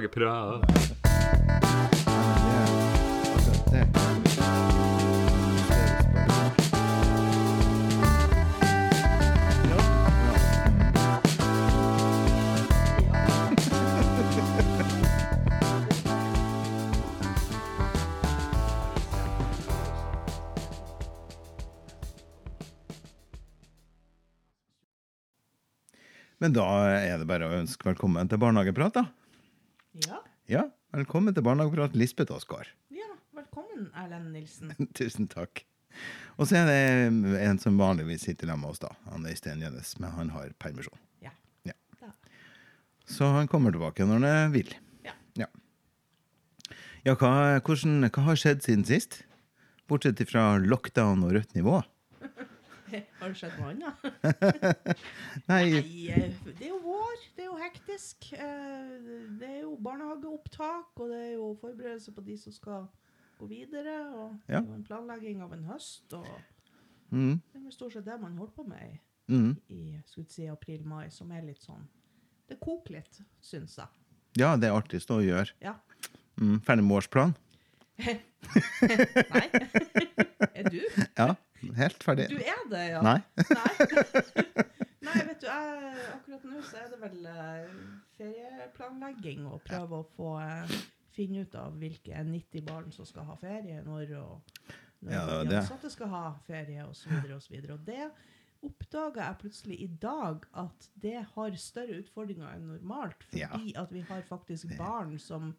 Barnehageprat. 0.00 0.64
Men 26.42 26.54
da 26.56 26.64
er 26.88 27.18
det 27.20 27.26
bare 27.28 27.44
å 27.44 27.52
ønske 27.52 27.84
velkommen 27.84 28.28
til 28.30 28.40
Barnehageprat, 28.40 28.94
da. 28.96 29.02
Ja. 30.50 30.64
Velkommen 30.90 31.30
til 31.30 31.44
Barnehageprat, 31.46 31.92
Lisbeth 31.94 32.34
Oskar. 32.34 32.66
ja. 32.90 33.06
Velkommen, 33.30 33.84
Erlend 33.94 34.32
Nilsen. 34.34 34.72
Tusen 34.98 35.28
takk. 35.30 35.62
Og 36.42 36.48
så 36.50 36.58
er 36.58 36.66
det 36.66 37.38
en 37.44 37.60
som 37.62 37.78
vanligvis 37.78 38.24
sitter 38.26 38.50
sammen 38.50 38.64
med 38.66 38.72
oss, 38.72 38.80
da. 38.82 38.90
Han 39.12 39.28
Øystein 39.30 39.62
Gjønnes, 39.62 39.92
men 40.02 40.10
han 40.10 40.32
har 40.34 40.50
permisjon. 40.58 40.98
Ja. 41.22 41.30
Ja. 41.62 41.76
Så 43.06 43.30
han 43.30 43.46
kommer 43.46 43.70
tilbake 43.70 44.02
når 44.02 44.26
han 44.26 44.52
vil. 44.56 44.74
Ja. 45.06 45.14
Ja, 45.38 45.46
ja 47.06 47.14
hva, 47.14 47.60
hvordan, 47.62 48.10
hva 48.10 48.26
har 48.26 48.42
skjedd 48.42 48.66
siden 48.66 48.82
sist? 48.90 49.20
Bortsett 49.86 50.18
fra 50.26 50.56
lockdown 50.58 51.22
og 51.28 51.36
rødt 51.38 51.54
nivå? 51.54 51.78
Har 53.20 53.32
det 53.32 53.38
skjedd 53.38 53.56
noe 53.58 53.72
annet? 53.72 55.00
Nei, 55.48 55.64
eh, 55.78 56.32
det 56.46 56.66
er 56.66 56.70
jo 56.70 56.80
vår. 56.84 57.26
Det 57.36 57.44
er 57.44 57.48
jo 57.48 57.58
hektisk. 57.60 58.30
Eh, 58.34 58.94
Det 59.40 59.48
er 59.48 59.60
jo 59.64 59.76
barnehageopptak, 59.82 60.90
og 60.96 61.12
det 61.12 61.20
er 61.26 61.32
jo 61.34 61.52
forberedelser 61.60 62.16
på 62.16 62.24
de 62.26 62.36
som 62.38 62.54
skal 62.54 62.88
gå 63.40 63.48
videre. 63.50 63.96
Og 64.14 64.34
det 64.46 64.56
er 64.58 64.64
jo 64.64 64.78
en 64.78 64.86
planlegging 64.86 65.42
av 65.44 65.54
en 65.56 65.64
høst. 65.70 66.12
Og 66.18 66.26
mm, 67.10 67.36
det 67.52 67.62
er 67.62 67.76
stort 67.76 67.96
sett 67.96 68.08
det 68.08 68.18
man 68.20 68.36
holder 68.38 68.56
på 68.56 68.66
med 68.68 68.82
i, 68.86 68.98
mm. 69.32 69.52
i 69.68 69.82
si, 70.28 70.48
april-mai, 70.50 71.08
som 71.14 71.30
er 71.32 71.46
litt 71.46 71.62
sånn 71.64 71.86
Det 72.50 72.58
koker 72.60 72.98
litt, 72.98 73.22
syns 73.44 73.78
jeg. 73.78 73.86
Ja, 74.38 74.56
det 74.58 74.70
er 74.70 74.76
artigst 74.78 75.10
å 75.10 75.20
gjøre. 75.22 75.54
Ja. 75.62 75.76
Mm, 76.40 76.60
ferdig 76.66 76.86
med 76.86 77.00
årsplan? 77.00 77.36
Nei? 78.00 79.46
er 80.56 80.70
du? 80.72 80.80
Ja, 81.18 81.34
helt 81.76 82.04
ferdig. 82.04 82.28
Du 82.32 82.38
er 82.40 82.62
det, 82.70 82.84
ja? 82.94 83.02
Nei? 83.04 83.18
Nei. 85.06 85.18
Vet 85.26 85.40
du, 85.42 85.46
jeg, 85.48 85.92
akkurat 86.14 86.46
nå 86.46 86.62
så 86.68 86.80
er 86.82 86.90
det 86.92 86.98
vel 87.00 87.28
eh, 87.30 87.76
ferieplanlegging 88.18 89.46
og 89.48 89.62
prøve 89.66 90.02
å 90.02 90.08
få 90.16 90.34
eh, 90.42 90.74
finne 91.16 91.44
ut 91.44 91.56
av 91.58 91.78
hvilke 91.80 92.24
90 92.26 92.66
barn 92.68 92.90
som 92.94 93.08
skal 93.08 93.26
ha 93.28 93.36
ferie 93.40 93.80
når, 93.86 94.12
og 94.20 94.60
når 95.00 95.14
Ja, 95.16 95.24
de 95.48 95.56
ansatte 95.62 95.90
skal 95.92 96.12
ha 96.12 96.24
ferie, 96.46 96.84
så 96.96 97.10
videre 97.14 97.38
og. 97.38 97.74
Og 97.76 97.86
det 97.88 98.10
oppdaga 98.66 99.24
jeg 99.24 99.40
plutselig 99.40 99.80
i 99.80 99.88
dag 100.02 100.44
at 100.60 100.88
det 101.00 101.16
har 101.34 101.56
større 101.56 102.02
utfordringer 102.02 102.50
enn 102.52 102.68
normalt, 102.74 103.24
fordi 103.32 103.72
at 103.80 103.92
vi 103.94 104.04
har 104.10 104.24
faktisk 104.28 104.76
barn 104.78 105.16
som 105.22 105.54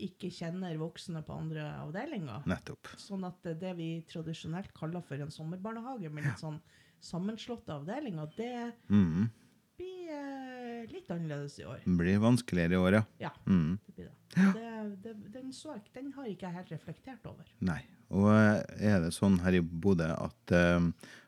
ikke 0.00 0.30
kjenner 0.30 0.76
voksne 0.78 1.22
på 1.26 1.34
andre 1.38 1.64
avdelinger. 1.82 2.44
Nettopp. 2.46 2.86
Sånn 2.96 3.26
at 3.26 3.42
det- 3.60 3.76
vi 3.76 4.04
tradisjonelt 4.08 4.72
kaller 4.74 5.02
for 5.02 5.14
en 5.16 5.30
sommerbarnehage 5.30 6.10
med 6.10 6.24
litt 6.24 6.38
sånn 6.38 6.60
sammenslåtte 7.00 7.68
avdelinger, 7.70 8.30
det 8.36 8.72
Mm. 8.90 9.30
blir 9.76 10.08
eh, 10.10 10.86
litt 10.90 11.08
annerledes 11.10 11.58
i 11.60 11.64
år. 11.64 11.80
Det 11.84 11.96
blir 11.98 12.18
vanskeligere 12.18 12.72
i 12.72 12.76
år, 12.76 12.92
ja. 12.92 13.04
Ja, 13.20 13.30
Mm. 13.46 13.78
det 13.86 13.94
blir 13.96 14.04
det. 14.08 14.54
det, 14.54 15.02
det 15.02 15.32
den, 15.32 15.50
ikke- 15.50 15.92
den 15.94 16.12
har 16.12 16.24
ikke 16.26 16.40
jeg 16.46 16.52
helt 16.54 16.68
reflektert 16.70 17.26
over. 17.26 17.44
Nei. 17.60 17.82
Og 18.10 18.28
eh, 18.30 18.62
er 18.80 19.00
det 19.00 19.12
sånn 19.12 19.38
her 19.40 19.52
i 19.52 19.60
Bodø 19.60 20.10
at 20.18 20.52
eh, 20.52 20.80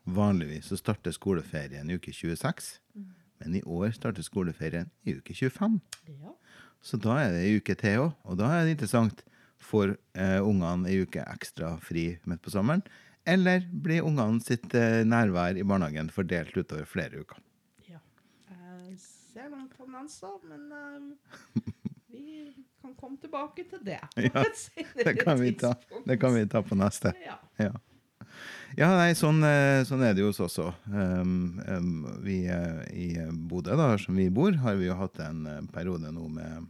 vanligvis 0.06 0.64
så 0.70 0.76
starter 0.78 1.12
skoleferien 1.12 1.88
i 1.90 1.94
uke 1.94 2.12
26, 2.12 2.78
men 3.40 3.54
i 3.54 3.60
år 3.62 3.92
starter 3.92 4.22
skoleferien 4.22 4.90
i 5.06 5.12
uke 5.14 5.32
25. 5.34 5.80
Ja. 6.08 6.34
Så 6.82 6.96
da 7.00 7.18
er 7.20 7.34
det 7.34 7.42
ei 7.44 7.58
uke 7.60 7.74
til 7.76 8.06
òg, 8.06 8.12
og 8.24 8.38
da 8.40 8.48
er 8.56 8.64
det 8.64 8.76
interessant. 8.78 9.20
Får 9.60 9.90
eh, 10.16 10.38
ungene 10.40 10.88
ei 10.88 11.02
uke 11.04 11.20
ekstra 11.28 11.74
fri 11.84 12.06
midt 12.24 12.40
på 12.42 12.50
sommeren, 12.54 12.80
eller 13.28 13.66
blir 13.70 14.00
ungene 14.08 14.40
sitt 14.40 14.72
eh, 14.74 15.02
nærvær 15.04 15.58
i 15.60 15.66
barnehagen 15.68 16.08
fordelt 16.14 16.56
utover 16.56 16.88
flere 16.88 17.20
uker? 17.20 17.42
ja. 17.90 18.00
Jeg 18.48 18.96
ser 19.04 19.50
noen 19.52 19.68
tendenser, 19.76 20.40
men 20.48 20.64
eh, 20.72 21.68
vi 22.10 22.24
kan 22.80 22.96
komme 22.96 23.20
tilbake 23.20 23.66
til 23.70 23.84
det. 23.86 24.00
på 24.16 24.24
Ja, 24.24 24.42
et 24.48 24.56
senere 24.58 25.04
Det 25.10 25.14
kan 25.20 25.38
vi 25.38 25.52
ta, 25.52 25.74
tidspunkt. 25.76 26.08
det 26.08 26.16
kan 26.24 26.34
vi 26.34 26.46
ta 26.56 26.64
på 26.64 26.80
neste. 26.80 27.12
Ja. 27.26 27.36
Ja. 27.60 27.70
Ja, 28.78 28.90
nei, 28.94 29.14
sånn, 29.18 29.42
eh, 29.42 29.82
sånn 29.88 30.02
er 30.06 30.14
det 30.14 30.22
jo 30.22 30.30
hos 30.30 30.42
oss 30.44 30.58
også. 30.60 30.68
Um, 30.92 31.58
um, 31.66 31.94
vi 32.22 32.44
eh, 32.50 32.82
i 32.94 33.08
Bodø, 33.50 33.74
da, 33.78 33.92
som 33.98 34.18
vi 34.18 34.28
bor, 34.30 34.54
har 34.62 34.78
vi 34.78 34.86
jo 34.86 34.98
hatt 34.98 35.18
en 35.24 35.42
eh, 35.50 35.64
periode 35.74 36.12
nå 36.14 36.28
med, 36.30 36.68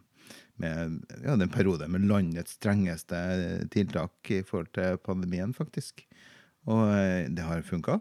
med 0.63 0.95
ja, 1.21 1.35
det 1.35 1.45
er 1.45 1.49
en 1.49 1.53
periode 1.53 1.89
med 1.93 2.07
landets 2.09 2.57
strengeste 2.57 3.21
eh, 3.35 3.67
tiltak 3.73 4.33
i 4.33 4.41
forhold 4.47 4.73
til 4.77 4.97
pandemien, 5.05 5.53
faktisk. 5.57 6.07
Og 6.71 6.87
eh, 6.95 7.29
det 7.29 7.45
har 7.45 7.67
funka. 7.69 8.01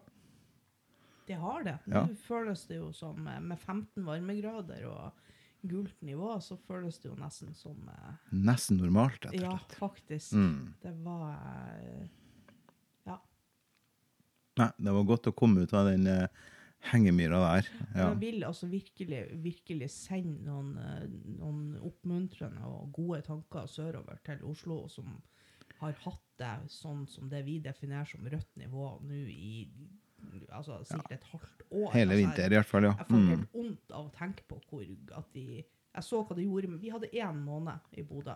Det 1.29 1.37
har 1.37 1.63
det. 1.67 1.75
Ja. 1.91 2.05
Nå 2.07 2.15
føles 2.25 2.63
det 2.71 2.79
jo 2.79 2.93
som 2.95 3.27
eh, 3.27 3.41
med 3.43 3.59
15 3.59 4.05
varmegrader 4.07 4.87
og 4.89 5.27
gult 5.61 5.99
nivå, 6.01 6.37
så 6.41 6.55
føles 6.69 6.97
det 7.03 7.11
jo 7.11 7.17
nesten 7.19 7.51
som 7.57 7.91
eh, 7.91 8.15
Nesten 8.31 8.79
normalt, 8.79 9.27
rett 9.27 9.35
og 9.35 9.43
Ja, 9.43 9.57
faktisk. 9.75 10.33
Mm. 10.33 10.71
Det 10.81 10.95
var 11.03 11.35
eh. 11.35 12.07
Nei, 14.57 14.71
det 14.77 14.91
var 14.93 15.03
godt 15.03 15.27
å 15.27 15.35
komme 15.35 15.61
ut 15.63 15.73
av 15.73 15.85
den 15.87 16.07
eh, 16.07 16.27
hengemyra 16.91 17.39
der. 17.45 17.67
Ja. 17.95 18.09
Jeg 18.09 18.19
vil 18.19 18.43
altså 18.47 18.67
virkelig, 18.71 19.21
virkelig 19.43 19.89
sende 19.91 20.43
noen, 20.47 20.73
eh, 20.77 21.05
noen 21.39 21.77
oppmuntrende 21.85 22.63
og 22.67 22.91
gode 22.95 23.21
tanker 23.27 23.67
sørover 23.67 24.19
til 24.25 24.43
Oslo, 24.43 24.87
som 24.89 25.21
har 25.79 25.93
hatt 26.03 26.25
det 26.39 26.69
sånn 26.71 27.05
som 27.07 27.29
det 27.29 27.43
vi 27.45 27.59
definerer 27.63 28.05
som 28.07 28.25
rødt 28.27 28.55
nivå 28.59 28.99
nå 29.03 29.13
i 29.31 29.67
altså, 30.51 30.81
sikkert 30.87 31.11
et 31.19 31.27
halvt 31.31 31.63
år. 31.71 31.91
Hele 31.93 32.11
Altså, 32.13 32.21
vinter, 32.25 32.45
i 32.51 32.55
hvert 32.59 32.65
fall. 32.67 32.83
ja. 32.83 32.93
Jeg 32.97 33.07
får 33.07 33.19
Mm. 33.19 33.27
helt 33.29 33.53
vondt 33.53 33.91
av 33.91 34.05
å 34.09 34.13
tenke 34.15 34.43
på 34.47 34.59
hvor 34.69 34.83
at 35.17 35.33
de 35.33 35.63
Jeg 35.95 36.03
så 36.03 36.23
hva 36.23 36.35
det 36.35 36.43
gjorde 36.45 36.69
med 36.69 36.79
Vi 36.81 36.89
hadde 36.89 37.09
én 37.13 37.35
måned 37.43 37.79
i 37.97 38.03
Bodø 38.03 38.35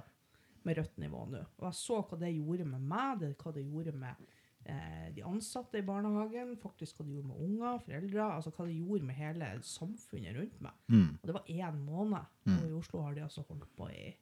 med 0.66 0.78
rødt 0.78 0.98
nivå 0.98 1.26
nå. 1.30 1.46
Og 1.60 1.66
jeg 1.68 1.74
så 1.74 2.02
hva 2.08 2.18
det 2.20 2.32
gjorde 2.36 2.66
med 2.66 2.82
meg, 2.82 3.20
det, 3.20 3.38
hva 3.38 3.54
det 3.54 3.64
gjorde 3.66 3.94
med 3.94 4.16
de 4.64 5.24
ansatte 5.28 5.78
i 5.78 5.84
barnehagen, 5.84 6.54
faktisk 6.62 6.98
hva 6.98 7.06
de 7.06 7.18
gjorde 7.18 7.30
med 7.34 7.42
unger, 7.44 7.82
foreldre, 7.84 8.28
altså 8.38 8.54
hva 8.56 8.68
de 8.70 8.78
gjorde 8.78 9.08
med 9.10 9.18
hele 9.18 9.50
samfunnet 9.68 10.38
rundt 10.38 10.62
meg. 10.64 10.78
Mm. 10.88 11.10
Og 11.20 11.28
det 11.28 11.36
var 11.36 11.50
én 11.52 11.82
måned. 11.84 12.30
Og 12.48 12.68
i 12.70 12.76
Oslo 12.78 13.02
har 13.04 13.18
de 13.18 13.26
altså 13.26 13.44
holdt 13.50 13.68
på 13.76 13.90
i, 13.92 14.14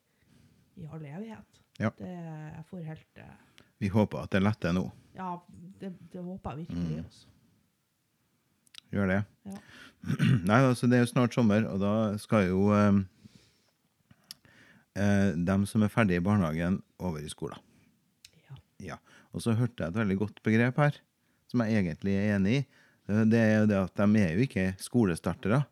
i 0.81 0.87
all 0.89 1.05
evighet. 1.05 1.61
Ja. 1.79 1.91
Det, 1.97 2.09
jeg 2.09 2.65
får 2.69 2.81
helt 2.85 3.21
uh, 3.21 3.61
Vi 3.81 3.89
håper 3.89 4.25
at 4.25 4.33
det 4.33 4.41
letter 4.43 4.73
nå. 4.75 4.87
Ja, 5.15 5.35
det, 5.81 5.93
det 6.13 6.23
håper 6.25 6.57
jeg 6.57 6.65
virkelig. 6.65 6.97
Mm. 6.97 7.05
Også. 7.05 7.27
Gjør 8.91 9.07
det. 9.07 9.21
Ja. 9.47 9.57
Nei, 10.49 10.59
altså 10.65 10.89
det 10.89 10.99
er 10.99 11.05
jo 11.05 11.11
snart 11.13 11.35
sommer, 11.35 11.65
og 11.69 11.79
da 11.79 11.93
skal 12.19 12.49
jo 12.49 12.65
eh, 12.75 12.99
eh, 14.99 15.29
dem 15.37 15.65
som 15.69 15.85
er 15.85 15.93
ferdig 15.93 16.17
i 16.19 16.23
barnehagen, 16.25 16.81
over 16.99 17.23
i 17.23 17.31
skolen. 17.31 17.61
Ja. 18.49 18.57
Ja. 18.91 18.97
Og 19.33 19.41
så 19.43 19.53
hørte 19.55 19.83
jeg 19.83 19.93
et 19.93 19.99
veldig 20.01 20.17
godt 20.19 20.41
begrep 20.43 20.77
her, 20.81 20.97
som 21.51 21.63
jeg 21.63 21.79
egentlig 21.83 22.15
er 22.19 22.35
enig 22.37 22.55
i. 22.59 22.65
Eh, 23.09 23.23
Det 23.31 23.39
er 23.39 23.59
jo 23.61 23.65
det 23.71 23.77
at 23.79 23.95
de 24.01 24.19
er 24.25 24.33
jo 24.35 24.45
ikke 24.47 24.65
skolestartere, 24.79 25.63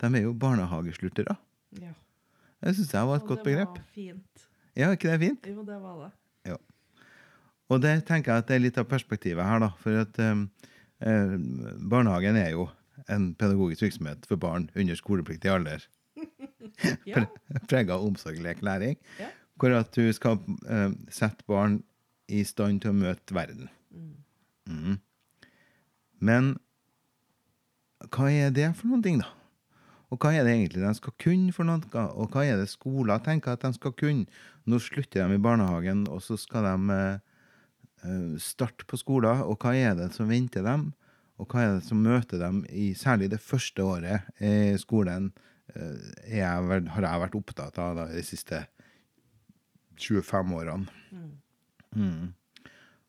de 0.00 0.06
er 0.14 0.22
jo 0.22 0.32
barnehagesluttere. 0.34 1.36
ja. 1.80 1.92
Det 2.60 2.72
syns 2.74 2.90
jeg 2.92 3.06
var 3.06 3.16
et 3.16 3.22
Og 3.22 3.28
godt 3.28 3.44
det 3.44 3.52
var 3.56 3.76
fint. 3.94 4.46
Ja, 4.74 4.90
ikke 4.90 5.08
det 5.12 5.20
fint? 5.20 5.44
Jo, 5.46 5.62
det 5.62 5.76
var 5.80 5.94
det. 6.00 6.08
Ja. 6.50 6.56
Og 7.70 7.80
det 7.82 7.92
tenker 8.08 8.32
jeg 8.32 8.38
at 8.42 8.48
det 8.48 8.56
er 8.56 8.64
litt 8.64 8.78
av 8.78 8.84
perspektivet 8.90 9.44
her, 9.46 9.60
da. 9.62 9.68
For 9.78 10.00
at 10.00 10.18
um, 10.18 10.50
eh, 11.00 11.36
barnehagen 11.78 12.34
er 12.36 12.50
jo 12.56 12.68
en 13.08 13.28
pedagogisk 13.38 13.82
virksomhet 13.86 14.26
for 14.26 14.36
barn 14.42 14.66
under 14.74 14.98
skolepliktig 14.98 15.50
alder. 15.54 15.86
Ja. 17.06 17.24
Prega 17.70 17.94
av 17.94 18.04
omsorg, 18.06 18.38
lek, 18.42 18.60
læring. 18.62 18.96
Ja. 19.18 19.30
Hvor 19.58 19.72
at 19.78 19.94
du 19.94 20.12
skal 20.12 20.38
eh, 20.68 20.90
sette 21.10 21.46
barn 21.46 21.80
i 22.28 22.44
stand 22.46 22.82
til 22.82 22.92
å 22.92 22.98
møte 22.98 23.34
verden. 23.36 23.68
Mm. 24.68 24.98
Men 26.20 26.54
hva 28.12 28.28
er 28.30 28.52
det 28.54 28.70
for 28.76 28.90
noen 28.90 29.04
ting, 29.04 29.18
da? 29.22 29.32
Og 30.08 30.22
hva 30.22 30.32
er 30.32 30.46
det 30.46 30.54
egentlig 30.54 30.84
de 30.84 30.92
skal 30.96 31.14
kunne 31.20 31.52
for 31.52 31.68
noe? 31.68 32.04
Og 32.16 32.32
hva 32.32 32.44
er 32.46 32.60
det 32.60 32.70
skoler 32.72 33.20
tenker 33.24 33.56
at 33.56 33.64
de 33.66 33.74
skal 33.76 33.92
kunne? 33.96 34.28
Nå 34.68 34.78
slutter 34.80 35.24
de 35.24 35.36
i 35.36 35.42
barnehagen, 35.42 36.06
og 36.12 36.22
så 36.24 36.36
skal 36.40 36.64
de 36.64 36.94
eh, 36.94 37.18
eh, 38.04 38.38
starte 38.40 38.88
på 38.88 39.00
skolen. 39.00 39.44
Og 39.44 39.60
hva 39.60 39.74
er 39.76 39.98
det 39.98 40.10
som 40.16 40.30
venter 40.30 40.64
dem? 40.64 40.90
Og 41.38 41.48
hva 41.52 41.64
er 41.64 41.76
det 41.76 41.84
som 41.88 42.00
møter 42.02 42.40
dem 42.40 42.62
i 42.72 42.90
særlig 42.98 43.30
det 43.32 43.42
første 43.44 43.84
året 43.84 44.32
i 44.40 44.74
skolen? 44.80 45.30
eh, 45.76 46.38
jeg, 46.38 46.46
har 46.94 47.06
jeg 47.06 47.22
vært 47.24 47.36
opptatt 47.38 47.80
av 47.82 47.96
da, 47.98 48.06
de 48.12 48.24
siste 48.26 48.62
25-årene. 49.98 50.88
Mm. 51.12 51.30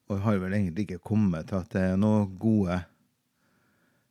Og 0.09 0.15
jeg 0.15 0.23
har 0.25 0.39
vel 0.41 0.53
egentlig 0.53 0.87
ikke 0.87 1.03
kommet 1.11 1.49
til 1.49 1.59
at 1.59 1.73
det 1.73 1.81
er 1.91 1.99
noe 1.99 2.25
gode 2.39 2.79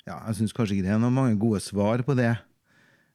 Ja, 0.07 0.21
jeg 0.27 0.39
syns 0.39 0.55
kanskje 0.57 0.79
ikke 0.79 0.87
det 0.87 0.95
er 0.95 1.01
noen 1.03 1.17
mange 1.17 1.39
gode 1.41 1.61
svar 1.61 2.01
på 2.07 2.15
det. 2.17 2.31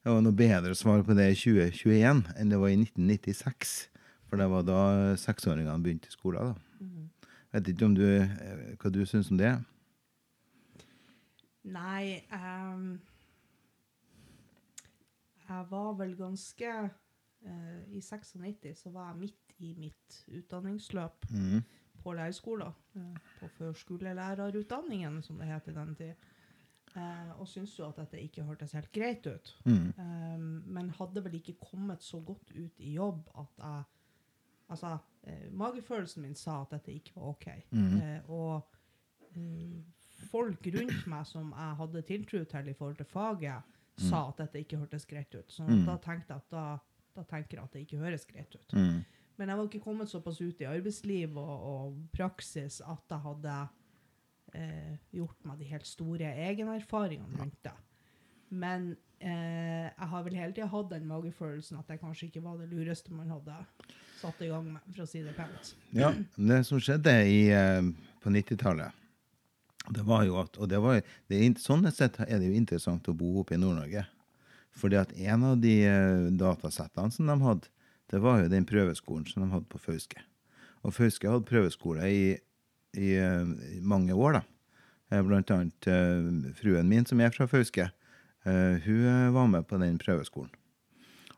Det 0.03 0.11
var 0.11 0.21
noe 0.21 0.35
bedre 0.35 0.75
svar 0.77 1.01
på 1.01 1.15
det 1.17 1.31
i 1.31 1.38
2021 1.39 2.19
enn 2.38 2.51
det 2.51 2.59
var 2.61 2.69
i 2.69 2.77
1996. 2.77 3.71
For 4.27 4.41
det 4.41 4.50
var 4.51 4.65
da 4.67 4.81
seksåringene 5.17 5.81
begynte 5.81 6.11
i 6.11 6.13
skolen. 6.13 6.53
da. 6.53 6.73
Vet 7.53 7.67
ikke 7.69 7.85
om 7.85 7.95
du, 7.95 8.05
eh, 8.05 8.75
hva 8.81 8.89
du 8.89 9.03
syns 9.05 9.29
om 9.31 9.38
det? 9.38 9.53
Nei 11.63 12.23
um, 12.33 13.00
Jeg 15.47 15.65
var 15.69 15.94
vel 16.00 16.15
ganske 16.17 16.73
eh, 17.45 17.83
I 17.97 18.01
96 18.01 18.75
så 18.79 18.89
var 18.91 19.07
jeg 19.11 19.19
midt 19.19 19.53
i 19.59 19.73
mitt 19.77 20.25
utdanningsløp 20.27 21.25
Mm. 21.31 21.63
på 22.03 22.13
lærerskolen. 22.13 22.73
eh, 22.95 23.15
på 23.39 23.47
førskolelærerutdanningen, 23.57 25.21
som 25.23 25.37
det 25.37 25.47
het 25.47 25.67
i 25.67 25.73
den 25.73 25.95
tid. 25.95 26.13
Eh, 26.95 27.39
og 27.39 27.47
syntes 27.47 27.79
jo 27.79 27.87
at 27.87 27.95
dette 27.97 28.19
ikke 28.21 28.43
hørtes 28.43 28.71
helt 28.71 28.91
greit 28.93 29.25
ut. 29.27 29.55
Mm. 29.65 29.93
Ehm, 29.97 30.63
men 30.67 30.89
hadde 30.89 31.23
vel 31.23 31.33
ikke 31.39 31.55
kommet 31.71 32.03
så 32.03 32.19
godt 32.25 32.51
ut 32.55 32.79
i 32.79 32.93
jobb 32.93 33.27
at 33.35 33.57
jeg 33.57 33.83
Altså, 34.69 34.97
eh, 35.23 35.51
magefølelsen 35.51 36.21
min 36.21 36.35
sa 36.35 36.61
at 36.61 36.69
dette 36.71 36.93
ikke 36.93 37.11
var 37.15 37.23
OK. 37.29 37.45
Mm. 37.71 37.97
Eh, 38.01 38.29
og 38.29 38.63
eh, 39.35 39.83
folk 40.31 40.65
rundt 40.65 41.07
meg 41.07 41.25
som 41.27 41.49
jeg 41.51 41.75
hadde 41.77 42.01
tiltro 42.01 42.43
til 42.45 42.67
i 42.69 42.73
forhold 42.73 42.95
til 42.97 43.05
faget, 43.05 43.61
sa 43.97 44.29
at 44.29 44.37
dette 44.37 44.59
ikke 44.63 44.77
hørtes 44.77 45.05
greit 45.05 45.35
ut. 45.35 45.51
Så 45.51 45.63
Mm. 45.67 45.85
da 45.85 45.97
tenkte 45.97 46.27
jeg 46.33 46.35
at 46.37 46.49
da, 46.51 46.77
da 47.13 47.25
tenker 47.30 47.57
jeg 47.57 47.63
at 47.63 47.75
det 47.75 47.86
ikke 47.86 48.01
høres 48.01 48.25
greit 48.30 48.56
ut. 48.56 48.75
Mm. 48.75 49.04
Men 49.38 49.50
jeg 49.50 49.57
var 49.57 49.69
ikke 49.69 49.83
kommet 49.83 50.12
såpass 50.12 50.42
ut 50.42 50.62
i 50.62 50.69
arbeidsliv 50.69 51.38
og, 51.42 51.54
og 51.69 51.95
praksis 52.13 52.81
at 52.86 53.10
jeg 53.10 53.24
hadde 53.24 53.56
eh, 54.54 54.94
gjort 55.18 55.48
meg 55.48 55.62
de 55.62 55.71
helt 55.71 55.89
store 55.89 56.30
egenerfaringene 56.48 57.42
rundt 57.42 57.60
det. 57.65 57.74
Men 58.54 58.92
eh, 59.18 59.89
jeg 59.89 60.10
har 60.13 60.25
vel 60.27 60.38
hele 60.38 60.54
tida 60.54 60.69
hatt 60.69 60.92
den 60.92 61.10
magefølelsen 61.10 61.80
at 61.81 61.89
det 61.89 62.00
kanskje 62.04 62.30
ikke 62.30 62.44
var 62.45 62.60
det 62.62 62.69
lureste 62.69 63.13
man 63.15 63.33
hadde 63.33 63.57
satt 64.21 64.42
i 64.45 64.51
gang 64.51 64.68
med, 64.75 64.83
for 64.94 65.06
å 65.06 65.10
si 65.10 65.24
det 65.25 65.33
pent. 65.38 65.74
Ja, 65.98 66.13
det 66.38 66.62
som 66.69 66.81
skjedde 66.81 67.15
i, 67.25 67.48
eh, 67.54 67.81
på 68.24 68.33
90-tallet, 68.33 69.01
det 69.94 70.04
var 70.07 70.24
jo 70.24 70.38
at 70.39 70.56
Og 70.62 70.69
det 70.71 70.80
var, 70.80 71.01
det 71.27 71.39
sånn 71.60 71.83
sett 71.92 72.21
er 72.24 72.38
det 72.38 72.48
jo 72.48 72.56
interessant 72.56 73.10
å 73.12 73.18
bo 73.18 73.42
oppe 73.42 73.57
i 73.57 73.60
Nord-Norge. 73.60 74.06
Fordi 74.77 74.97
at 74.99 75.13
en 75.13 75.43
av 75.51 75.59
de 75.61 75.73
eh, 75.85 76.29
datasettene 76.39 77.13
som 77.13 77.29
de 77.29 77.37
hadde, 77.43 77.69
det 78.11 78.21
var 78.21 78.41
jo 78.41 78.51
den 78.51 78.65
prøveskolen 78.69 79.25
som 79.29 79.45
de 79.45 79.51
hadde 79.53 79.69
på 79.71 79.81
Fauske. 79.81 80.21
Og 80.83 80.95
Fauske 80.95 81.29
hadde 81.29 81.47
prøveskole 81.47 82.09
i, 82.09 82.23
i, 82.97 83.13
eh, 83.15 83.53
i 83.77 83.81
mange 83.81 84.15
år, 84.17 84.39
da. 84.39 84.43
Eh, 85.11 85.21
Blant 85.25 85.53
annet 85.53 85.89
eh, 85.89 86.51
fruen 86.57 86.89
min, 86.89 87.05
som 87.09 87.21
er 87.21 87.33
fra 87.35 87.47
Fauske, 87.49 87.87
eh, 88.45 88.75
hun 88.85 89.05
eh, 89.07 89.29
var 89.35 89.49
med 89.51 89.69
på 89.69 89.79
den 89.81 89.99
prøveskolen. 90.01 90.51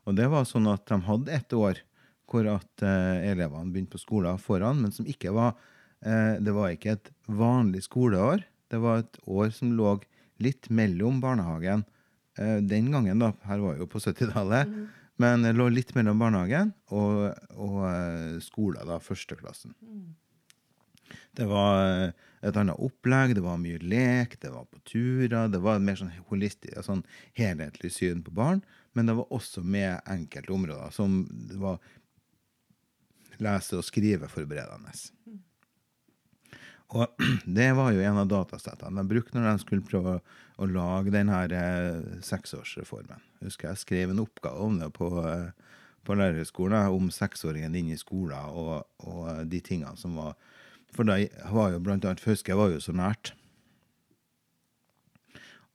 Og 0.06 0.14
det 0.18 0.28
var 0.30 0.46
sånn 0.46 0.68
at 0.70 0.86
de 0.88 1.00
hadde 1.02 1.34
ett 1.34 1.54
år 1.56 1.82
hvor 2.30 2.46
at 2.50 2.82
eh, 2.82 3.30
elevene 3.30 3.72
begynte 3.72 3.96
på 3.96 4.02
skolen 4.02 4.38
foran, 4.42 4.80
men 4.82 4.94
som 4.94 5.06
ikke 5.06 5.32
var 5.34 5.54
eh, 6.02 6.38
Det 6.42 6.54
var 6.54 6.72
ikke 6.74 6.96
et 6.96 7.10
vanlig 7.30 7.84
skoleår. 7.86 8.42
Det 8.70 8.80
var 8.82 9.04
et 9.04 9.20
år 9.26 9.52
som 9.54 9.74
lå 9.78 9.98
litt 10.42 10.66
mellom 10.74 11.20
barnehagen 11.22 11.84
eh, 11.86 11.95
den 12.36 12.92
gangen, 12.92 13.22
da. 13.22 13.32
Her 13.48 13.62
var 13.64 13.80
jo 13.80 13.88
på 13.90 14.00
70-tallet. 14.02 14.72
Men 15.16 15.42
det 15.46 15.54
lå 15.56 15.70
litt 15.72 15.94
mellom 15.96 16.20
barnehagen 16.20 16.74
og, 16.92 17.30
og 17.56 17.82
eh, 17.88 18.36
skolen, 18.44 18.84
da. 18.88 18.98
Førsteklassen. 19.00 19.72
Det 21.36 21.46
var 21.48 21.80
eh, 21.86 22.26
et 22.46 22.56
annet 22.60 22.80
opplegg, 22.82 23.34
det 23.36 23.44
var 23.44 23.60
mye 23.60 23.80
lek, 23.80 24.36
det 24.42 24.52
var 24.52 24.68
på 24.68 24.80
turer. 24.88 25.48
Det 25.52 25.60
var 25.64 25.80
mer 25.82 25.96
sånn 26.00 26.12
holistisk, 26.30 26.76
sånn 26.84 27.04
helhetlig 27.38 27.92
syn 27.96 28.22
på 28.26 28.34
barn. 28.36 28.60
Men 28.96 29.08
det 29.08 29.16
var 29.18 29.32
også 29.34 29.64
med 29.64 30.04
enkelte 30.08 30.52
områder 30.52 30.92
som 30.94 31.22
det 31.48 31.60
var 31.60 31.80
lese- 33.40 33.76
og 33.80 33.84
skriveforberedende. 33.84 34.92
Og 36.94 37.06
det 37.58 37.70
var 37.78 37.94
jo 37.94 38.02
en 38.04 38.20
av 38.22 38.28
datasettene 38.30 39.02
de 39.02 39.10
brukte 39.10 39.38
når 39.38 39.48
de 39.48 39.62
skulle 39.64 39.86
prøve 39.86 40.18
å 40.56 40.68
lage 40.70 41.14
den 41.14 41.30
her 41.32 41.52
eh, 41.52 42.20
seksårsreformen. 42.24 43.22
Husker 43.44 43.72
jeg 43.72 43.82
skrev 43.82 44.12
en 44.12 44.22
oppgave 44.22 44.68
om 44.68 44.78
det 44.80 44.92
på, 44.96 45.10
eh, 45.26 45.80
på 46.06 46.16
lærerskolen, 46.18 46.92
om 46.94 47.10
seksåringen 47.12 47.74
inne 47.74 47.96
i 47.96 48.00
skolen 48.00 48.52
og, 48.52 48.86
og 49.02 49.42
de 49.50 49.60
tingene 49.60 49.96
som 49.98 50.18
var 50.20 50.36
For 50.96 51.04
da 51.04 51.18
var 51.52 51.74
jo 51.74 51.82
blant 51.82 52.06
annet 52.06 52.22
Fauske 52.22 52.54
var 52.56 52.70
jo 52.72 52.78
så 52.80 52.94
nært. 52.94 53.34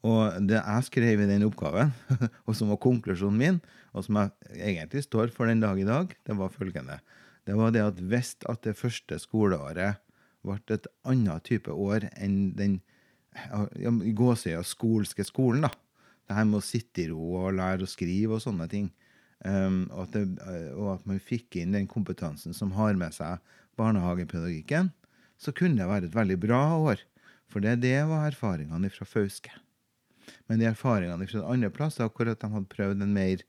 Og 0.01 0.39
det 0.49 0.57
jeg 0.57 0.85
skrev 0.87 1.19
i 1.21 1.27
den 1.29 1.43
oppgaven, 1.45 1.91
og 2.47 2.55
som 2.57 2.71
var 2.71 2.79
konklusjonen 2.81 3.37
min, 3.37 3.59
og 3.91 4.07
som 4.07 4.17
jeg 4.17 4.31
egentlig 4.71 5.03
står 5.05 5.29
for 5.35 5.51
den 5.51 5.61
dag 5.61 5.77
i 5.77 5.85
dag, 5.85 6.15
det 6.25 6.37
var 6.39 6.55
følgende. 6.55 6.97
Det 7.45 7.57
var 7.59 7.75
det 7.75 7.83
at 7.83 7.99
hvis 7.99 8.33
at 8.49 8.63
det 8.65 8.79
første 8.79 9.19
skoleåret 9.21 9.99
ble 10.45 10.57
et 10.75 10.89
annet 11.07 11.45
type 11.47 11.71
år 11.71 12.07
enn 12.15 12.51
den 12.57 12.79
i 13.31 14.11
gåsøya 14.17 14.63
skolske 14.67 15.23
skolen, 15.23 15.67
da. 15.67 15.71
Det 16.27 16.35
her 16.35 16.47
med 16.47 16.59
å 16.61 16.65
sitte 16.65 17.03
i 17.03 17.09
ro 17.11 17.38
og 17.41 17.55
lære 17.57 17.85
å 17.85 17.89
skrive 17.89 18.38
og 18.38 18.43
sånne 18.43 18.67
ting. 18.71 18.89
Um, 19.41 19.88
og, 19.89 20.05
at 20.05 20.15
det, 20.15 20.23
og 20.77 20.89
at 20.97 21.07
man 21.09 21.21
fikk 21.23 21.57
inn 21.59 21.73
den 21.75 21.88
kompetansen 21.89 22.53
som 22.53 22.73
har 22.77 22.93
med 22.99 23.15
seg 23.15 23.41
barnehagepedagogikken, 23.79 24.91
så 25.41 25.53
kunne 25.55 25.79
det 25.79 25.89
være 25.89 26.09
et 26.11 26.15
veldig 26.15 26.38
bra 26.43 26.61
år. 26.77 27.01
For 27.51 27.63
det, 27.63 27.79
det 27.83 27.97
var 28.07 28.29
erfaringene 28.29 28.91
fra 28.93 29.07
Fauske. 29.07 29.53
Men 30.47 30.61
de 30.61 30.69
erfaringene 30.69 31.27
fra 31.27 31.47
andre 31.51 31.71
plasser, 31.73 32.11
hvor 32.11 32.29
de 32.29 32.35
hadde 32.38 32.71
prøvd 32.71 33.03
en 33.03 33.15
mer 33.15 33.43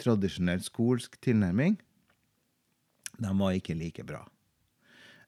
tradisjonell 0.00 0.62
skolsk 0.64 1.18
tilnærming, 1.24 1.76
de 3.16 3.32
var 3.40 3.56
ikke 3.56 3.76
like 3.76 4.04
bra. 4.06 4.22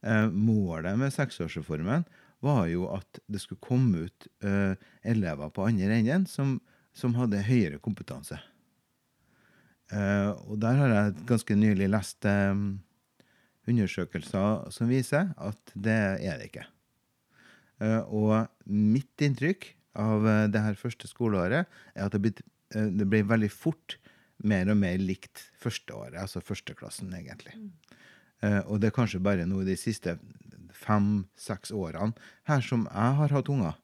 Eh, 0.08 0.28
målet 0.32 0.96
med 0.98 1.12
seksårsreformen 1.12 2.06
var 2.44 2.66
jo 2.70 2.86
at 2.94 3.20
det 3.28 3.42
skulle 3.42 3.60
komme 3.64 4.06
ut 4.06 4.28
eh, 4.46 4.74
elever 5.02 5.50
på 5.52 5.66
andre 5.68 5.98
enden 5.98 6.26
som, 6.30 6.56
som 6.96 7.16
hadde 7.18 7.44
høyere 7.44 7.80
kompetanse. 7.82 8.38
Eh, 9.92 10.30
og 10.48 10.56
der 10.62 10.80
har 10.80 10.94
jeg 10.94 11.26
ganske 11.28 11.58
nylig 11.58 11.90
lest 11.92 12.28
undersøkelser 13.68 14.68
som 14.72 14.88
viser 14.88 15.32
at 15.36 15.74
det 15.74 15.98
er 16.24 16.40
det 16.40 16.48
ikke. 16.48 16.66
Og 18.10 18.48
mitt 18.66 19.22
inntrykk 19.22 19.68
av 19.98 20.24
det 20.50 20.62
her 20.62 20.78
første 20.78 21.08
skoleåret 21.10 21.68
er 21.94 22.06
at 22.06 22.16
det, 22.16 22.40
eh, 22.74 22.88
det 22.90 23.06
ble 23.10 23.22
veldig 23.26 23.50
fort 23.52 23.98
mer 24.38 24.70
og 24.70 24.78
mer 24.78 24.98
likt 25.02 25.42
førsteåret, 25.58 26.18
altså 26.20 26.42
førsteklassen, 26.44 27.10
egentlig. 27.14 27.54
Eh, 27.56 27.87
og 28.40 28.78
det 28.78 28.90
er 28.90 28.94
kanskje 28.94 29.18
bare 29.22 29.46
nå 29.48 29.64
de 29.66 29.74
siste 29.78 30.14
fem-seks 30.78 31.72
årene 31.74 32.14
her 32.48 32.62
som 32.64 32.86
jeg 32.86 33.16
har 33.20 33.34
hatt 33.34 33.50
unger, 33.50 33.78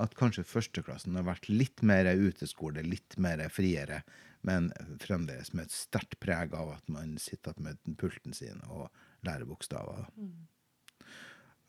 at 0.00 0.16
kanskje 0.18 0.46
førsteklassen 0.46 1.16
har 1.18 1.26
vært 1.28 1.48
litt 1.48 1.84
mer 1.86 2.08
uteskole, 2.18 2.82
litt 2.84 3.16
mer 3.22 3.44
friere, 3.52 4.02
men 4.44 4.72
fremdeles 5.00 5.54
med 5.54 5.68
et 5.68 5.76
sterkt 5.76 6.18
preg 6.20 6.52
av 6.56 6.74
at 6.76 6.90
man 6.92 7.14
sitter 7.22 7.56
med 7.62 7.80
pulten 8.00 8.34
sin 8.36 8.60
og 8.68 8.90
lærer 9.24 9.48
bokstaver. 9.48 10.10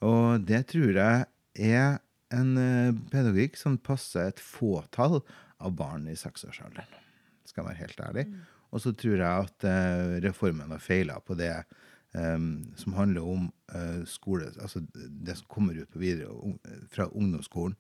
Og 0.04 0.44
det 0.44 0.65
tror 0.74 0.98
jeg 0.98 1.25
er 1.56 2.00
en 2.36 2.58
eh, 2.60 2.98
pedagogikk 3.13 3.56
som 3.60 3.77
passer 3.80 4.27
et 4.27 4.42
fåtall 4.42 5.22
av 5.63 5.75
barn 5.77 6.10
i 6.12 6.18
seksårsalderen. 6.20 7.01
Skal 7.46 7.62
jeg 7.62 7.70
være 7.70 7.84
helt 7.84 8.04
ærlig. 8.10 8.25
Og 8.75 8.82
så 8.84 8.92
tror 8.98 9.22
jeg 9.22 9.48
at 9.48 9.68
eh, 9.70 10.18
reformen 10.25 10.74
har 10.74 10.84
feila 10.84 11.22
på 11.24 11.38
det 11.39 11.54
eh, 12.16 12.40
som 12.82 12.98
handler 12.98 13.28
om 13.36 13.48
eh, 13.76 14.04
skole, 14.10 14.52
altså 14.60 14.82
det 14.96 15.38
som 15.38 15.48
kommer 15.52 15.78
ut 15.82 15.92
på 15.92 16.02
videre 16.02 16.56
fra 16.92 17.10
ungdomsskolen. 17.12 17.76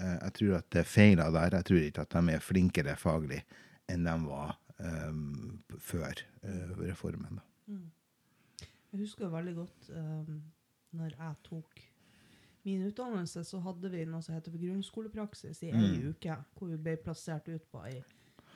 Eh, 0.00 0.16
jeg 0.22 0.32
tror 0.38 0.56
at 0.58 0.70
det 0.72 0.86
feiler 0.86 1.30
der. 1.30 1.56
Jeg 1.56 1.64
tror 1.64 1.82
ikke 1.82 2.04
at 2.04 2.16
de 2.16 2.34
er 2.34 2.44
flinkere 2.44 2.96
faglig 3.00 3.42
enn 3.88 4.06
de 4.06 4.16
var 4.26 4.56
eh, 4.82 5.20
før 5.78 6.24
eh, 6.42 6.72
reformen. 6.80 7.40
Da. 7.40 7.76
Jeg 8.92 9.02
husker 9.02 9.28
veldig 9.28 9.54
godt 9.54 9.90
um, 9.92 10.42
når 10.96 11.12
jeg 11.18 11.34
tok 11.44 11.80
min 12.66 12.86
utdannelse, 12.88 13.44
så 13.44 13.60
hadde 13.62 13.90
vi 13.92 14.04
noe 14.08 14.22
som 14.24 14.34
heter 14.34 14.50
for 14.50 14.62
grunnskolepraksis 14.62 15.60
i 15.66 15.70
ei 15.70 15.90
uke, 16.08 16.34
hvor 16.56 16.70
vi 16.72 16.78
ble 16.82 16.96
plassert 16.98 17.46
ut 17.46 17.66
på 17.70 17.82
ei, 17.86 18.00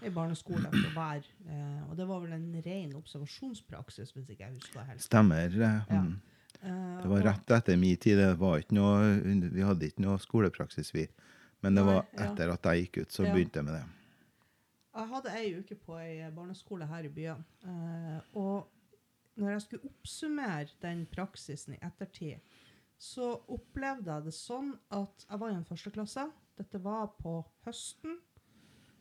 ei 0.02 0.10
barneskole 0.14 0.70
for 0.70 0.92
hver. 0.96 1.26
Eh, 1.46 1.82
og 1.90 1.96
det 1.98 2.06
var 2.08 2.20
vel 2.24 2.32
en 2.36 2.48
ren 2.64 2.94
observasjonspraksis, 2.98 4.12
hvis 4.16 4.28
ikke 4.32 4.46
jeg 4.46 4.56
husker 4.58 4.86
helt. 4.88 5.02
Stemmer. 5.04 5.56
Ja. 5.60 5.72
mm. 5.90 6.20
Eh, 6.62 7.02
Det 7.02 7.10
var 7.10 7.22
rett 7.24 7.50
etter 7.56 7.76
min 7.80 7.96
tid. 7.96 8.18
Det 8.18 8.34
var 8.40 8.58
ikke 8.60 8.76
noe, 8.76 9.14
vi 9.54 9.64
hadde 9.64 9.86
ikke 9.88 10.04
noe 10.04 10.18
skolepraksis, 10.20 10.92
vi. 10.94 11.06
Men 11.62 11.76
det 11.76 11.84
var 11.84 12.06
etter 12.16 12.48
at 12.54 12.64
jeg 12.70 12.86
gikk 12.86 13.02
ut, 13.02 13.12
så 13.12 13.26
begynte 13.28 13.60
jeg 13.60 13.64
med 13.68 13.74
det. 13.76 13.86
Jeg 14.90 15.08
hadde 15.12 15.32
ei 15.38 15.50
uke 15.60 15.76
på 15.78 15.96
ei 16.00 16.30
barneskole 16.34 16.86
her 16.90 17.04
i 17.06 17.12
byen. 17.14 17.44
Eh, 17.64 18.20
og 18.34 18.68
når 19.40 19.52
jeg 19.54 19.62
skulle 19.66 19.90
oppsummere 19.92 20.66
den 20.82 21.04
praksisen 21.12 21.76
i 21.76 21.82
ettertid, 21.86 22.40
så 23.00 23.30
opplevde 23.48 24.10
jeg 24.12 24.24
det 24.26 24.34
sånn 24.36 24.74
at 24.92 25.24
jeg 25.30 25.40
var 25.40 25.52
i 25.52 25.56
en 25.56 25.64
førsteklasse. 25.64 26.26
Dette 26.60 26.80
var 26.84 27.06
på 27.20 27.38
høsten. 27.64 28.18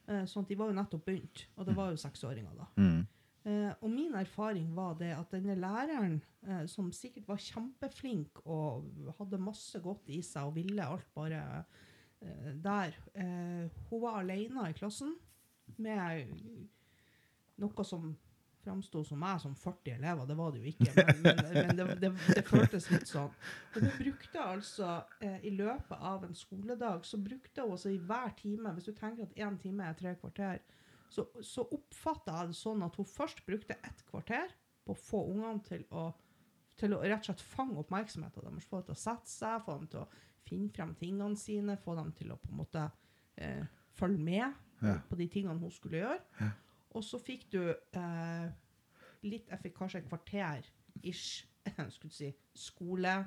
Eh, 0.10 0.26
sånn 0.26 0.46
at 0.46 0.50
de 0.50 0.58
var 0.58 0.72
jo 0.72 0.78
nettopp 0.78 1.06
begynt, 1.06 1.46
og 1.56 1.68
det 1.70 1.78
var 1.78 1.94
jo 1.94 2.02
seksåringer 2.02 2.58
da. 2.58 2.68
Mm. 2.82 3.02
Eh, 3.48 3.72
og 3.80 3.92
min 3.94 4.16
erfaring 4.20 4.72
var 4.76 4.98
det 5.00 5.14
at 5.16 5.32
denne 5.32 5.56
læreren, 5.56 6.18
eh, 6.44 6.66
som 6.68 6.92
sikkert 6.92 7.28
var 7.30 7.40
kjempeflink 7.40 8.42
og 8.46 8.90
hadde 9.20 9.40
masse 9.42 9.80
godt 9.80 10.10
i 10.12 10.20
seg 10.26 10.50
og 10.50 10.58
ville 10.58 10.84
alt 10.84 11.08
bare 11.16 11.42
eh, 12.22 12.50
der, 12.60 12.98
hun 13.90 14.02
var 14.02 14.20
alene 14.20 14.68
i 14.70 14.76
klassen 14.76 15.14
med 15.78 16.34
noe 17.62 17.86
som 17.88 18.12
framsto 18.64 19.02
som 19.08 19.20
meg 19.22 19.40
som 19.42 19.54
40 19.56 19.94
elever. 19.96 20.26
Det 20.30 20.36
var 20.38 20.52
det 20.56 20.60
jo 20.64 20.72
ikke, 20.72 20.92
men, 20.98 21.22
men, 21.24 21.40
men 21.70 21.78
det, 21.80 21.86
det, 22.02 22.12
det 22.36 22.44
føltes 22.48 22.90
litt 22.92 23.08
sånn. 23.10 23.32
Og 23.76 23.80
hun 23.86 23.92
brukte 24.00 24.44
altså 24.44 24.90
eh, 25.24 25.38
i 25.48 25.54
løpet 25.56 26.04
av 26.12 26.26
en 26.28 26.36
skoledag, 26.36 27.06
så 27.08 27.20
brukte 27.24 27.64
hun 27.66 27.76
altså 27.78 27.94
i 27.94 28.00
hver 28.04 28.34
time, 28.40 28.74
hvis 28.76 28.90
du 28.90 28.94
tenker 28.98 29.26
at 29.30 29.38
én 29.40 29.58
time 29.62 29.88
er 29.88 29.98
tre 30.00 30.16
kvarter, 30.20 30.60
så, 31.10 31.26
så 31.42 31.64
oppfatta 31.74 32.36
jeg 32.42 32.52
det 32.52 32.58
sånn 32.60 32.84
at 32.86 32.98
hun 33.00 33.08
først 33.10 33.40
brukte 33.48 33.78
ett 33.80 34.04
kvarter 34.12 34.52
på 34.86 34.94
å 34.94 35.00
få 35.08 35.24
ungene 35.32 35.64
til 35.66 35.88
å, 35.96 36.10
til 36.78 36.94
å 36.96 37.00
rett 37.02 37.24
og 37.24 37.32
slett 37.32 37.42
fange 37.56 37.80
oppmerksomheten 37.82 38.46
deres. 38.46 38.68
Få 38.70 38.80
dem 38.84 38.90
til 38.92 38.98
å 38.98 39.02
sette 39.08 39.32
seg, 39.32 39.64
få 39.66 39.80
dem 39.80 39.88
til 39.90 40.04
å 40.04 40.08
finne 40.50 40.70
frem 40.74 40.94
tingene 41.00 41.38
sine, 41.38 41.76
få 41.82 41.96
dem 41.98 42.12
til 42.18 42.32
å 42.34 42.38
på 42.42 42.52
en 42.54 42.60
måte 42.62 42.86
eh, 43.42 43.64
følge 44.00 44.22
med 44.32 44.66
Ja. 44.80 44.94
på 45.10 45.18
de 45.20 45.26
tingene 45.28 45.60
hun 45.60 45.74
skulle 45.76 46.00
gjøre. 46.00 46.22
Ja. 46.40 46.52
Og 46.96 47.04
så 47.04 47.20
fikk 47.22 47.50
du 47.54 47.62
eh, 47.70 48.48
litt, 49.24 49.50
fikk 49.62 49.76
kanskje 49.78 50.00
et 50.04 50.08
kvarter 50.10 50.64
ish, 51.04 51.46
skulle 51.94 52.10
du 52.10 52.16
si, 52.16 52.32
skole. 52.58 53.18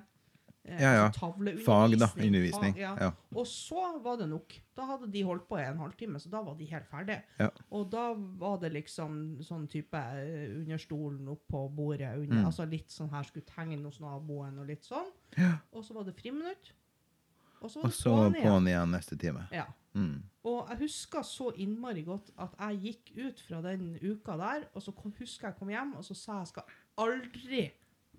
Eh, 0.64 0.78
Ja, 0.78 0.92
ja. 0.94 1.06
tavleundervisning. 1.10 1.64
Fag, 1.66 1.94
da. 1.98 2.06
Undervisning. 2.22 2.74
Fag, 2.74 2.80
ja. 2.80 2.92
Ja. 3.00 3.10
Og 3.34 3.46
så 3.50 3.98
var 4.04 4.16
det 4.20 4.28
nok. 4.30 4.54
Da 4.78 4.84
hadde 4.86 5.08
de 5.10 5.22
holdt 5.26 5.48
på 5.48 5.58
i 5.58 5.64
en 5.66 5.78
halvtime, 5.80 6.20
så 6.22 6.30
da 6.30 6.42
var 6.46 6.54
de 6.58 6.68
helt 6.70 6.86
ferdige. 6.90 7.22
Ja. 7.40 7.48
Og 7.74 7.88
da 7.90 8.04
var 8.14 8.58
det 8.62 8.70
liksom 8.76 9.16
sånn 9.42 9.66
type 9.70 9.98
eh, 9.98 10.52
under 10.60 10.78
stolen, 10.78 11.26
opp 11.34 11.42
på 11.50 11.64
bordet, 11.74 12.12
under, 12.18 12.36
Mm. 12.42 12.46
altså 12.46 12.66
litt 12.70 12.90
sånn 12.94 13.10
her 13.10 13.26
skulle 13.26 13.46
tegne 13.46 13.82
hos 13.84 13.98
naboen 14.00 14.58
og 14.62 14.66
litt 14.70 14.86
sånn. 14.86 15.10
Ja. 15.38 15.56
Og 15.72 15.82
så 15.84 15.94
var 15.98 16.04
det 16.06 16.14
friminutt. 16.18 16.72
Og 17.62 17.70
så 17.70 17.82
Og 17.84 17.92
så 17.94 18.10
på'n 18.10 18.38
igjen. 18.38 18.66
igjen 18.70 18.90
neste 18.90 19.18
time. 19.18 19.48
Ja. 19.54 19.66
Mm. 19.94 20.22
Og 20.48 20.70
jeg 20.70 20.78
husker 20.86 21.22
så 21.26 21.50
innmari 21.62 22.02
godt 22.06 22.32
at 22.40 22.56
jeg 22.58 22.80
gikk 22.86 23.12
ut 23.26 23.42
fra 23.48 23.60
den 23.64 23.92
uka 24.02 24.36
der, 24.40 24.66
og 24.74 24.82
så 24.82 24.94
kom, 24.96 25.14
husker 25.18 25.48
jeg 25.48 25.58
kom 25.58 25.70
hjem, 25.72 25.94
og 26.00 26.04
så 26.04 26.16
sa 26.18 26.40
jeg 26.40 26.52
skal 26.54 26.76
aldri 27.04 27.66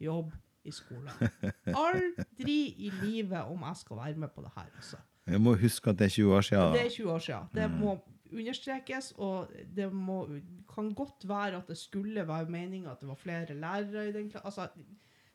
jobbe 0.01 0.39
i 0.63 0.71
skolen. 0.71 1.11
Aldri 1.85 2.59
i 2.85 2.91
livet 3.01 3.49
om 3.51 3.65
jeg 3.67 3.79
skal 3.81 3.99
være 3.99 4.21
med 4.23 4.31
på 4.31 4.41
det 4.45 4.51
her. 4.55 4.69
også. 4.77 4.97
Jeg 5.27 5.41
må 5.41 5.55
huske 5.59 5.89
at 5.89 5.99
det 5.99 6.05
er 6.05 6.15
20 6.15 6.35
år 6.35 6.41
siden. 6.41 6.73
Det 6.73 6.81
er 6.85 6.89
20 6.89 7.11
år 7.11 7.19
siden. 7.19 7.49
Det 7.55 7.71
må 7.71 7.97
understrekes, 8.31 9.11
og 9.17 9.51
det 9.75 9.93
må, 9.93 10.27
kan 10.73 10.93
godt 10.95 11.27
være 11.27 11.57
at 11.57 11.67
det 11.67 11.77
skulle 11.77 12.27
være 12.27 12.49
meninga 12.49 12.91
at 12.91 13.01
det 13.01 13.09
var 13.09 13.19
flere 13.19 13.53
lærere 13.59 14.09
i 14.09 14.11
den 14.15 14.29
klassen. 14.29 14.45
Altså, 14.45 14.67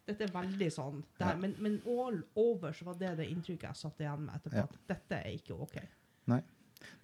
dette 0.09 0.25
er 0.25 0.33
veldig 0.33 0.69
sånn. 0.73 1.03
Det 1.19 1.27
her, 1.27 1.37
men, 1.41 1.55
men 1.61 1.81
all 1.85 2.23
over 2.41 2.73
så 2.73 2.89
var 2.89 2.97
det 3.01 3.15
det 3.21 3.29
inntrykket 3.29 3.69
jeg 3.69 3.81
satt 3.83 4.01
igjen 4.01 4.25
med 4.25 4.39
etterpå. 4.39 4.65
Ja. 4.65 4.65
At 4.65 4.93
dette 4.95 5.21
er 5.21 5.37
ikke 5.37 5.59
OK. 5.61 5.77
Nei. 6.29 6.43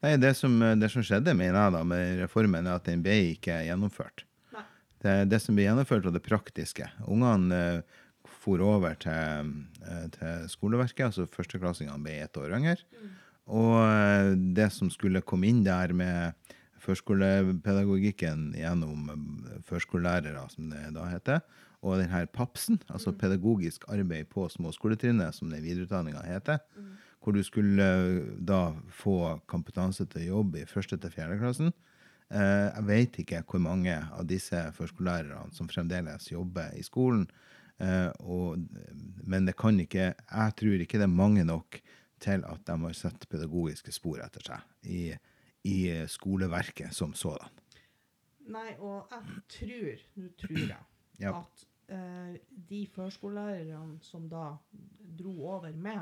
Nei, 0.04 0.14
det 0.20 0.34
som, 0.36 0.54
det 0.78 0.90
som 0.92 1.04
skjedde, 1.04 1.32
mener 1.36 1.56
jeg 1.56 1.74
da, 1.74 1.82
med 1.88 2.20
reformen, 2.20 2.68
er 2.68 2.78
at 2.78 2.86
den 2.88 3.02
ble 3.04 3.16
ikke 3.32 3.62
gjennomført. 3.66 4.26
Nei. 4.52 4.64
Det, 5.04 5.14
det 5.32 5.40
som 5.42 5.56
ble 5.56 5.66
gjennomført, 5.66 6.04
var 6.04 6.14
det 6.14 6.24
praktiske. 6.24 6.88
Ungene 7.08 7.60
uh, 7.80 8.00
for 8.44 8.60
over 8.64 8.98
til, 9.00 9.54
uh, 9.86 10.06
til 10.12 10.48
skoleverket, 10.52 11.06
altså 11.08 11.28
førsteklassingene 11.32 12.04
ble 12.04 12.18
ett 12.26 12.36
år 12.40 12.52
yngre. 12.58 12.76
Og 13.48 13.72
uh, 13.80 14.34
det 14.56 14.68
som 14.76 14.92
skulle 14.92 15.24
komme 15.24 15.48
inn 15.48 15.64
der 15.64 15.96
med 15.96 16.52
førskolepedagogikken 16.84 18.50
gjennom 18.58 19.10
eh, 19.12 19.60
førskolelærere, 19.68 20.42
som 20.52 20.70
det 20.72 20.90
da 20.96 21.06
heter, 21.08 21.40
og 21.84 22.00
den 22.00 22.12
her 22.12 22.26
PAPS-en, 22.32 22.80
altså 22.88 23.12
pedagogisk 23.16 23.84
arbeid 23.92 24.30
på 24.32 24.46
småskoletrinnet, 24.52 25.36
som 25.36 25.52
den 25.52 25.64
videreutdanninga 25.64 26.24
heter, 26.24 26.62
hvor 27.24 27.32
du 27.36 27.40
skulle 27.46 27.80
eh, 27.80 28.28
da 28.44 28.74
få 28.92 29.40
kompetanse 29.50 30.04
til 30.12 30.26
å 30.26 30.38
jobbe 30.38 30.60
i 30.62 30.68
første 30.68 30.98
til 31.00 31.12
fjerde 31.14 31.38
klassen. 31.40 31.72
Eh, 32.28 32.68
jeg 32.68 32.86
vet 32.90 33.18
ikke 33.24 33.42
hvor 33.48 33.62
mange 33.64 33.96
av 33.96 34.26
disse 34.28 34.60
førskolelærerne 34.76 35.52
som 35.56 35.68
fremdeles 35.72 36.28
jobber 36.30 36.76
i 36.76 36.84
skolen. 36.84 37.26
Eh, 37.82 38.10
og, 38.20 38.60
men 39.24 39.48
det 39.48 39.56
kan 39.58 39.80
ikke, 39.82 40.12
jeg 40.14 40.56
tror 40.60 40.84
ikke 40.84 41.00
det 41.00 41.08
er 41.08 41.16
mange 41.16 41.44
nok 41.48 41.80
til 42.24 42.44
at 42.46 42.62
de 42.68 42.76
har 42.84 42.96
sett 42.96 43.26
pedagogiske 43.32 43.92
spor 43.92 44.20
etter 44.24 44.44
seg 44.46 44.88
i, 44.88 45.02
i 45.68 45.78
skoleverket 46.08 46.94
som 46.94 47.16
sådan. 47.18 47.50
Nei, 48.52 48.74
og 48.76 49.08
jeg 49.10 49.44
tror, 49.56 50.02
nå 50.20 50.30
tror 50.40 50.58
jeg, 50.60 50.82
Ja. 51.22 51.30
at 51.40 51.62
de 51.88 52.78
førskolelærerne 52.94 53.98
som 54.02 54.28
da 54.30 54.54
dro 55.18 55.34
over 55.50 55.72
med, 55.76 56.00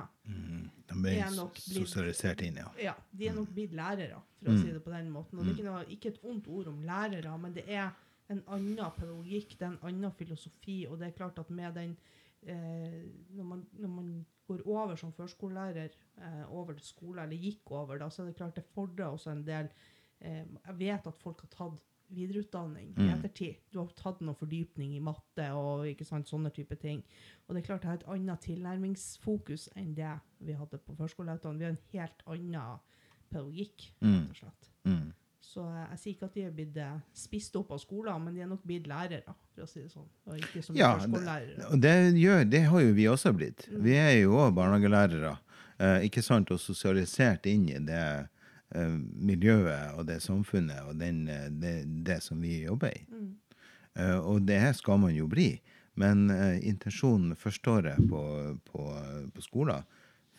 De 0.89 0.95
ble 0.95 1.15
Er 1.19 1.33
sosialisert 1.57 2.43
inn, 2.47 2.61
ja. 2.61 2.69
ja, 2.81 2.95
de 3.11 3.29
er 3.29 3.35
nok 3.37 3.51
blitt 3.55 3.75
lærere, 3.77 4.21
for 4.39 4.53
å 4.53 4.57
si 4.61 4.71
det 4.73 4.83
på 4.85 4.93
den 4.93 5.11
måten. 5.13 5.39
Og 5.39 5.45
det 5.45 5.53
er 5.53 5.59
ikke, 5.59 5.69
noe, 5.69 5.85
ikke 5.97 6.13
et 6.13 6.21
ondt 6.29 6.49
ord 6.53 6.71
om 6.73 6.83
lærere, 6.87 7.35
men 7.41 7.55
det 7.57 7.65
er 7.67 7.91
en 8.33 8.43
annen 8.55 8.81
pedagogikk, 8.97 9.57
det 9.59 9.67
er 9.67 9.73
en 9.75 9.87
annen 9.89 10.15
filosofi, 10.17 10.83
og 10.89 11.01
det 11.01 11.11
er 11.11 11.17
klart 11.17 11.41
at 11.43 11.51
med 11.53 11.75
den 11.77 11.97
eh, 12.43 13.03
når, 13.37 13.45
man, 13.45 13.65
når 13.79 13.93
man 13.93 14.13
går 14.49 14.65
over 14.67 14.97
som 15.01 15.13
førskolelærer 15.17 15.97
eh, 16.19 16.45
over 16.53 16.77
til 16.79 16.87
skole, 16.87 17.23
eller 17.25 17.37
gikk 17.49 17.73
over, 17.75 17.99
da, 18.03 18.11
så 18.11 18.23
er 18.23 18.31
det 18.31 18.39
klart 18.41 18.59
det 18.59 18.69
fordrer 18.75 19.11
også 19.13 19.33
en 19.35 19.47
del 19.47 19.71
eh, 20.21 20.45
Jeg 20.45 20.79
vet 20.79 21.11
at 21.11 21.23
folk 21.23 21.45
har 21.45 21.53
tatt 21.53 21.89
videreutdanning 22.15 22.93
i 22.97 23.03
Mm. 23.03 23.13
ettertid. 23.15 23.57
Du 23.73 23.79
har 23.81 23.89
tatt 23.97 24.21
noe 24.21 24.35
fordypning 24.35 24.95
i 24.97 25.01
matte 25.01 25.51
og 25.53 25.87
ikke 25.87 26.07
sant, 26.07 26.27
sånne 26.29 26.53
type 26.53 26.77
ting. 26.81 27.03
Og 27.49 27.55
det 27.55 27.63
er 27.63 27.67
klart 27.67 27.83
det 27.83 27.91
er 27.91 27.95
et 28.01 28.09
annet 28.09 28.41
tilnærmingsfokus 28.41 29.69
enn 29.77 29.95
det 29.95 30.13
vi 30.41 30.53
hadde 30.53 30.79
på 30.79 30.97
førskolelærerutdanning. 30.97 31.59
Vi 31.59 31.65
har 31.65 31.73
en 31.73 31.89
helt 31.93 32.23
annen 32.27 32.79
pedagogikk, 33.31 33.91
rett 34.03 34.31
og 34.31 34.37
slett. 34.37 34.71
Mm. 34.85 35.13
Så 35.43 35.65
jeg 35.91 35.99
sier 35.99 36.13
ikke 36.15 36.25
at 36.29 36.35
de 36.35 36.43
er 36.47 36.51
blitt 36.55 36.77
eh, 36.79 36.99
spist 37.19 37.57
opp 37.59 37.73
av 37.73 37.79
skolen, 37.83 38.23
men 38.25 38.35
de 38.35 38.41
er 38.45 38.47
nok 38.47 38.63
blitt 38.65 38.87
lærere, 38.87 39.35
for 39.55 39.65
å 39.65 39.69
si 39.69 39.81
det 39.83 39.91
sånn. 39.91 40.07
Og 40.27 40.37
ikke 40.39 40.63
som 40.63 40.77
Ja. 40.77 40.95
Og 41.71 41.81
det, 41.81 42.15
gjør, 42.15 42.45
det 42.49 42.63
har 42.71 42.81
jo 42.81 42.93
vi 42.95 43.05
også 43.11 43.33
blitt. 43.37 43.67
Vi 43.69 43.97
er 43.99 44.21
jo 44.23 44.37
òg 44.39 44.55
barnehagelærere. 44.55 45.39
Eh, 45.81 46.07
ikke 46.09 46.23
sant? 46.23 46.51
Og 46.55 46.61
sosialisert 46.61 47.45
inn 47.47 47.69
i 47.69 47.79
det 47.79 48.29
miljøet 48.75 49.97
og 49.99 50.07
det 50.09 50.21
samfunnet 50.25 50.83
og 50.89 50.97
den, 51.01 51.27
eh, 51.29 51.49
det, 51.51 51.75
det 52.07 52.21
som 52.25 52.41
vi 52.43 52.63
jobber 52.65 52.93
i. 52.95 53.03
Mm. 53.11 53.31
Eh, 53.95 54.19
og 54.19 54.47
det 54.49 54.61
skal 54.79 55.01
man 55.03 55.15
jo 55.15 55.27
bli. 55.29 55.51
Men 56.01 56.31
eh, 56.33 56.57
intensjonen 56.69 57.37
førsteåret 57.37 58.01
på, 58.09 58.23
på, 58.71 58.87
på 59.35 59.45
skolen 59.45 59.83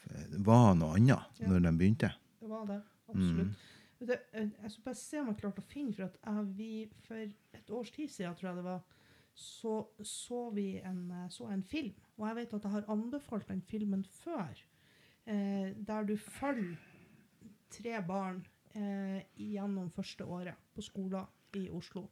eh, 0.09 0.39
var 0.41 0.73
noe 0.79 0.95
annet 0.97 1.39
Ja. 1.39 1.47
når 1.51 1.67
de 1.67 1.75
begynte. 1.77 2.09
Det 2.41 2.49
var 2.49 2.65
det. 2.71 2.81
Absolutt. 3.13 3.53
Mm. 3.53 3.69
Eh, 4.09 4.49
jeg 4.63 4.71
skal 4.73 4.83
bare 4.87 4.99
se 4.99 5.21
om 5.21 5.29
jeg 5.29 5.39
klarte 5.43 5.61
å 5.61 5.69
finne, 5.69 5.93
for 5.93 6.09
at 6.09 6.49
vi, 6.57 6.71
for 7.05 7.21
et 7.21 7.69
års 7.71 7.91
tid 7.93 8.09
siden, 8.11 8.33
tror 8.35 8.49
jeg 8.49 8.59
det 8.59 8.65
var, 8.65 8.81
så 9.33 9.75
så 10.05 10.49
vi 10.53 10.67
en, 10.85 11.05
eh, 11.11 11.29
så 11.29 11.47
en 11.53 11.63
film. 11.63 11.93
Og 12.17 12.27
jeg 12.27 12.35
vet 12.41 12.57
at 12.57 12.65
jeg 12.67 12.73
har 12.79 12.89
anbefalt 12.93 13.47
den 13.49 13.61
filmen 13.69 14.03
før, 14.23 14.57
eh, 15.25 15.71
der 15.77 16.03
du 16.09 16.17
følger 16.17 16.75
tre 17.73 17.99
barn 18.07 18.41
eh, 18.75 19.21
gjennom 19.37 19.89
første 19.95 20.25
året 20.25 20.55
på 20.75 20.81
skolen 20.85 21.25
i 21.57 21.67
Oslo. 21.73 22.07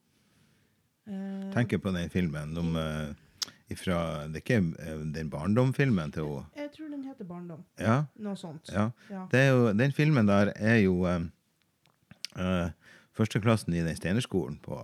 Eh, 1.07 1.49
Tenker 1.53 1.77
på 1.81 1.91
den 1.95 2.09
filmen 2.13 2.53
de, 2.55 2.63
eh, 2.77 3.51
ifra, 3.73 4.27
Det 4.29 4.41
er 4.41 4.45
ikke 4.45 4.59
eh, 4.79 5.03
den 5.15 5.29
barndomfilmen 5.33 6.11
til 6.13 6.23
henne? 6.27 6.45
jeg 6.55 6.71
tror 6.75 6.89
den 6.91 7.03
heter 7.07 7.25
Barndom. 7.25 7.63
Ja, 7.79 8.03
Noe 8.19 8.35
sånt. 8.37 8.69
ja. 8.73 8.89
Ja. 9.09 9.27
Det 9.31 9.39
er 9.39 9.49
jo, 9.51 9.71
den 9.73 9.91
filmen 9.91 10.27
der 10.27 10.51
er 10.55 10.77
jo 10.83 11.05
eh, 11.09 11.21
eh, 12.37 12.69
førsteklassen 13.17 13.73
i 13.73 13.81
den 13.85 13.95
steinerskolen 13.95 14.59
på 14.63 14.81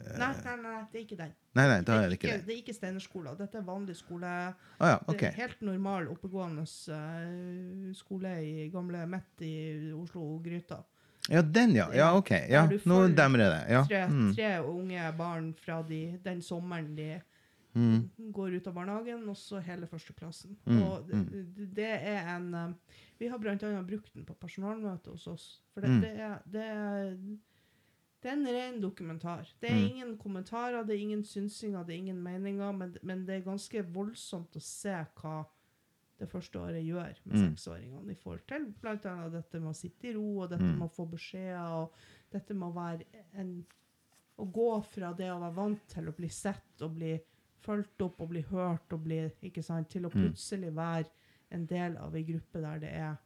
Nei, 0.00 0.28
nei, 0.44 0.56
nei, 0.62 0.84
det 0.92 0.98
er 1.00 1.04
ikke 1.04 1.16
den. 1.18 1.32
Nei, 1.54 1.66
nei, 1.68 1.80
da 1.86 1.96
er 2.02 2.08
det 2.08 2.16
ikke 2.18 2.30
det. 2.30 2.46
Det 2.46 2.54
er 2.54 2.60
ikke 2.62 2.74
Steinerskolen. 2.74 3.36
Dette 3.38 3.58
er 3.58 3.62
vanlig 3.66 3.96
skole. 3.98 4.30
Ah, 4.80 4.88
ja, 4.94 4.98
Det 5.08 5.22
er 5.28 5.36
helt 5.36 5.60
normal, 5.62 6.08
oppegående 6.08 6.62
eh, 6.64 7.92
skole 7.94 8.32
i 8.44 8.68
gamle 8.72 9.06
Midt 9.10 9.42
i 9.46 9.54
Oslo-gryta. 9.92 10.82
Ja, 11.28 11.42
den, 11.42 11.74
ja. 11.76 11.88
Ja, 11.94 12.12
OK. 12.16 12.30
Ja, 12.48 12.64
nå 12.88 13.02
demrer 13.14 13.50
det. 13.52 13.64
Ja. 13.70 13.82
Tre, 13.86 14.06
Mm. 14.08 14.30
tre 14.34 14.52
unge 14.64 15.12
barn 15.18 15.52
fra 15.54 15.82
de, 15.82 16.18
den 16.24 16.40
sommeren 16.42 16.94
de 16.96 17.20
Mm. 17.72 18.08
går 18.32 18.56
ut 18.56 18.66
av 18.66 18.74
barnehagen, 18.74 19.28
og 19.28 19.36
så 19.36 19.60
hele 19.62 19.86
førsteklassen. 19.86 20.56
Mm, 20.66 20.82
Og 20.82 21.06
det, 21.06 21.74
det 21.74 21.84
er 22.02 22.36
en 22.36 22.54
eh, 22.54 22.72
Vi 23.20 23.28
har 23.28 23.38
bl.a. 23.38 23.54
brukt 23.82 24.12
den 24.14 24.24
på 24.24 24.34
personalmøte 24.34 25.10
hos 25.12 25.26
oss. 25.28 25.60
For 25.74 25.80
det, 25.82 25.90
Mm. 25.90 26.00
det, 26.00 26.10
er, 26.20 26.38
det, 26.50 26.64
er, 26.64 27.16
det 28.22 28.28
er 28.28 28.32
en 28.36 28.46
ren 28.46 28.80
dokumentar. 28.82 29.48
Det 29.60 29.70
er 29.70 29.74
Mm. 29.74 29.90
ingen 29.90 30.18
kommentarer, 30.18 30.82
det 30.86 30.94
er 30.96 31.00
ingen 31.00 31.24
synsinger, 31.24 31.84
det 31.86 31.94
er 31.94 31.98
ingen 31.98 32.22
meninger, 32.22 32.72
men, 32.72 32.96
men 33.02 33.26
det 33.26 33.36
er 33.36 33.40
ganske 33.50 33.82
voldsomt 33.92 34.56
å 34.56 34.60
se 34.60 35.06
hva 35.22 35.46
det 36.18 36.28
første 36.28 36.58
året 36.60 36.84
gjør 36.84 37.14
med 37.24 37.34
Mm. 37.36 37.56
seksåringene 37.56 38.10
i 38.10 38.14
forhold 38.14 38.46
til 38.46 38.66
blant 38.82 39.06
annet 39.06 39.32
dette 39.32 39.60
med 39.60 39.70
å 39.70 39.74
sitte 39.76 40.04
i 40.08 40.12
ro, 40.14 40.40
og 40.42 40.50
dette 40.50 40.62
Mm. 40.62 40.78
med 40.78 40.88
å 40.90 40.92
få 40.94 41.06
beskjeder, 41.10 41.82
og 41.82 41.92
dette 42.32 42.54
med 42.54 42.68
å 42.68 42.74
være 42.74 43.04
en 43.34 43.66
Å 44.38 44.44
gå 44.50 44.82
fra 44.84 45.12
det 45.12 45.26
å 45.30 45.38
være 45.38 45.54
vant 45.54 45.86
til 45.88 46.04
å 46.08 46.16
bli 46.16 46.28
sett 46.28 46.80
og 46.80 46.94
bli 46.94 47.20
fulgt 47.60 48.00
opp 48.00 48.20
og 48.22 48.28
bli 48.30 48.40
hørt 48.42 48.90
og 48.92 49.04
bli 49.04 49.30
Ikke 49.42 49.62
sant, 49.62 49.90
til 49.90 50.02
å 50.06 50.10
Mm. 50.14 50.32
plutselig 50.32 50.72
være 50.74 51.10
en 51.50 51.66
del 51.66 51.96
av 51.98 52.14
ei 52.16 52.22
gruppe 52.24 52.60
der 52.62 52.78
det 52.78 52.88
er 52.90 53.16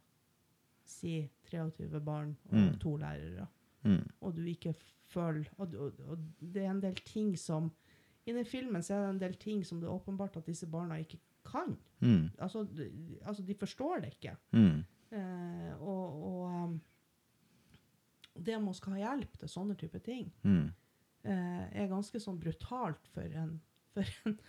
si 0.83 1.29
23 1.49 1.99
barn 2.03 2.35
og 2.49 2.53
Mm. 2.53 2.79
to 2.79 2.97
lærere 2.97 3.47
Mm. 3.85 4.01
og 4.21 4.35
du 4.35 4.41
ikke 4.49 4.73
føler 5.05 5.45
og, 5.57 5.73
og, 5.77 5.99
og 6.09 6.17
det 6.41 6.63
er 6.63 6.71
en 6.71 6.81
del 6.81 6.95
ting 7.05 7.35
som 7.37 7.67
I 8.25 8.33
den 8.33 8.45
filmen 8.49 8.81
så 8.83 8.95
er 8.95 9.03
det 9.05 9.09
en 9.13 9.19
del 9.21 9.35
ting 9.37 9.59
som 9.65 9.79
det 9.79 9.85
er 9.85 9.93
åpenbart 9.93 10.37
at 10.39 10.47
disse 10.49 10.65
barna 10.65 10.97
ikke 10.97 11.19
kan. 11.45 11.75
Mm. 12.01 12.31
Altså, 12.41 12.63
de, 12.65 12.87
altså 13.21 13.43
de 13.45 13.53
forstår 13.55 13.99
det 14.01 14.13
ikke. 14.15 14.33
Mm. 14.57 14.79
Eh, 15.13 15.73
og 15.77 16.23
og 16.25 16.63
um, 16.63 16.79
det 18.35 18.57
å 18.57 18.73
skal 18.73 18.97
ha 18.97 19.03
hjelp 19.03 19.37
til 19.39 19.51
sånne 19.51 19.77
type 19.79 19.99
ting 20.03 20.31
Mm. 20.43 20.71
eh, 21.23 21.67
er 21.83 21.87
ganske 21.91 22.19
sånn 22.19 22.39
brutalt 22.41 23.07
for 23.13 23.21
en, 23.43 23.59
for 23.93 24.09
en, 24.25 24.39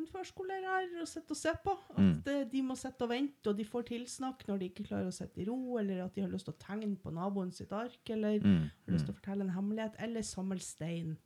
en 0.00 0.08
førskolelærer 0.10 1.00
å 1.02 1.06
sitte 1.08 1.34
og 1.36 1.38
se 1.38 1.52
på. 1.64 1.74
At 1.92 1.98
Mm. 2.00 2.50
de 2.50 2.62
må 2.66 2.76
sitte 2.78 3.06
og 3.06 3.10
vente, 3.12 3.50
og 3.50 3.56
de 3.56 3.64
får 3.64 3.86
tilsnakk 3.90 4.46
når 4.48 4.58
de 4.58 4.68
ikke 4.70 4.86
klarer 4.88 5.08
å 5.10 5.14
sitte 5.14 5.40
i 5.42 5.46
ro, 5.48 5.76
eller 5.78 6.04
at 6.04 6.14
de 6.14 6.22
har 6.24 6.30
lyst 6.32 6.48
til 6.48 6.54
å 6.54 6.62
tegne 6.64 6.96
på 6.96 7.12
naboen 7.12 7.52
sitt 7.52 7.72
ark, 7.72 8.00
eller 8.10 8.40
Mm. 8.40 8.70
har 8.86 8.94
lyst 8.94 9.06
til 9.06 9.14
å 9.14 9.18
fortelle 9.20 9.42
en 9.46 9.54
hemmelighet, 9.56 9.96
eller 9.98 10.20
samle 10.22 10.58
stein, 10.60 11.16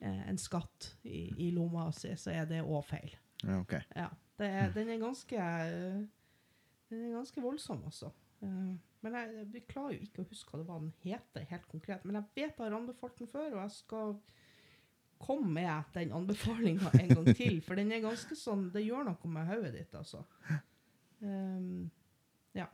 eh, 0.00 0.28
en 0.28 0.36
skatt, 0.38 0.94
i, 1.04 1.28
i 1.38 1.50
lomma 1.50 1.90
si, 1.92 2.08
så 2.16 2.30
er 2.32 2.46
det 2.46 2.62
òg 2.64 2.84
feil. 2.84 3.16
Ja, 3.42 3.60
OK. 3.60 3.72
Ja, 3.96 4.08
det 4.38 4.46
er, 4.48 4.70
den 4.72 4.88
er 4.88 4.98
ganske 4.98 5.36
Den 6.90 7.04
er 7.06 7.16
ganske 7.20 7.40
voldsom, 7.40 7.84
altså. 7.84 8.10
Uh, 8.42 8.76
men 9.02 9.12
jeg, 9.14 9.46
jeg, 9.54 9.66
klarer 9.68 9.92
jo 9.94 10.00
ikke 10.00 10.22
å 10.24 10.28
huske 10.28 10.50
hva 10.50 10.58
det 10.58 10.66
var 10.66 10.80
den 10.80 10.92
heter 11.04 11.44
helt 11.50 11.68
konkret. 11.68 12.04
Men 12.04 12.16
jeg 12.16 12.24
vet 12.34 12.56
jeg 12.56 12.64
har 12.66 12.76
anbefalt 12.76 13.18
den 13.18 13.28
før, 13.28 13.52
og 13.52 13.60
jeg 13.62 13.70
skal 13.70 14.16
komme 15.20 15.52
med 15.52 15.84
den 15.94 16.12
anbefalinga 16.16 16.90
en 16.98 17.08
gang 17.14 17.30
til. 17.36 17.60
For 17.62 17.76
den 17.78 17.92
er 17.92 18.00
ganske 18.04 18.36
sånn 18.38 18.70
Det 18.72 18.82
gjør 18.86 19.04
noe 19.10 19.30
med 19.32 19.46
hodet 19.50 19.72
ditt, 19.76 19.94
altså. 19.94 20.24
Um, 21.20 21.90
ja. 22.56 22.66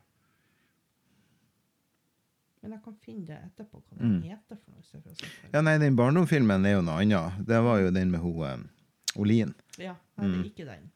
Men 2.63 2.73
jeg 2.77 2.83
kan 2.85 2.97
finne 3.05 3.27
det 3.29 3.37
etterpå, 3.51 3.83
hva 3.83 3.99
den 4.01 4.17
Mm. 4.17 4.23
heter 4.23 4.57
for 4.59 4.73
noe. 4.73 4.83
jeg 4.93 5.03
hva 5.03 5.53
Ja, 5.53 5.61
nei, 5.63 5.77
den 5.79 5.97
barndomsfilmen 5.97 6.67
er 6.67 6.73
jo 6.79 6.83
noe 6.83 7.03
annet. 7.03 7.47
Det 7.47 7.61
var 7.63 7.79
jo 7.81 7.91
den 7.91 8.11
med 8.11 8.21
hun 8.21 8.43
eh, 8.43 9.21
Olin. 9.21 9.55
Ja, 9.79 9.95
nei, 10.17 10.27
det 10.27 10.35
Mm. 10.35 10.41
er 10.41 10.51
ikke 10.51 10.67
den. 10.67 10.91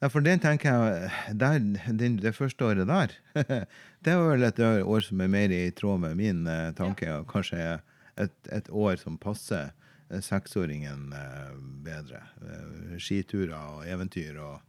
Ja, 0.00 0.06
for 0.08 0.20
den 0.20 0.38
tenker 0.38 0.70
jeg 0.70 1.38
der, 1.38 1.58
den, 1.92 2.16
Det 2.18 2.34
første 2.34 2.64
året 2.64 2.86
der, 2.86 3.08
det 4.04 4.14
var 4.14 4.28
vel 4.36 4.44
et 4.44 4.58
år 4.86 5.00
som 5.02 5.20
er 5.20 5.26
mer 5.28 5.48
i 5.50 5.70
tråd 5.70 5.98
med 6.00 6.16
min 6.16 6.46
eh, 6.46 6.72
tanke, 6.72 7.08
og 7.18 7.26
kanskje 7.26 7.80
et, 8.18 8.48
et 8.52 8.68
år 8.70 8.96
som 9.00 9.16
passer 9.18 9.70
eh, 10.10 10.20
seksåringen 10.24 11.12
eh, 11.14 11.52
bedre. 11.86 12.22
Eh, 12.42 12.96
skiturer 12.98 13.54
og 13.56 13.84
eventyr 13.86 14.38
og, 14.42 14.60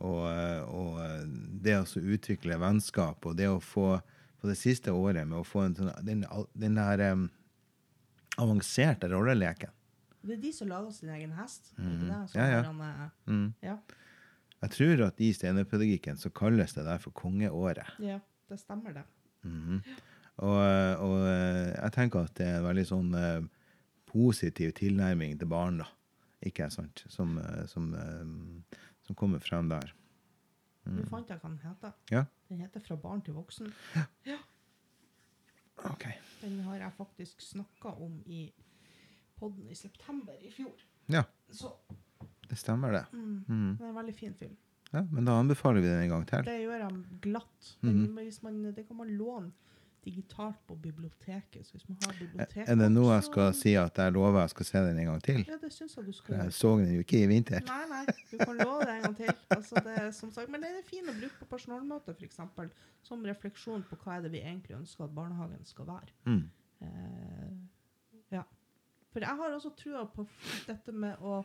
og, 0.00 0.24
og 0.68 1.00
det 1.64 1.74
å 1.80 1.84
utvikle 2.00 2.58
vennskap, 2.62 3.26
og 3.26 3.36
det 3.38 3.48
å 3.50 3.60
få 3.60 3.98
på 4.38 4.46
det 4.46 4.54
siste 4.60 4.92
året 4.94 5.26
med 5.26 5.40
å 5.40 5.44
få 5.46 5.64
en 5.66 5.72
sånn, 5.74 5.88
den, 6.06 6.20
den 6.54 6.76
der 6.78 7.00
um, 7.12 7.24
avanserte 8.38 9.08
rolleleken. 9.10 9.72
Det 10.22 10.36
er 10.36 10.42
de 10.42 10.52
som 10.54 10.68
lager 10.70 10.92
sin 10.94 11.10
egen 11.14 11.32
hest. 11.38 11.72
Mm. 11.78 11.88
Mhm. 11.88 12.04
Det? 12.06 12.38
Ja, 12.38 12.46
ja. 12.52 12.60
Eh, 12.62 13.08
Mm. 13.26 13.48
ja. 13.62 13.78
Jeg 14.62 14.70
tror 14.74 15.02
at 15.06 15.20
i 15.22 15.32
steinerpedagogikken 15.34 16.16
så 16.18 16.30
kalles 16.34 16.72
det 16.74 16.84
der 16.86 16.98
for 16.98 17.10
kongeåret. 17.14 17.86
ja, 17.98 18.20
det 18.48 18.58
stemmer 18.60 18.92
det. 18.94 19.04
Mhm. 19.44 19.82
Og, 20.38 20.58
og 21.02 21.14
eh, 21.26 21.72
jeg 21.74 21.92
tenker 21.96 22.24
at 22.28 22.34
det 22.38 22.46
er 22.46 22.58
en 22.60 22.66
veldig 22.68 22.84
sånn 22.86 23.14
eh, 23.18 23.40
positiv 24.06 24.72
tilnærming 24.78 25.38
til 25.40 25.48
barn, 25.50 25.78
da. 25.82 25.88
Ikke 26.46 26.68
sant? 26.70 27.02
Som, 27.10 27.38
eh, 27.42 27.64
som, 27.66 27.88
eh, 27.94 28.84
som 29.06 29.16
kommer 29.18 29.42
frem 29.42 29.68
der. 29.72 29.90
du 30.88 31.02
fant 31.10 31.28
jeg 31.28 31.40
hva 31.42 31.48
den 31.50 31.58
heter. 31.64 31.92
Ja. 32.10 32.22
Den 32.48 32.60
heter 32.60 32.80
'Fra 32.80 32.96
barn 32.96 33.20
til 33.22 33.34
voksen'. 33.34 33.72
OK. 35.84 36.04
Den 36.40 36.60
har 36.60 36.76
jeg 36.80 36.92
faktisk 36.96 37.40
snakka 37.42 37.88
om 38.02 38.22
i 38.26 38.52
podden 39.38 39.68
i 39.70 39.74
september 39.74 40.32
i 40.42 40.50
fjor. 40.50 40.72
Ja, 41.06 41.22
Så 41.50 41.70
det 42.48 42.56
stemmer, 42.58 42.92
det. 42.92 43.04
mm, 43.12 43.44
Mm. 43.48 43.76
det 43.78 43.84
er 43.84 43.88
en 43.88 43.94
veldig 43.94 44.14
fin 44.14 44.34
film. 44.34 44.56
Ja, 44.92 45.02
men 45.10 45.24
da 45.24 45.32
anbefaler 45.38 45.80
vi 45.80 45.88
den 45.88 46.02
en 46.02 46.08
gang 46.08 46.26
til. 46.26 46.42
Det 46.44 46.60
gjør 46.64 46.78
jeg 46.80 47.20
glatt. 47.20 47.76
Den, 47.82 48.14
men 48.14 48.24
hvis 48.24 48.42
man, 48.42 48.62
det 48.74 48.86
kan 48.88 48.96
man 48.96 49.08
låne 49.08 49.52
digitalt 50.08 50.58
på 50.66 50.76
biblioteket. 50.82 51.66
Så 51.66 51.76
hvis 51.76 51.86
man 51.88 51.98
har 52.04 52.16
bibliotek 52.18 52.68
Er 52.68 52.80
det 52.80 52.88
nå 52.92 53.04
jeg 53.10 53.24
skal 53.28 53.54
si 53.56 53.74
at 53.78 54.00
jeg 54.02 54.14
lover 54.16 54.40
jeg 54.40 54.54
skal 54.54 54.68
se 54.70 54.82
den 54.88 55.00
en 55.04 55.10
gang 55.12 55.24
til? 55.28 55.40
Ja, 55.48 55.58
det 55.62 55.72
syns 55.74 55.96
jeg 55.98 56.06
du 56.08 56.12
skal 56.16 56.38
Jeg 56.40 56.54
så 56.58 56.74
den 56.80 56.92
jo 56.94 57.04
ikke 57.04 57.22
i 57.22 57.30
vinter. 57.30 57.64
Nei, 57.68 57.80
nei, 57.92 58.02
du 58.32 58.36
kan 58.40 58.62
love 58.62 58.86
det 58.88 58.94
en 58.96 59.08
gang 59.08 59.16
til. 59.22 59.32
Altså, 59.56 59.82
det 59.84 59.96
er, 60.02 60.10
som 60.16 60.32
sagt, 60.34 60.52
men 60.52 60.64
den 60.64 60.78
er 60.80 60.86
fin 60.88 61.08
å 61.08 61.16
bruke 61.16 61.42
på 61.42 61.50
personalmøter, 61.52 62.16
f.eks. 62.16 62.40
Som 63.06 63.26
refleksjon 63.28 63.84
på 63.88 63.98
hva 64.02 64.18
er 64.18 64.26
det 64.26 64.32
vi 64.34 64.42
egentlig 64.44 64.78
ønsker 64.78 65.06
at 65.06 65.14
barnehagen 65.16 65.64
skal 65.68 65.88
være. 65.88 66.14
Mm. 66.28 66.44
Eh, 66.86 67.52
ja. 68.38 68.44
For 69.12 69.24
jeg 69.24 69.40
har 69.40 69.54
også 69.54 69.72
trua 69.78 70.04
på 70.12 70.26
dette 70.68 70.94
med 70.94 71.22
å 71.24 71.40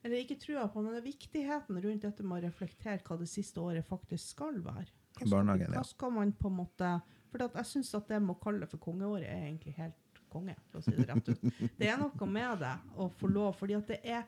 Eller 0.00 0.22
ikke 0.22 0.38
trua 0.40 0.62
på, 0.72 0.80
men 0.80 0.94
det 0.94 1.02
er 1.02 1.10
viktigheten 1.10 1.76
rundt 1.84 2.04
dette 2.06 2.24
med 2.24 2.38
å 2.38 2.46
reflektere 2.46 3.02
hva 3.04 3.18
det 3.20 3.26
siste 3.28 3.60
året 3.60 3.84
faktisk 3.84 4.32
skal 4.32 4.56
være. 4.64 4.88
Hva 5.18 5.26
skal, 5.28 5.66
hva 5.74 5.82
skal 5.84 6.14
man 6.14 6.30
på 6.32 6.48
en 6.48 6.56
måte 6.56 6.92
For 7.30 7.46
jeg 7.46 7.66
syns 7.70 7.94
at 7.94 8.08
det 8.10 8.20
med 8.22 8.34
å 8.36 8.40
kalle 8.42 8.64
det 8.64 8.70
for 8.72 8.82
kongeåret 8.82 9.28
er 9.30 9.44
egentlig 9.46 9.74
helt 9.78 10.20
konge, 10.30 10.54
for 10.70 10.78
å 10.80 10.84
si 10.84 10.94
det 10.94 11.06
rett 11.08 11.28
ut. 11.30 11.42
Det 11.78 11.88
er 11.90 11.98
noe 11.98 12.26
med 12.30 12.58
det 12.62 12.74
å 13.02 13.08
få 13.18 13.30
lov, 13.30 13.54
fordi 13.58 13.74
at 13.78 13.88
det 13.90 14.00
er 14.04 14.24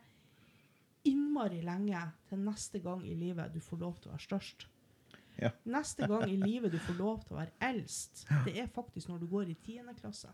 innmari 1.09 1.63
lenge 1.67 2.01
til 2.31 2.39
neste 2.47 2.79
gang 2.83 3.03
i 3.07 3.15
livet 3.19 3.53
du 3.55 3.61
får 3.63 3.81
lov 3.81 3.97
til 4.03 4.11
å 4.11 4.17
være 4.17 4.27
størst. 4.27 4.67
Ja. 5.41 5.49
Neste 5.65 6.07
gang 6.11 6.27
i 6.31 6.37
livet 6.37 6.75
du 6.75 6.79
får 6.83 6.99
lov 6.99 7.23
til 7.25 7.35
å 7.37 7.41
være 7.41 7.55
eldst, 7.71 8.27
det 8.45 8.53
er 8.61 8.69
faktisk 8.75 9.09
når 9.11 9.23
du 9.25 9.31
går 9.31 9.51
i 9.51 9.57
tiende 9.65 9.95
klasse. 9.99 10.31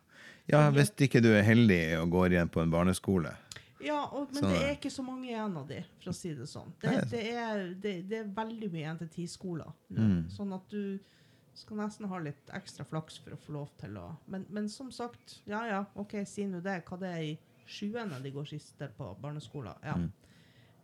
Ja, 0.51 0.67
hvis 0.75 0.91
ikke 1.07 1.23
du 1.25 1.31
er 1.33 1.47
heldig 1.47 1.81
og 2.03 2.11
går 2.17 2.35
igjen 2.35 2.51
på 2.53 2.61
en 2.65 2.73
barneskole. 2.75 3.33
Ja, 3.81 4.01
og, 4.11 4.33
men 4.35 4.43
Så- 4.43 4.49
det 4.51 4.63
er 4.65 4.73
ikke 4.75 4.91
så 4.91 5.05
mange 5.07 5.29
igjen 5.31 5.57
av 5.57 5.69
de, 5.69 5.85
for 6.03 6.11
å 6.11 6.17
si 6.19 6.33
det 6.35 6.49
sånn. 6.51 6.73
Det, 6.83 6.97
det, 7.13 7.23
er, 7.31 7.61
det, 7.79 7.93
det 8.11 8.19
er 8.25 8.33
veldig 8.35 8.73
mye 8.73 8.83
igjen 8.83 8.99
til 9.05 9.13
ti-skoler. 9.15 9.71
Mm. 9.95 10.25
Sånn 10.35 10.53
at 10.57 10.67
du 10.75 10.99
skal 11.59 11.81
nesten 11.81 12.09
ha 12.11 12.21
litt 12.23 12.51
ekstra 12.55 12.87
flaks 12.87 13.19
for 13.23 13.35
å 13.35 13.41
få 13.43 13.55
lov 13.57 13.75
til 13.81 13.99
å 13.99 14.07
Men, 14.31 14.47
men 14.55 14.69
som 14.71 14.93
sagt, 14.95 15.41
ja 15.49 15.65
ja, 15.67 15.85
OK, 15.99 16.21
si 16.29 16.47
nå 16.47 16.63
det. 16.65 16.81
Hva 16.89 16.99
det 17.01 17.11
er 17.11 17.27
i 17.27 17.37
sjuende 17.69 18.21
de 18.25 18.33
går 18.33 18.49
siste 18.49 18.89
på 18.97 19.11
barneskolen. 19.21 19.77
Ja. 19.85 19.97
Mm. 19.99 20.09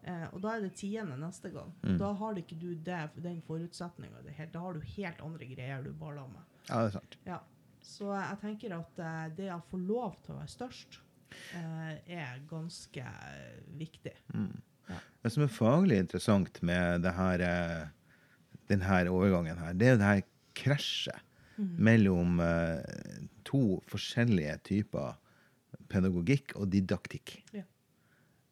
Eh, 0.04 0.26
og 0.34 0.42
da 0.44 0.52
er 0.54 0.66
det 0.66 0.74
tiende 0.76 1.16
neste 1.16 1.48
gang. 1.54 1.72
Mm. 1.82 1.96
Da 2.00 2.10
har 2.20 2.40
ikke 2.40 2.58
du 2.60 2.74
det, 2.74 3.00
den 3.24 3.40
forutsetninga. 3.46 4.20
Da 4.52 4.60
har 4.66 4.76
du 4.76 4.84
helt 4.98 5.24
andre 5.24 5.48
greier 5.48 5.86
du 5.86 5.94
baler 5.96 6.28
med. 6.28 6.44
Ja, 6.68 6.82
det 6.82 6.90
er 6.90 6.94
sant. 6.98 7.18
Ja. 7.24 7.40
Så 7.84 8.10
jeg 8.12 8.40
tenker 8.40 8.76
at 8.78 9.00
eh, 9.00 9.24
det 9.38 9.48
å 9.52 9.62
få 9.70 9.80
lov 9.80 10.18
til 10.24 10.34
å 10.34 10.42
være 10.42 10.52
størst, 10.52 11.00
eh, 11.56 11.96
er 12.20 12.44
ganske 12.50 13.08
viktig. 13.80 14.14
Mm. 14.36 14.52
Ja. 14.90 15.00
Det 15.24 15.32
som 15.32 15.46
er 15.46 15.52
faglig 15.52 16.02
interessant 16.04 16.60
med 16.64 17.04
det 17.04 17.14
her, 17.16 17.40
denne 17.40 17.90
den 18.68 18.84
her 18.84 19.08
overgangen 19.12 19.60
her, 19.60 19.72
det 19.72 19.88
er 19.88 19.96
jo 19.96 20.00
det 20.00 20.10
her 20.10 20.22
krasjet 20.58 21.20
mellom 21.58 22.40
eh, 22.42 22.80
to 23.46 23.78
forskjellige 23.90 24.56
typer 24.66 25.14
pedagogikk 25.90 26.54
og 26.58 26.70
didaktikk. 26.72 27.38
Ja. 27.54 27.64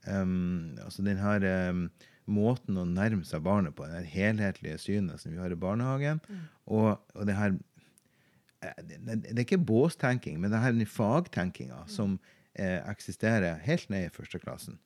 Um, 0.07 0.75
altså 0.83 1.05
den 1.07 1.21
her 1.23 1.45
um, 1.71 1.85
måten 2.31 2.79
å 2.79 2.87
nærme 2.87 3.27
seg 3.27 3.45
barnet 3.47 3.77
på, 3.79 3.87
det 3.91 4.03
helhetlige 4.11 4.81
synet 4.83 5.23
som 5.23 5.35
vi 5.35 5.39
har 5.39 5.55
i 5.55 5.59
barnehagen, 5.59 6.23
og, 6.67 6.97
og 7.15 7.27
det 7.29 7.37
her 7.39 7.55
eh, 8.63 8.81
det, 8.83 9.19
det 9.29 9.37
er 9.37 9.45
ikke 9.45 9.63
båstenking, 9.63 10.41
men 10.43 10.55
det 10.55 10.63
her 10.63 10.79
fagtenkinga 10.91 11.85
som 11.91 12.19
eh, 12.55 12.81
eksisterer 12.91 13.63
helt 13.67 13.91
ned 13.95 14.09
i 14.09 14.15
førsteklassen. 14.15 14.81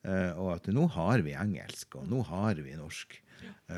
Uh, 0.00 0.32
og 0.40 0.54
at 0.54 0.70
nå 0.72 0.86
har 0.94 1.20
vi 1.26 1.34
engelsk, 1.36 1.98
og 2.00 2.06
nå 2.08 2.22
har 2.30 2.56
vi 2.64 2.72
norsk, 2.78 3.18
eh, 3.18 3.29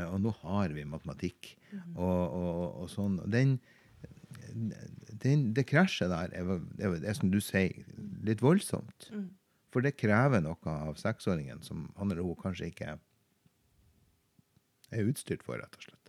og 0.09 0.19
nå 0.23 0.33
har 0.43 0.75
vi 0.75 0.85
matematikk. 0.89 1.53
Og, 1.95 2.03
og, 2.03 2.83
og, 2.83 2.89
sånn. 2.93 3.21
Den, 3.33 3.57
den, 5.23 5.49
det 5.57 5.67
krasjet 5.71 6.13
der 6.13 6.35
er, 6.37 6.53
er, 6.79 6.99
er 7.01 7.17
som 7.19 7.33
du 7.33 7.41
sier, 7.43 7.87
litt 8.27 8.45
voldsomt. 8.45 9.09
Mm. 9.13 9.31
For 9.73 9.85
det 9.85 9.97
krever 9.97 10.43
noe 10.45 10.77
av 10.77 11.01
seksåringen 11.01 11.63
som 11.65 11.87
han 11.97 12.13
eller 12.13 12.27
hun 12.27 12.39
kanskje 12.41 12.69
ikke 12.69 12.97
er 14.93 15.09
utstyrt 15.09 15.45
for, 15.47 15.57
rett 15.57 15.79
og 15.79 15.87
slett. 15.87 16.03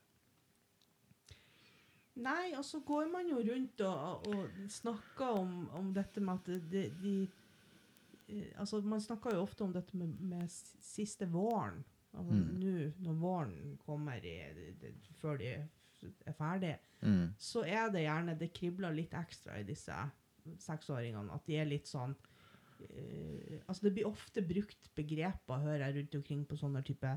Nei, 2.24 2.52
og 2.58 2.66
så 2.68 2.78
går 2.86 3.08
man 3.10 3.30
jo 3.32 3.40
rundt 3.42 3.82
og, 3.88 4.28
og 4.30 4.68
snakker 4.70 5.40
om, 5.40 5.54
om 5.74 5.88
dette 5.96 6.22
med 6.22 6.44
at 6.44 6.68
de, 6.70 6.84
de 7.02 7.14
eh, 8.28 8.52
Altså, 8.60 8.84
man 8.86 9.02
snakker 9.02 9.34
jo 9.34 9.42
ofte 9.42 9.66
om 9.66 9.74
dette 9.74 9.98
med, 9.98 10.20
med 10.22 10.52
siste 10.52 11.26
våren. 11.32 11.82
Altså, 12.14 12.34
Mm. 12.34 12.60
Nå 12.60 12.92
når 13.08 13.14
våren 13.20 13.78
kommer 13.86 14.18
i, 14.26 14.36
det, 14.82 14.94
før 15.22 15.38
de 15.42 15.48
er 16.28 16.34
ferdige, 16.38 16.78
Mm. 17.04 17.34
så 17.38 17.64
er 17.66 17.90
det 17.92 18.04
gjerne 18.06 18.38
Det 18.40 18.54
kribler 18.54 18.94
litt 18.96 19.12
ekstra 19.14 19.58
i 19.60 19.64
disse 19.64 19.92
seksåringene. 20.60 21.34
At 21.34 21.46
de 21.48 21.58
er 21.58 21.66
litt 21.66 21.88
sånn 21.88 22.14
uh, 22.14 23.60
Altså, 23.68 23.82
det 23.84 23.94
blir 23.94 24.08
ofte 24.08 24.42
brukt 24.42 24.90
begreper, 24.96 25.60
hører 25.64 25.86
jeg 25.88 25.96
rundt 25.98 26.16
omkring 26.16 26.46
på 26.46 26.58
sånne 26.60 26.84
type 26.84 27.08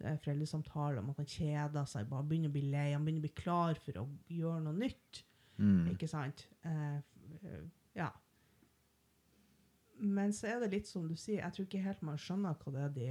eh, 0.00 0.16
foreldresamtaler. 0.18 1.02
Man 1.02 1.14
kan 1.14 1.26
kjede 1.26 1.86
seg, 1.86 2.08
bare 2.10 2.24
begynne 2.26 2.48
å 2.50 2.52
bli 2.52 2.62
lei. 2.70 2.92
Han 2.92 3.04
begynner 3.04 3.22
å 3.22 3.28
bli 3.28 3.42
klar 3.42 3.74
for 3.78 3.92
å 4.02 4.08
gjøre 4.28 4.62
noe 4.64 4.74
nytt. 4.74 5.22
Mm. 5.58 5.92
Ikke 5.94 6.08
sant? 6.10 6.48
Uh, 6.66 6.98
ja. 7.94 8.10
Men 10.02 10.32
så 10.34 10.46
er 10.50 10.60
det 10.64 10.72
litt 10.72 10.88
som 10.90 11.06
du 11.08 11.14
sier, 11.14 11.42
jeg 11.44 11.52
tror 11.54 11.66
ikke 11.68 11.84
helt 11.84 12.02
man 12.02 12.18
skjønner 12.18 12.56
hva 12.58 12.72
det 12.74 12.82
er 12.82 12.94
de 12.96 13.10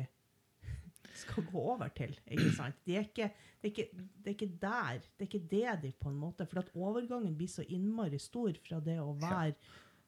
skal 1.13 1.43
gå 1.51 1.59
over 1.73 1.87
til. 1.95 2.13
ikke 2.27 2.51
sant? 2.55 2.75
Det 2.85 2.95
er 2.97 3.05
ikke, 3.07 3.27
det, 3.61 3.63
er 3.63 3.71
ikke, 3.71 3.87
det 4.17 4.27
er 4.27 4.35
ikke 4.37 4.51
der, 4.61 4.99
det 5.17 5.25
er 5.25 5.29
ikke 5.29 5.47
det 5.51 5.77
de 5.83 5.91
på 5.99 6.09
en 6.09 6.15
måte, 6.21 6.45
for 6.45 6.59
at 6.63 6.71
overgangen 6.75 7.35
blir 7.37 7.47
så 7.51 7.63
innmari 7.67 8.19
stor 8.19 8.51
fra 8.67 8.79
det 8.79 8.99
å 9.01 9.13
være 9.19 9.53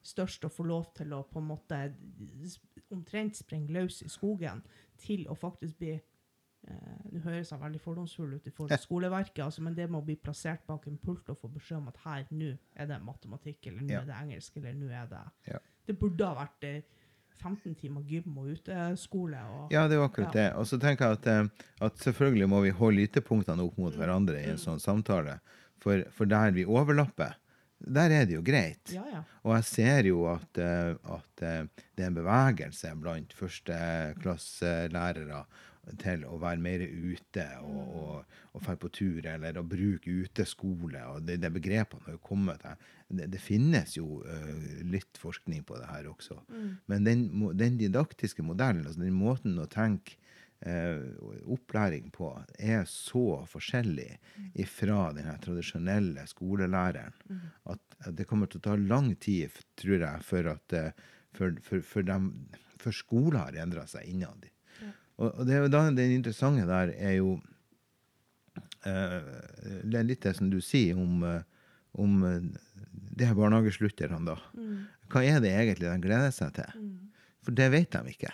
størst 0.04 0.44
og 0.44 0.52
få 0.52 0.62
lov 0.68 0.90
til 0.96 1.12
å 1.16 1.22
på 1.24 1.38
en 1.40 1.46
måte 1.48 1.78
omtrent 2.92 3.36
springe 3.38 3.72
løs 3.72 4.02
i 4.04 4.08
skogen, 4.12 4.62
til 5.00 5.24
å 5.32 5.36
faktisk 5.38 5.78
bli 5.80 5.92
eh, 5.94 6.98
Nå 7.12 7.20
høres 7.24 7.50
han 7.54 7.60
veldig 7.62 7.80
fordomsfull 7.82 8.34
ut 8.36 8.46
i 8.48 8.52
forhold 8.54 8.74
til 8.74 8.84
skoleverket, 8.88 9.42
altså, 9.44 9.62
men 9.64 9.74
det 9.76 9.88
med 9.90 10.00
å 10.02 10.06
bli 10.06 10.16
plassert 10.20 10.66
bak 10.68 10.86
en 10.90 10.98
pult 11.02 11.28
og 11.32 11.38
få 11.40 11.48
beskjed 11.54 11.80
om 11.82 11.88
at 11.92 12.02
her, 12.04 12.26
nå 12.32 12.52
er 12.74 12.90
det 12.90 13.00
matematikk, 13.04 13.66
eller 13.70 13.82
nå 13.84 13.92
Ja. 13.96 14.02
er 14.02 14.10
det 14.12 14.18
engelsk, 14.22 14.56
eller 14.60 14.76
nå 14.80 14.90
er 14.92 15.08
det 15.12 15.24
Ja. 15.54 15.62
Det 15.86 15.98
burde 16.00 16.24
ha 16.30 16.34
vært 16.38 16.64
eh, 16.64 16.82
15 17.42 17.74
timer 17.74 18.02
gym 18.08 18.38
og 18.38 18.46
uteskole. 18.54 19.36
Og, 19.50 19.72
Ja, 19.72 19.86
det 19.88 19.94
er 19.96 20.00
jo 20.02 20.08
akkurat 20.08 20.34
Ja. 20.34 20.48
det. 20.50 20.54
Og 20.56 20.64
så 20.66 20.78
tenker 20.80 21.04
jeg 21.04 21.12
at, 21.18 21.26
eh, 21.26 21.44
at 21.80 21.96
selvfølgelig 21.98 22.48
må 22.48 22.62
vi 22.62 22.70
holde 22.70 23.02
ytterpunktene 23.06 23.60
opp 23.62 23.76
Mm. 23.78 23.84
mot 23.84 23.94
hverandre 23.94 24.40
i 24.40 24.48
en 24.50 24.56
sånn 24.56 24.80
samtale. 24.80 25.40
For, 25.80 26.02
for 26.10 26.24
der 26.24 26.50
vi 26.52 26.64
overlapper, 26.64 27.34
der 27.86 28.10
er 28.10 28.24
det 28.24 28.34
jo 28.36 28.42
greit. 28.42 28.92
ja, 28.92 29.02
ja. 29.12 29.22
Og 29.44 29.54
jeg 29.56 29.64
ser 29.64 30.02
jo 30.04 30.26
at, 30.32 30.58
eh, 30.58 30.94
at 31.04 31.42
eh, 31.42 31.64
det 31.96 32.04
er 32.04 32.06
en 32.06 32.14
bevegelse 32.14 32.94
blant 33.00 33.34
førsteklasselærere 33.34 35.44
til 36.00 36.24
å 36.28 36.38
være 36.42 36.62
mer 36.62 36.82
ute 36.84 37.44
og, 37.62 37.94
og, 38.00 38.34
og 38.54 38.64
dra 38.64 38.74
på 38.80 38.90
tur, 38.94 39.26
eller 39.28 39.58
å 39.60 39.66
bruke 39.66 40.10
uteskole. 40.24 41.04
og 41.12 41.22
det, 41.28 41.38
det 41.42 41.52
begrepene 41.54 42.06
har 42.06 42.16
jo 42.16 42.22
kommet. 42.24 42.64
Det, 43.08 43.28
det 43.32 43.40
finnes 43.42 43.96
jo 43.98 44.22
uh, 44.24 44.82
litt 44.88 45.20
forskning 45.20 45.64
på 45.68 45.78
det 45.80 45.88
her 45.90 46.10
også. 46.10 46.40
Men 46.90 47.08
den, 47.08 47.26
den 47.58 47.80
didaktiske 47.80 48.44
modellen, 48.46 48.86
altså 48.86 49.04
den 49.04 49.18
måten 49.18 49.58
å 49.60 49.68
tenke 49.70 50.16
uh, 50.66 51.04
opplæring 51.52 52.10
på, 52.14 52.30
er 52.58 52.86
så 52.88 53.42
forskjellig 53.50 54.10
fra 54.70 55.10
den 55.16 55.28
tradisjonelle 55.44 56.26
skolelæreren 56.30 57.42
at, 57.70 57.98
at 58.04 58.14
det 58.16 58.28
kommer 58.28 58.50
til 58.50 58.62
å 58.62 58.68
ta 58.70 58.78
lang 58.80 59.12
tid, 59.20 59.52
tror 59.80 60.00
jeg, 60.00 60.24
for 60.24 60.54
at 60.54 60.76
eh, 60.76 61.04
for, 61.34 61.54
for, 61.62 61.82
for, 61.82 62.06
dem, 62.06 62.30
for 62.80 62.94
skolen 62.94 63.40
har 63.40 63.56
endra 63.64 63.86
seg 63.90 64.06
innad. 64.10 64.46
Og, 65.22 65.44
det 65.46 65.60
da 65.70 65.84
det 65.94 66.08
interessante 66.10 66.66
der 66.66 66.92
er 66.96 67.18
jo 67.20 67.36
eh, 68.86 69.20
det 69.84 69.98
er 69.98 70.08
litt 70.08 70.24
det 70.26 70.34
som 70.38 70.50
du 70.50 70.58
sier 70.64 70.98
om, 70.98 71.22
eh, 71.28 71.42
om 72.02 72.24
eh, 72.26 72.40
de 73.14 73.28
her 73.28 73.36
barnehageslutterne, 73.38 74.18
da. 74.26 74.38
Hva 75.12 75.22
er 75.22 75.38
det 75.44 75.52
egentlig 75.54 75.86
de 75.86 76.02
gleder 76.02 76.32
seg 76.34 76.56
til? 76.56 76.82
For 77.44 77.54
det 77.54 77.70
vet 77.70 77.94
de 77.94 78.10
ikke. 78.10 78.32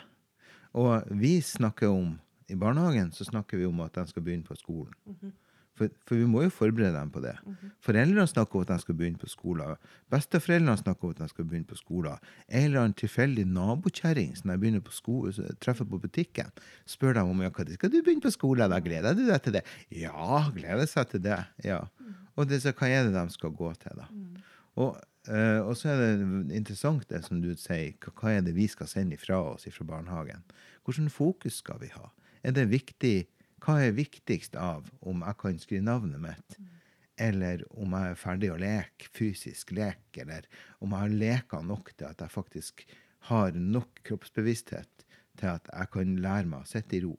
Og 0.80 1.04
vi 1.20 1.40
snakker 1.44 1.90
om 1.90 2.18
I 2.50 2.56
barnehagen 2.58 3.12
så 3.14 3.24
snakker 3.26 3.60
vi 3.60 3.66
om 3.66 3.80
at 3.84 3.94
de 3.94 4.06
skal 4.08 4.22
begynne 4.26 4.46
på 4.46 4.56
skolen. 4.58 4.94
For, 5.80 5.88
for 6.04 6.20
vi 6.20 6.26
må 6.28 6.42
jo 6.44 6.50
forberede 6.52 6.92
dem 6.92 7.08
på 7.14 7.22
det. 7.24 7.32
Foreldrene 7.80 8.26
snakker 8.28 8.58
om 8.60 8.64
at 8.66 8.72
de 8.74 8.78
skal 8.82 8.96
begynne 8.98 9.16
på 9.22 9.30
skolen. 9.32 9.78
Besteforeldrene 10.12 10.76
snakker 10.76 11.06
om 11.08 11.14
at 11.14 11.22
de 11.22 11.28
skal 11.30 11.46
begynne 11.48 11.68
på 11.70 11.78
skolen. 11.78 12.18
En 12.50 12.66
eller 12.66 12.82
annen 12.82 12.96
tilfeldig 13.00 13.46
nabokjerring 13.48 14.34
som 14.36 14.52
jeg 14.52 14.60
begynner 14.60 14.84
på 14.84 14.92
sko- 14.92 15.32
treffer 15.64 15.88
på 15.88 16.00
butikken, 16.02 16.52
spør 16.84 17.16
dem 17.16 17.30
om 17.32 17.40
ja, 17.40 17.48
hva 17.48 17.64
skal 17.72 17.92
du 17.94 18.02
begynne 18.02 18.20
på 18.26 18.34
skolen. 18.34 18.68
Da 18.74 18.80
gleder 18.84 19.16
du 19.16 19.24
deg 19.30 19.40
til 19.46 19.56
det? 19.56 19.64
Ja, 20.02 20.42
gleder 20.52 20.84
seg 20.90 21.08
til 21.14 21.24
det. 21.24 21.40
ja. 21.64 21.80
Og 22.36 22.46
det, 22.48 22.60
så 22.62 22.70
hva 22.76 22.88
er 22.92 23.08
det 23.08 23.16
de 23.16 23.34
skal 23.34 23.50
gå 23.56 23.72
til, 23.80 23.96
da? 23.98 24.06
Og, 24.80 25.00
øh, 25.28 25.60
og 25.66 25.74
så 25.76 25.90
er 25.92 25.98
det 26.00 26.54
interessant 26.60 27.08
det 27.10 27.24
som 27.26 27.40
du 27.42 27.50
sier, 27.58 27.96
hva, 28.00 28.12
hva 28.20 28.36
er 28.36 28.44
det 28.46 28.54
vi 28.56 28.68
skal 28.70 28.88
sende 28.88 29.16
ifra 29.18 29.40
oss 29.54 29.66
fra 29.74 29.84
barnehagen? 29.88 30.44
Hvilken 30.86 31.10
fokus 31.12 31.58
skal 31.64 31.80
vi 31.82 31.90
ha? 31.96 32.06
Er 32.44 32.54
det 32.56 32.68
viktig, 32.70 33.26
hva 33.60 33.76
er 33.84 33.96
viktigst 33.96 34.56
av 34.56 34.88
om 35.06 35.24
jeg 35.26 35.38
kan 35.40 35.58
skrive 35.60 35.84
navnet 35.86 36.22
mitt, 36.22 36.58
eller 37.20 37.62
om 37.76 37.92
jeg 37.96 38.12
er 38.12 38.20
ferdig 38.20 38.50
å 38.52 38.60
leke, 38.60 39.10
fysisk 39.12 39.74
lek, 39.76 40.06
eller 40.22 40.48
om 40.80 40.94
jeg 40.94 41.04
har 41.04 41.18
leka 41.24 41.60
nok 41.64 41.92
til 41.92 42.08
at 42.08 42.24
jeg 42.24 42.32
faktisk 42.32 42.86
har 43.28 43.52
nok 43.56 44.00
kroppsbevissthet 44.08 45.04
til 45.40 45.50
at 45.52 45.68
jeg 45.68 45.92
kan 45.92 46.14
lære 46.24 46.48
meg 46.48 46.64
å 46.64 46.70
sitte 46.70 46.96
i 46.96 47.02
ro? 47.04 47.16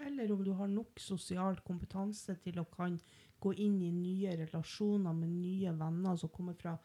Eller 0.00 0.30
om 0.32 0.44
du 0.44 0.52
har 0.56 0.70
nok 0.70 1.00
sosial 1.02 1.58
kompetanse 1.66 2.36
til 2.44 2.60
å 2.62 2.68
kan 2.70 2.96
gå 3.40 3.52
inn 3.64 3.80
i 3.82 3.90
nye 3.94 4.36
relasjoner 4.44 5.16
med 5.16 5.32
nye 5.32 5.72
venner 5.76 6.16
som 6.20 6.32
kommer 6.32 6.56
fra 6.58 6.76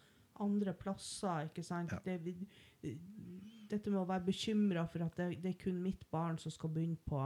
andre 0.44 0.74
plasser. 0.76 1.50
ikke 1.50 1.64
sant? 1.64 1.94
Ja. 1.94 2.00
Det, 2.04 2.36
dette 3.70 3.92
med 3.92 4.02
å 4.02 4.08
være 4.08 4.28
bekymra 4.28 4.86
for 4.92 5.06
at 5.06 5.18
det, 5.20 5.30
det 5.44 5.54
er 5.54 5.62
kun 5.62 5.82
mitt 5.84 6.04
barn 6.12 6.40
som 6.42 6.54
skal 6.54 6.72
begynne 6.74 7.00
på, 7.08 7.22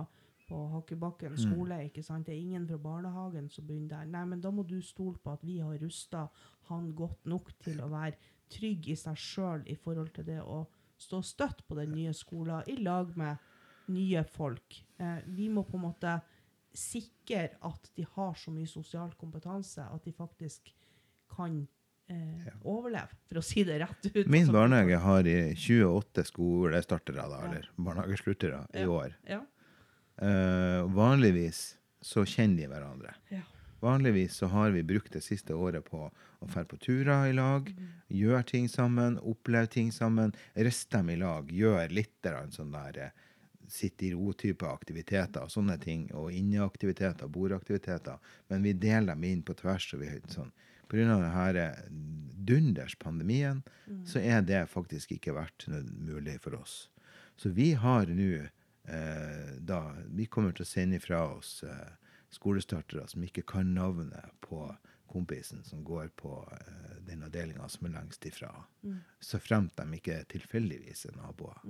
på 0.49 0.59
Hakkebakken 0.73 1.37
skole. 1.37 1.77
ikke 1.85 2.03
sant? 2.03 2.25
Det 2.27 2.33
er 2.35 2.41
ingen 2.41 2.65
fra 2.67 2.77
barnehagen 2.81 3.49
som 3.53 3.67
begynner 3.67 3.89
der. 3.99 4.05
Nei, 4.15 4.25
men 4.25 4.41
da 4.41 4.49
må 4.51 4.65
du 4.67 4.79
stole 4.81 5.17
på 5.23 5.31
at 5.35 5.43
vi 5.45 5.59
har 5.61 5.77
rusta 5.81 6.25
han 6.71 6.91
godt 6.97 7.25
nok 7.29 7.53
til 7.63 7.79
å 7.85 7.89
være 7.93 8.17
trygg 8.49 8.89
i 8.89 8.95
seg 8.97 9.15
sjøl 9.21 9.63
i 9.69 9.75
forhold 9.77 10.11
til 10.15 10.25
det 10.25 10.41
å 10.41 10.63
stå 10.99 11.21
støtt 11.23 11.61
på 11.69 11.77
den 11.79 11.93
nye 11.95 12.11
skolen 12.17 12.63
i 12.67 12.75
lag 12.83 13.13
med 13.15 13.37
nye 13.93 14.23
folk. 14.27 14.81
Eh, 14.99 15.21
vi 15.27 15.47
må 15.49 15.63
på 15.63 15.77
en 15.77 15.85
måte 15.87 16.17
sikre 16.75 17.49
at 17.65 17.89
de 17.95 18.05
har 18.15 18.33
så 18.37 18.51
mye 18.53 18.67
sosial 18.69 19.13
kompetanse 19.17 19.81
at 19.81 20.03
de 20.05 20.11
faktisk 20.13 20.73
kan 21.35 21.61
eh, 22.09 22.49
overleve, 22.65 23.13
for 23.29 23.37
å 23.41 23.43
si 23.45 23.63
det 23.63 23.79
rett 23.83 24.07
ut. 24.15 24.27
Min 24.27 24.47
Altså, 24.47 24.53
barnehage 24.55 24.97
har 25.03 25.27
i 25.29 25.37
28 25.55 26.23
skolestartere, 26.25 27.21
da, 27.29 27.39
Ja. 27.43 27.45
eller 27.51 27.69
barnehagesluttere, 27.77 28.63
i 28.73 28.81
Ja. 28.81 28.87
år. 28.89 29.15
Ja. 29.27 29.41
Eh, 30.21 30.81
vanligvis 30.95 31.77
så 32.01 32.25
kjenner 32.25 32.63
de 32.63 32.73
hverandre. 32.73 33.15
ja. 33.29 33.45
Vanligvis 33.79 34.33
så 34.35 34.49
har 34.51 34.71
vi 34.71 34.83
brukt 34.83 35.13
det 35.13 35.21
siste 35.23 35.55
året 35.55 35.85
på 35.85 36.01
å 36.39 36.47
dra 36.51 36.65
på 36.67 36.77
turer 36.83 37.29
i 37.29 37.35
lag, 37.35 37.69
gjøre 38.11 38.43
ting 38.43 38.67
sammen, 38.67 39.15
oppleve 39.23 39.69
ting 39.71 39.91
sammen, 39.95 40.33
riste 40.53 40.97
dem 40.97 41.13
i 41.13 41.15
lag, 41.15 41.51
gjøre 41.51 41.87
litt 41.95 42.27
sånn 42.51 42.75
der 42.75 42.99
eh, 43.05 43.25
sitte 43.69 44.09
i 44.09 44.11
ro-type 44.11 44.67
aktiviteter 44.67 45.45
og 45.45 45.53
sånne 45.53 45.77
ting, 45.79 46.09
og 46.11 46.33
inneaktiviteter, 46.33 47.29
bordaktiviteter, 47.31 48.17
men 48.49 48.65
vi 48.65 48.73
deler 48.73 49.13
dem 49.13 49.23
inn 49.23 49.43
på 49.43 49.53
tvers. 49.53 49.93
og 49.93 50.01
vi 50.01 50.11
sånn. 50.27 50.51
På 50.89 50.97
grunn 50.97 51.11
av 51.13 51.21
denne 51.21 51.67
dunders 52.33 52.95
pandemien, 52.99 53.61
så 54.05 54.19
er 54.19 54.41
det 54.41 54.65
faktisk 54.69 55.11
ikke 55.15 55.37
vært 55.37 55.67
mulig 55.69 56.39
for 56.41 56.57
oss. 56.57 56.89
Så 57.37 57.53
vi 57.53 57.73
har 57.73 58.09
nå 58.09 58.31
eh, 58.41 58.49
da 59.59 59.79
Vi 60.15 60.25
kommer 60.31 60.55
til 60.55 60.65
å 60.65 60.69
sende 60.69 60.99
fra 61.03 61.21
oss 61.35 61.63
eh, 61.63 61.91
skolestartere 62.33 63.07
som 63.09 63.23
ikke 63.25 63.45
kan 63.49 63.73
navnet 63.75 64.33
på 64.45 64.63
kompisen 65.09 65.63
som 65.63 65.83
går 65.83 66.09
på 66.19 66.33
eh, 66.53 66.97
den 67.07 67.23
avdelinga 67.25 67.69
som 67.69 67.87
er 67.89 67.95
lengst 67.97 68.25
ifra. 68.29 68.51
Så 69.19 69.39
fremt 69.41 69.77
de 69.77 69.97
ikke 69.97 70.21
tilfeldigvis 70.29 71.07
er 71.09 71.17
naboer. 71.17 71.61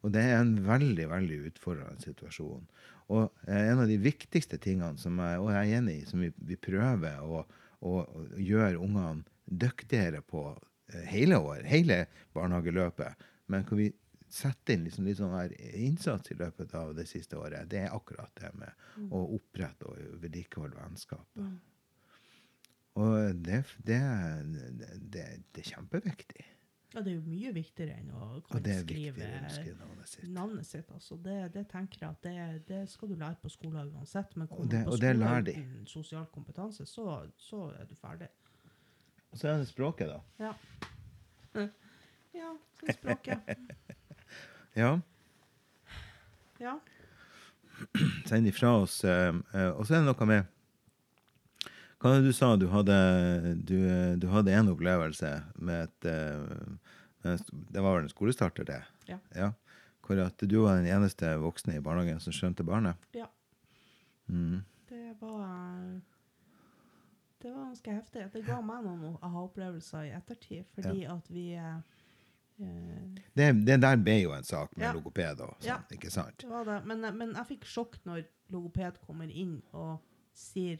Og 0.00 0.14
det 0.14 0.22
er 0.24 0.38
en 0.38 0.54
veldig 0.64 1.08
veldig 1.10 1.38
utfordrende 1.50 2.00
situasjon. 2.00 2.64
Og 3.12 3.26
eh, 3.46 3.66
en 3.72 3.82
av 3.84 3.90
de 3.90 3.98
viktigste 4.00 4.60
tingene 4.62 4.96
som 5.00 5.18
jeg, 5.20 5.42
og 5.42 5.52
jeg 5.52 5.60
er 5.60 5.82
enig 5.82 5.98
i, 6.00 6.06
som 6.08 6.24
vi, 6.24 6.32
vi 6.36 6.56
prøver 6.56 7.20
å, 7.20 7.44
å, 7.80 7.92
å 8.00 8.24
gjøre 8.38 8.80
ungene 8.80 9.26
dyktigere 9.50 10.22
på 10.24 10.46
eh, 10.94 11.04
hele 11.10 11.40
år, 11.42 11.66
hele 11.68 12.04
barnehageløpet, 12.36 13.28
men 13.50 13.66
hvor 13.66 13.80
vi 13.82 13.90
setter 14.30 14.76
inn 14.76 14.84
liksom 14.86 15.08
litt 15.08 15.18
sånn 15.18 15.34
her 15.34 15.52
innsats 15.74 16.30
i 16.30 16.36
løpet 16.38 16.74
av 16.78 16.92
det 16.94 17.06
siste 17.10 17.38
året, 17.40 17.68
det 17.70 17.84
er 17.86 17.94
akkurat 17.96 18.30
det 18.38 18.52
med 18.54 19.10
å 19.10 19.24
opprette 19.36 19.88
og 19.90 19.98
vedlikeholde 20.22 20.78
vennskapet. 20.78 21.58
Og 23.00 23.36
det, 23.46 23.60
det, 23.86 24.00
det, 24.78 25.26
det 25.54 25.62
er 25.62 25.68
kjempeviktig. 25.74 26.46
Ja, 26.90 27.04
det 27.06 27.12
er 27.12 27.20
jo 27.20 27.22
mye 27.22 27.52
viktigere 27.54 28.00
enn 28.00 28.08
å 28.18 28.40
kunne 28.48 28.72
er 28.72 28.80
skrive 28.82 29.22
navnet 29.22 30.08
sitt. 30.10 30.24
navnet 30.34 30.66
sitt. 30.66 30.88
Altså. 30.90 31.16
Det, 31.22 31.36
det 31.54 31.62
tenker 31.70 32.02
jeg 32.02 32.10
at 32.10 32.24
det, 32.26 32.64
det 32.66 32.80
skal 32.90 33.12
du 33.12 33.14
lære 33.14 33.38
på 33.42 33.52
skolen 33.54 33.92
uansett. 33.94 34.34
Men 34.36 34.48
kommer 34.50 34.72
det- 34.72 34.80
du 34.84 34.90
på 34.90 34.96
skolen 34.98 35.46
uten 35.52 35.86
sosial 35.86 36.26
kompetanse, 36.34 36.86
så, 36.90 37.06
så 37.38 37.68
er 37.78 37.86
du 37.86 37.94
ferdig. 37.94 38.28
Og 39.30 39.38
så 39.38 39.52
er 39.52 39.62
det 39.62 39.68
språket, 39.70 40.10
da. 40.10 40.20
Ja. 40.42 40.54
Ja, 42.30 42.52
så 42.78 42.92
språket. 42.94 43.48
Ja. 44.78 45.00
Ja. 46.60 46.80
Send 48.26 48.46
ifra 48.46 48.74
oss. 48.82 49.04
eh, 49.04 49.34
eh, 49.54 49.70
og 49.70 49.86
så 49.86 49.96
er 49.96 50.02
det 50.04 50.10
noe 50.10 50.26
med 50.28 50.44
Hva 52.00 52.10
var 52.10 52.20
det 52.20 52.30
du 52.30 52.36
sa? 52.36 52.54
Du 52.56 52.68
hadde, 52.72 52.96
du, 53.64 53.76
eh, 53.88 54.14
du 54.20 54.28
hadde 54.32 54.52
en 54.56 54.68
opplevelse 54.72 55.32
med 55.56 55.88
et 55.88 56.08
med 57.24 57.42
Det 57.50 57.82
var 57.82 57.96
vel 57.96 58.06
en 58.06 58.12
skolestarter, 58.12 58.64
det? 58.64 58.82
Ja. 59.36 59.52
Hvor 60.06 60.20
at 60.24 60.42
du 60.42 60.56
var 60.62 60.76
den 60.80 60.88
eneste 60.90 61.36
voksne 61.38 61.76
i 61.76 61.82
barnehagen 61.84 62.20
som 62.20 62.32
skjønte 62.34 62.64
barnet? 62.66 62.96
Ja. 63.14 63.26
Mm. 64.28 64.62
Det 64.88 65.16
var 65.20 66.00
Det 67.42 67.52
var 67.52 67.64
ganske 67.70 67.92
heftig. 67.92 68.24
Det 68.32 68.42
ga 68.46 68.60
meg 68.60 68.84
noen 68.84 69.16
aha-opplevelser 69.22 70.08
i 70.08 70.14
ettertid, 70.16 70.64
fordi 70.74 71.04
at 71.08 71.28
vi 71.32 71.46
Det, 72.60 73.46
det 73.64 73.78
der 73.80 73.96
ble 73.96 74.16
jo 74.22 74.32
en 74.36 74.44
sak 74.44 74.76
med 74.76 74.84
Ja. 74.86 74.92
logoped 74.92 75.40
og 75.40 75.56
sånn, 75.60 75.66
Ja. 75.66 75.78
ikke 75.92 76.10
sant? 76.10 76.38
Det 76.44 76.64
det. 76.66 76.84
Men, 76.86 77.00
men 77.16 77.34
jeg 77.34 77.46
fikk 77.46 77.64
sjokk 77.64 77.98
når 78.04 78.24
logoped 78.50 78.98
kommer 79.06 79.30
inn 79.30 79.62
og 79.72 80.00
sier 80.34 80.76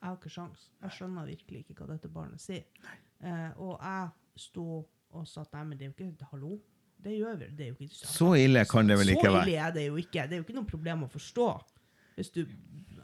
'Jeg 0.00 0.08
har 0.08 0.16
ikke 0.16 0.30
sjans'. 0.32 0.68
Jeg 0.80 0.90
skjønner 0.90 1.26
virkelig 1.28 1.58
ikke 1.68 1.74
hva 1.74 1.86
dette 1.92 2.08
barnet 2.08 2.40
sier. 2.40 2.64
Eh, 3.20 3.50
og 3.60 3.78
jeg 3.82 4.08
sto 4.36 4.86
og 5.12 5.26
sa 5.28 5.42
at 5.42 5.52
nei, 5.52 5.64
men 5.64 5.78
det 5.78 5.86
er 5.86 5.92
jo 5.92 6.10
ikke 6.12 6.30
hallo. 6.30 6.58
Det 7.02 7.18
gjør 7.18 7.38
vi. 7.38 7.46
Det 7.56 7.60
er 7.66 7.68
jo 7.68 7.76
ikke 7.80 8.06
Så 8.06 8.34
ille 8.38 8.64
kan 8.64 8.86
det 8.86 8.96
vel 8.98 9.08
ikke 9.08 9.28
være? 9.28 9.44
Så 9.44 9.48
ille 9.48 9.58
er 9.58 9.70
det 9.72 9.86
jo 9.88 9.96
ikke. 9.96 10.22
Det 10.28 10.32
er 10.32 10.36
jo 10.40 10.44
ikke 10.44 10.54
noe 10.54 10.64
problem 10.64 11.04
å 11.04 11.10
forstå. 11.10 11.62
Hvis 12.16 12.30
du 12.32 12.46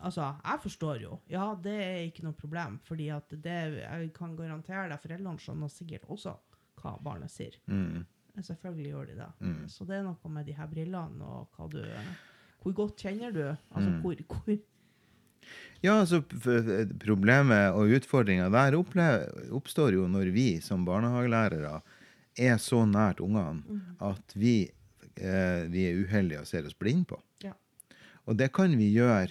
Altså, 0.05 0.37
jeg 0.44 0.59
forstår 0.61 1.00
jo. 1.00 1.18
Ja, 1.29 1.55
det 1.55 1.72
er 1.72 2.11
ikke 2.12 2.22
noe 2.22 2.33
problem. 2.37 2.79
Fordi 2.85 3.09
at 3.09 3.29
det 3.31 3.81
Jeg 3.81 4.12
kan 4.12 4.37
garantere 4.37 4.88
deg, 4.90 5.00
foreldrene 5.00 5.38
skjønner 5.38 5.68
sikkert 5.72 6.02
også 6.09 6.37
hva 6.81 6.97
barnet 7.03 7.31
sier. 7.31 7.57
Mm. 7.67 8.05
Selvfølgelig 8.43 8.91
gjør 8.93 9.07
de 9.07 9.15
det. 9.17 9.29
Mm. 9.41 9.69
Så 9.73 9.87
det 9.89 9.97
er 9.97 10.03
noe 10.05 10.29
med 10.31 10.47
de 10.47 10.53
her 10.53 10.67
brillene 10.69 11.23
og 11.25 11.49
hva 11.57 11.69
du 11.73 11.83
Hvor 12.62 12.73
godt 12.75 12.97
kjenner 12.99 13.33
du? 13.33 13.43
Altså, 13.71 13.91
Mm. 13.91 14.01
hvor, 14.03 14.15
hvor 14.27 14.59
Ja, 15.83 16.01
altså 16.01 16.23
Problemet 16.99 17.73
og 17.77 17.89
utfordringa 17.97 18.49
der 18.51 18.75
oppstår 19.55 19.93
jo 19.95 20.07
når 20.11 20.33
vi 20.35 20.61
som 20.61 20.85
barnehagelærere 20.85 21.81
er 22.39 22.57
så 22.59 22.85
nært 22.87 23.21
ungene 23.21 23.62
Mhm. 23.62 23.97
at 24.01 24.35
vi, 24.35 24.71
eh, 25.17 25.67
vi 25.71 25.85
er 25.87 26.03
uheldige 26.05 26.41
og 26.41 26.47
ser 26.47 26.67
oss 26.67 26.75
blinde 26.75 27.05
på. 27.07 27.21
Ja. 27.43 27.53
Og 28.27 28.37
det 28.37 28.53
kan 28.53 28.77
vi 28.77 28.93
gjøre 28.93 29.31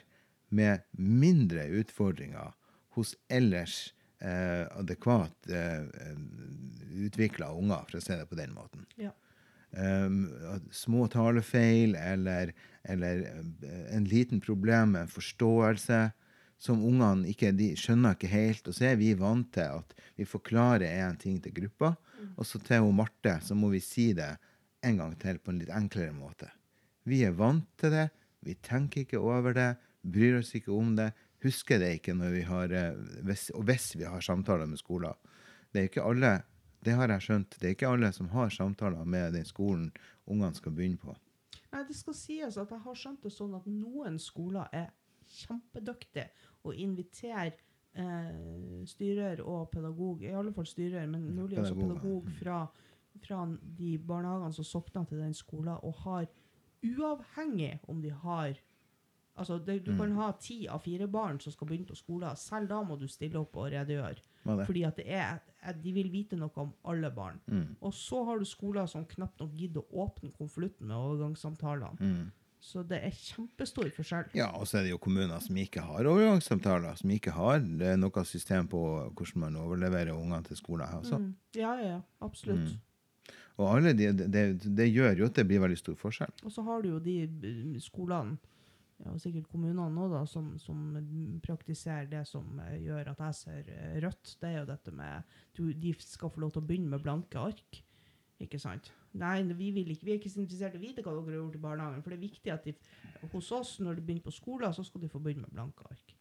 med 0.49 0.79
mindre 0.97 1.67
utfordringer 1.79 2.53
hos 2.95 3.15
ellers 3.29 3.93
eh, 4.19 4.63
adekvat 4.79 5.49
eh, 5.49 5.85
utvikla 7.05 7.51
unger, 7.55 7.85
for 7.89 7.99
å 7.99 8.03
si 8.03 8.15
det 8.15 8.27
på 8.29 8.39
den 8.39 8.55
måten. 8.55 8.85
Ja. 9.01 9.11
Um, 9.75 10.29
små 10.71 11.09
talefeil 11.11 11.97
eller, 11.99 12.53
eller 12.87 13.25
eh, 13.27 13.81
en 13.97 14.05
liten 14.07 14.39
problem 14.39 14.93
med 14.95 15.11
forståelse 15.11 15.99
som 16.61 16.83
ungene 16.87 17.27
ikke 17.33 17.51
skjønner 17.75 18.15
ikke 18.15 18.31
helt. 18.31 18.67
Og 18.69 18.77
så 18.77 18.91
er 18.91 18.99
vi 19.01 19.11
vant 19.19 19.49
til 19.55 19.81
at 19.81 19.95
vi 20.15 20.27
forklarer 20.27 20.87
én 21.03 21.19
ting 21.19 21.41
til 21.43 21.55
gruppa, 21.57 21.95
og 22.35 22.47
så 22.47 22.61
til 22.63 22.85
hun 22.85 22.95
Marte 23.01 23.35
så 23.43 23.57
må 23.57 23.69
vi 23.73 23.83
si 23.83 24.13
det 24.15 24.31
en 24.85 25.01
gang 25.01 25.17
til 25.19 25.41
på 25.41 25.51
en 25.51 25.59
litt 25.59 25.73
enklere 25.73 26.15
måte. 26.15 26.47
Vi 27.05 27.25
er 27.27 27.35
vant 27.37 27.67
til 27.79 27.91
det, 27.93 28.07
vi 28.45 28.55
tenker 28.63 29.03
ikke 29.03 29.19
over 29.21 29.53
det, 29.57 29.73
bryr 30.05 30.39
oss 30.39 30.53
ikke 30.57 30.73
om 30.73 30.95
det, 30.97 31.11
husker 31.45 31.79
det 31.81 31.93
ikke 31.99 32.17
når 32.17 32.33
vi 32.33 32.43
har, 32.49 32.73
eh, 32.73 32.99
hvis, 33.25 33.49
og 33.55 33.67
hvis 33.69 33.93
vi 33.95 34.03
har 34.09 34.25
samtaler 34.25 34.69
med 34.69 34.81
skoler. 34.81 35.15
Det 35.71 35.81
er 35.81 35.89
ikke 35.91 36.05
alle 36.05 36.35
det 36.85 36.93
har 36.93 37.09
jeg 37.09 37.25
skjønt. 37.25 37.55
Det 37.59 37.67
er 37.67 37.73
ikke 37.73 37.89
alle 37.89 38.11
som 38.13 38.29
har 38.29 38.51
samtaler 38.53 39.07
med 39.09 39.33
den 39.33 39.45
skolen 39.47 39.87
ungene 40.29 40.53
skal 40.57 40.73
begynne 40.75 41.01
på. 41.01 41.15
Nei, 41.73 41.83
det 41.87 41.97
skal 41.97 42.15
sies 42.17 42.57
at 42.61 42.71
jeg 42.71 42.83
har 42.85 42.99
skjønt 42.99 43.25
det 43.25 43.33
sånn 43.33 43.55
at 43.57 43.65
noen 43.69 44.19
skoler 44.21 44.69
er 44.75 44.91
kjempedyktige 45.25 46.27
og 46.65 46.77
inviterer 46.77 47.55
eh, 47.97 48.83
styrer 48.87 49.41
og 49.41 49.71
pedagog, 49.73 50.21
i 50.23 50.33
alle 50.33 50.53
fall 50.53 50.67
styrer, 50.69 51.07
men 51.09 51.31
mulig 51.33 51.59
også 51.59 51.73
Pedagoger. 51.73 51.97
pedagog 51.97 52.29
fra, 52.39 52.59
fra 53.25 53.41
de 53.79 53.95
barnehagene 53.97 54.57
som 54.59 54.69
sokner 54.69 55.09
til 55.09 55.23
den 55.25 55.35
skolen, 55.37 55.73
og 55.81 56.03
har 56.05 56.29
uavhengig 56.85 57.79
om 57.89 58.01
de 58.05 58.13
har 58.13 58.61
Altså, 59.35 59.57
det, 59.59 59.81
du 59.83 59.91
kan 59.99 60.13
ha 60.15 60.29
ti 60.39 60.61
av 60.71 60.85
fire 60.85 61.09
barn 61.11 61.41
som 61.43 61.51
skal 61.51 61.67
begynne 61.67 61.89
på 61.89 61.97
skolen. 61.99 62.37
Selv 62.39 62.69
da 62.71 62.79
må 62.87 62.95
du 62.99 63.07
stille 63.11 63.41
opp 63.41 63.57
og 63.59 63.67
redegjøre. 63.73 64.23
Fordi 64.45 64.85
at 64.87 65.01
det 65.01 65.05
er, 65.11 65.41
at 65.65 65.81
de 65.83 65.91
vil 65.95 66.11
vite 66.13 66.37
noe 66.39 66.53
om 66.61 66.71
alle 66.87 67.11
barn. 67.11 67.41
Mm. 67.51 67.75
Og 67.81 67.93
så 67.97 68.21
har 68.27 68.39
du 68.39 68.47
skoler 68.47 68.87
som 68.87 69.07
knapt 69.09 69.43
nok 69.43 69.53
gidder 69.59 69.83
å 69.83 70.05
åpne 70.05 70.31
konvolutten 70.37 70.87
med 70.87 70.95
overgangssamtalene. 70.95 71.99
Mm. 71.99 72.33
Så 72.65 72.81
det 72.87 72.97
er 73.05 73.13
kjempestor 73.13 73.91
forskjell. 73.93 74.31
Ja, 74.37 74.47
og 74.57 74.65
så 74.65 74.79
er 74.79 74.87
det 74.87 74.95
jo 74.95 75.01
kommuner 75.01 75.41
som 75.43 75.57
ikke 75.61 75.83
har 75.85 76.07
overgangssamtaler, 76.09 76.95
som 76.97 77.11
ikke 77.13 77.35
har 77.35 77.59
eh, 77.59 77.97
noe 77.99 78.23
system 78.25 78.69
på 78.71 78.81
hvordan 79.11 79.43
man 79.43 79.59
overleverer 79.61 80.15
ungene 80.15 80.41
til 80.47 80.57
skolen. 80.57 80.87
også. 81.01 81.19
Mm. 81.21 81.31
Ja, 81.59 81.75
ja, 81.83 81.99
absolutt. 82.25 82.71
Mm. 82.71 83.35
Og 83.61 83.69
alle 83.69 83.93
de, 83.95 84.09
det, 84.17 84.45
det 84.65 84.87
gjør 84.89 85.21
jo 85.21 85.29
at 85.29 85.37
det 85.37 85.45
blir 85.47 85.61
veldig 85.63 85.77
stor 85.79 85.99
forskjell. 85.99 86.33
Og 86.43 86.51
så 86.51 86.65
har 86.65 86.81
du 86.81 86.89
jo 86.95 87.03
de 87.03 87.19
eh, 87.27 87.77
skolene, 87.83 88.39
og 89.03 89.17
sikkert 89.19 89.49
kommunene 89.51 90.05
da, 90.11 90.21
som, 90.29 90.53
som 90.61 90.95
praktiserer 91.43 92.07
det 92.07 92.21
som 92.29 92.59
eh, 92.63 92.77
gjør 92.85 93.09
at 93.11 93.23
jeg 93.25 93.35
ser 93.41 93.71
eh, 93.73 93.97
rødt. 94.05 94.35
Det 94.39 94.47
er 94.53 94.61
jo 94.61 94.69
dette 94.69 94.93
med 94.95 95.35
du, 95.57 95.65
De 95.73 95.91
skal 95.99 96.31
få 96.31 96.39
lov 96.45 96.53
til 96.55 96.63
å 96.63 96.67
begynne 96.69 96.93
med 96.93 97.03
blanke 97.03 97.41
ark. 97.41 97.81
Ikke 98.39 98.59
sant? 98.59 98.89
Nei, 99.15 99.41
vi, 99.55 99.69
ikke, 99.83 100.03
vi 100.03 100.11
er 100.11 100.17
ikke 100.19 100.31
så 100.31 100.41
interessert 100.43 100.75
i 100.75 100.79
å 100.79 100.83
vite 100.83 101.03
hva 101.03 101.13
dere 101.15 101.35
har 101.35 101.37
gjort 101.39 101.55
i 101.55 101.63
barnehagen. 101.63 102.01
For 102.03 102.11
det 102.11 102.17
er 102.17 102.25
viktig 102.25 102.51
at 102.51 102.65
de, 102.67 102.73
hos 103.31 103.51
oss, 103.55 103.77
når 103.83 103.95
de 103.99 104.03
begynner 104.07 104.25
på 104.25 104.33
skolen, 104.35 104.73
så 104.75 104.83
skal 104.83 105.05
de 105.05 105.11
få 105.11 105.21
begynne 105.23 105.45
med 105.47 105.55
blanke 105.55 105.87
ark. 105.87 106.15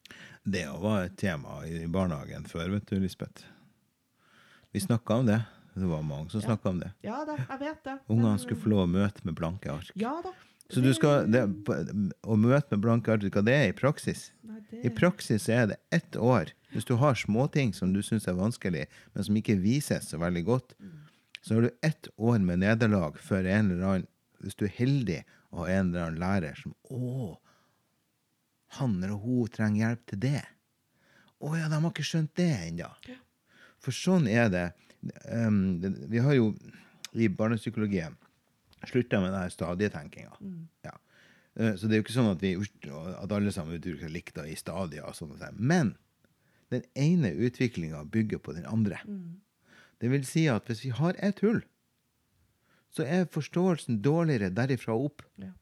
Det 0.46 0.62
var 0.82 1.08
et 1.08 1.16
tema 1.18 1.60
i 1.66 1.86
barnehagen 1.90 2.46
før, 2.50 2.70
vet 2.76 2.86
du, 2.90 3.00
Lisbeth. 3.02 3.46
Vi 4.74 4.82
snakka 4.82 5.20
om 5.22 5.26
det. 5.30 5.40
Det 5.74 5.86
var 5.90 6.02
mange 6.06 6.30
som 6.30 6.40
Ja. 6.40 6.46
snakka 6.52 6.70
om 6.70 6.78
det. 6.84 6.92
Ja 7.02 7.24
da, 7.26 7.34
jeg 7.34 7.58
vet 7.64 7.82
det. 7.84 7.98
Ungene 8.14 8.38
skulle 8.38 8.60
få 8.62 8.70
lov 8.70 8.84
å 8.84 8.90
møte 8.94 9.24
med 9.26 9.34
blanke 9.34 9.72
ark. 9.74 9.90
Ja 9.98 10.20
da. 10.22 10.30
Så 10.72 10.80
du 10.80 10.90
skal, 10.96 11.28
det, 11.28 11.42
å 12.24 12.36
møte 12.40 12.72
med 12.72 12.82
blanke 12.84 13.12
ark, 13.12 13.26
hva 13.34 13.42
det 13.44 13.54
er 13.54 13.66
i 13.68 13.76
praksis? 13.76 14.30
I 14.84 14.90
praksis 14.90 15.48
er 15.52 15.68
det 15.70 15.76
ett 15.94 16.16
år. 16.16 16.54
Hvis 16.72 16.88
du 16.88 16.96
har 16.98 17.18
småting 17.18 17.74
som 17.76 17.92
du 17.94 18.00
syns 18.02 18.26
er 18.28 18.38
vanskelig, 18.38 18.86
men 19.12 19.26
som 19.26 19.36
ikke 19.38 19.58
vises 19.60 20.08
så 20.10 20.18
veldig 20.22 20.44
godt, 20.48 20.74
så 21.44 21.54
har 21.54 21.66
du 21.66 21.86
ett 21.86 22.08
år 22.16 22.40
med 22.42 22.64
nederlag 22.64 23.18
før 23.20 23.44
en 23.44 23.70
eller 23.70 23.88
annen 23.90 24.10
Hvis 24.44 24.56
du 24.60 24.66
er 24.66 24.74
heldig 24.76 25.20
og 25.52 25.62
har 25.62 25.70
en 25.72 25.90
eller 25.90 26.06
annen 26.06 26.20
lærer 26.20 26.56
som 26.58 26.74
Å, 26.92 27.36
han 28.76 28.96
eller 28.98 29.20
hun 29.22 29.52
trenger 29.52 29.86
hjelp 29.86 30.02
til 30.10 30.20
det. 30.24 30.42
Å 31.44 31.52
ja, 31.56 31.68
de 31.70 31.78
har 31.78 31.92
ikke 31.92 32.06
skjønt 32.08 32.32
det 32.36 32.50
ennå. 32.66 32.90
For 33.84 33.94
sånn 33.94 34.26
er 34.28 34.50
det. 34.52 34.66
Um, 35.28 35.80
det. 35.80 35.92
Vi 36.10 36.20
har 36.24 36.36
jo 36.36 36.50
i 37.14 37.28
barnepsykologien 37.28 38.16
slutta 38.90 39.20
med 39.22 39.32
denne 39.32 39.50
stadietenkinga. 39.52 40.36
Mm. 40.40 40.68
Ja. 40.86 40.94
Eh, 41.56 41.74
Så 41.76 41.86
det 41.88 41.96
er 41.96 42.02
jo 42.02 42.06
ikke 42.06 42.16
sånn 42.18 42.32
at, 42.32 42.42
vi, 42.42 42.54
at 42.56 43.32
alle 43.32 43.52
sammen 43.54 43.78
uttrykker 43.78 44.10
likt 44.12 44.38
i 44.44 44.54
stadier. 44.58 45.04
og 45.06 45.14
sånn. 45.14 45.36
Men 45.58 45.96
den 46.70 46.82
ene 46.94 47.30
utviklinga 47.32 48.04
bygger 48.04 48.38
på 48.38 48.54
den 48.56 48.66
andre. 48.66 48.98
Mm. 49.06 49.40
Det 50.00 50.10
vil 50.10 50.24
si 50.26 50.48
at 50.48 50.66
hvis 50.66 50.84
vi 50.84 50.90
har 50.90 51.14
ett 51.18 51.40
hull, 51.40 51.62
så 52.94 53.02
er 53.06 53.26
forståelsen 53.26 54.02
dårligere 54.02 54.50
derifra 54.54 54.94
opp. 54.94 55.22
Ja. 55.42 55.52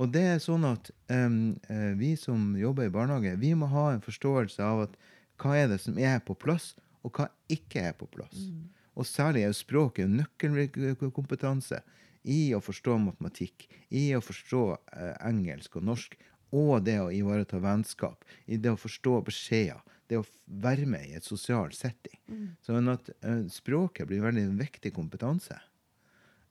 Og 0.00 0.10
det 0.12 0.22
er 0.26 0.38
sånn 0.42 0.64
at 0.66 0.90
eh, 1.12 1.92
vi 1.98 2.14
som 2.18 2.54
jobber 2.58 2.88
i 2.88 2.92
barnehage, 2.94 3.36
vi 3.38 3.52
må 3.54 3.68
ha 3.70 3.92
en 3.92 4.02
forståelse 4.04 4.62
av 4.64 4.88
at 4.88 4.96
hva 5.38 5.56
er 5.58 5.68
det 5.68 5.80
som 5.82 5.98
er 5.98 6.20
på 6.24 6.34
plass, 6.34 6.74
og 7.04 7.12
hva 7.18 7.28
ikke 7.52 7.82
er 7.90 7.92
på 7.98 8.06
plass. 8.08 8.46
Mm. 8.48 8.70
Og 8.94 9.06
særlig 9.06 9.42
er 9.42 9.50
jo 9.50 9.58
språket 9.58 10.10
nøkkelkompetanse 10.10 11.80
i 12.24 12.54
å 12.56 12.60
forstå 12.64 12.96
matematikk, 13.02 13.66
i 13.92 14.08
å 14.16 14.22
forstå 14.24 14.62
eh, 14.74 15.12
engelsk 15.28 15.76
og 15.80 15.88
norsk, 15.90 16.16
og 16.54 16.84
det 16.86 17.00
å 17.02 17.10
ivareta 17.12 17.58
vennskap, 17.62 18.24
i 18.46 18.56
det 18.56 18.72
å 18.72 18.80
forstå 18.80 19.18
beskjeder, 19.26 19.82
det 20.08 20.20
å 20.20 20.26
være 20.60 20.86
med 20.88 21.08
i 21.08 21.14
et 21.18 21.26
sosialt 21.26 21.76
setting. 21.76 22.16
Mm. 22.28 22.48
Sånn 22.64 22.90
at 22.92 23.08
eh, 23.16 23.44
språket 23.52 24.08
blir 24.08 24.24
veldig 24.24 24.44
en 24.50 24.60
viktig 24.60 24.92
kompetanse. 24.94 25.56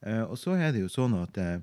Eh, 0.04 0.22
og 0.22 0.36
så 0.40 0.56
er 0.58 0.74
det 0.74 0.84
jo 0.84 0.90
sånn 0.92 1.16
at 1.22 1.38
eh, 1.40 1.56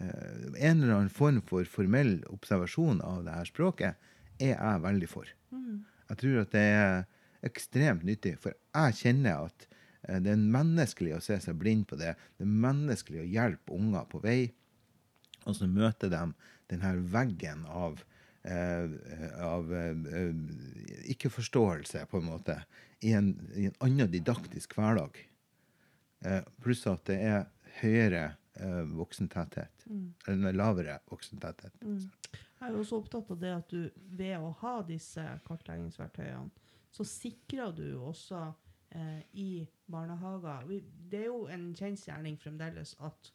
eh, 0.00 0.46
en 0.68 0.82
eller 0.82 0.96
annen 0.96 1.12
form 1.12 1.42
for 1.46 1.68
formell 1.70 2.18
observasjon 2.32 3.02
av 3.04 3.22
det 3.26 3.36
her 3.36 3.50
språket 3.50 4.08
er 4.42 4.54
jeg 4.54 4.84
veldig 4.84 5.10
for. 5.10 5.30
Mm. 5.54 5.84
Jeg 6.10 6.22
tror 6.22 6.42
at 6.42 6.52
det 6.54 6.66
er 6.72 7.06
ekstremt 7.46 8.06
nyttig, 8.06 8.36
for 8.42 8.56
jeg 8.56 8.98
kjenner 9.00 9.46
at 9.50 9.68
Det 10.06 10.30
er 10.32 10.38
menneskelig 10.38 11.16
å 11.16 11.22
se 11.24 11.38
seg 11.42 11.56
blind 11.58 11.86
på 11.90 11.98
det. 11.98 12.12
Det 12.38 12.46
er 12.46 12.58
menneskelig 12.66 13.24
å 13.24 13.30
hjelpe 13.30 13.74
unger 13.74 14.06
på 14.10 14.20
vei. 14.22 14.40
Og 15.46 15.56
så 15.58 15.68
møter 15.70 16.10
de 16.12 16.22
denne 16.70 16.92
veggen 17.10 17.64
av, 17.70 18.02
eh, 18.46 18.86
av 19.42 19.72
eh, 19.74 20.30
ikke-forståelse, 21.14 22.06
på 22.10 22.20
en 22.20 22.28
måte, 22.30 22.58
i 23.02 23.12
en, 23.18 23.32
i 23.54 23.68
en 23.70 23.78
annen 23.84 24.10
didaktisk 24.10 24.74
hverdag. 24.78 25.18
Eh, 26.26 26.42
pluss 26.62 26.86
at 26.90 27.06
det 27.10 27.18
er 27.22 27.40
høyere 27.80 28.24
eh, 28.58 28.82
voksentetthet. 28.96 29.86
Eller 30.30 30.56
lavere 30.56 31.00
voksentetthet. 31.10 31.82
Jeg 32.56 32.70
er 32.70 32.78
også 32.78 33.02
opptatt 33.02 33.30
av 33.30 33.40
det 33.40 33.52
at 33.52 33.70
du 33.70 33.90
ved 34.16 34.38
å 34.40 34.54
ha 34.62 34.78
disse 34.86 35.22
kartleggingsverktøyene, 35.46 36.48
så 36.96 37.04
sikrer 37.04 37.74
du 37.76 37.98
også 38.00 38.40
eh, 38.90 39.20
i 39.34 39.66
barnehager 39.90 40.66
vi, 40.68 40.80
Det 41.10 41.20
er 41.24 41.28
jo 41.30 41.46
en 41.52 41.68
kjensgjerning 41.76 42.38
fremdeles 42.42 42.94
at 43.00 43.30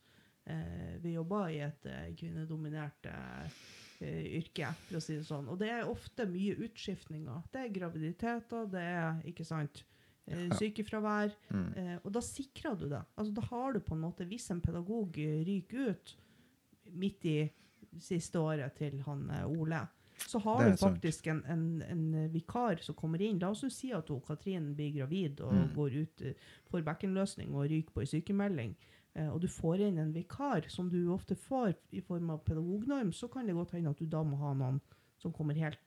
eh, 0.46 0.98
vi 1.04 1.14
jobber 1.16 1.52
i 1.54 1.62
et 1.66 1.86
eh, 1.90 2.10
kvinnedominert 2.20 3.08
eh, 3.12 3.62
eh, 4.02 4.26
yrke, 4.42 4.74
for 4.88 5.00
å 5.00 5.04
si 5.04 5.20
det 5.20 5.28
sånn. 5.28 5.48
Og 5.52 5.60
det 5.62 5.70
er 5.72 5.90
ofte 5.90 6.26
mye 6.30 6.58
utskiftninger. 6.68 7.48
Det 7.54 7.64
er 7.66 7.74
graviditeter, 7.80 8.68
det 8.72 8.84
er 8.96 9.24
ikke 9.32 9.48
sant, 9.48 9.84
sykefravær. 10.58 11.34
Eh, 11.76 11.96
og 12.04 12.12
da 12.16 12.22
sikrer 12.24 12.76
du 12.80 12.86
det. 12.92 13.02
Altså, 13.18 13.34
da 13.36 13.42
har 13.50 13.74
du 13.74 13.80
på 13.84 13.96
en 13.98 14.04
måte, 14.06 14.28
hvis 14.30 14.46
en 14.54 14.62
pedagog 14.64 15.18
ryker 15.18 15.90
ut 15.92 16.14
midt 16.92 17.26
i 17.26 17.40
siste 18.00 18.40
året 18.40 18.78
til 18.78 19.02
han 19.04 19.26
Ole, 19.50 19.82
så 20.28 20.40
har 20.42 20.60
du 20.70 20.78
faktisk 20.78 21.28
en, 21.28 21.44
en, 21.46 21.82
en 21.82 22.30
vikar 22.32 22.82
som 22.82 22.96
kommer 22.96 23.22
inn. 23.22 23.40
La 23.40 23.50
oss 23.50 23.64
si 23.74 23.92
at 23.92 24.08
hun, 24.10 24.22
Katrin 24.22 24.74
blir 24.76 24.94
gravid 24.96 25.42
og 25.42 25.52
Mm. 25.54 25.74
går 25.76 25.96
ut, 26.02 26.22
eh, 26.22 26.34
får 26.72 26.84
bekkenløsning 26.84 27.54
og 27.54 27.70
ryker 27.70 27.92
på 27.94 28.02
en 28.02 28.08
sykemelding. 28.08 28.76
eh, 29.16 29.28
Og 29.30 29.42
du 29.42 29.48
får 29.48 29.80
inn 29.88 29.98
en 30.00 30.14
vikar, 30.14 30.70
som 30.70 30.90
du 30.90 31.10
ofte 31.12 31.36
får 31.36 31.76
i 31.92 32.00
form 32.02 32.30
av 32.30 32.44
pedagognorm, 32.46 33.12
så 33.12 33.28
kan 33.32 33.46
det 33.46 33.56
godt 33.56 33.72
hende 33.72 33.90
at 33.90 33.98
du 33.98 34.06
da 34.06 34.24
må 34.24 34.38
ha 34.38 34.54
noen 34.54 34.80
som 35.20 35.32
kommer 35.34 35.54
helt 35.54 35.78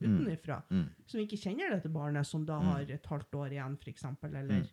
utenifra, 0.00 0.62
Mm. 0.70 0.88
som 1.06 1.20
ikke 1.20 1.38
kjenner 1.38 1.70
dette 1.70 1.88
barnet, 1.92 2.26
som 2.26 2.44
da 2.44 2.58
har 2.60 2.80
et 2.90 3.06
halvt 3.06 3.30
år 3.34 3.50
igjen, 3.52 3.78
f.eks., 3.78 4.04
eller 4.22 4.66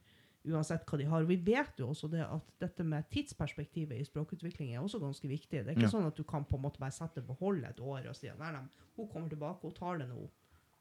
uansett 0.52 0.86
hva 0.90 0.98
de 0.98 1.06
har. 1.10 1.24
Vi 1.30 1.36
vet 1.46 1.80
jo 1.82 1.88
også 1.94 2.10
det 2.12 2.22
at 2.26 2.50
dette 2.60 2.84
med 2.86 3.08
tidsperspektivet 3.14 4.00
i 4.00 4.06
språkutvikling 4.08 4.74
er 4.76 4.82
også 4.84 5.00
ganske 5.02 5.28
viktig. 5.30 5.64
Det 5.64 5.68
er 5.68 5.76
ikke 5.78 5.88
Ja. 5.88 5.94
sånn 5.96 6.08
at 6.08 6.16
du 6.16 6.24
kan 6.24 6.46
på 6.46 6.56
en 6.58 6.64
måte 6.64 6.80
bare 6.80 6.92
sette 6.96 7.22
beholde 7.26 7.70
et 7.70 7.80
år 7.80 8.08
og 8.10 8.16
si 8.16 8.28
at 8.30 8.38
nei, 8.40 8.52
nei, 8.52 8.64
hun 8.98 9.08
kommer 9.08 9.30
tilbake, 9.30 9.62
hun 9.64 9.74
tar 9.74 9.98
det 10.00 10.10
nå. 10.10 10.30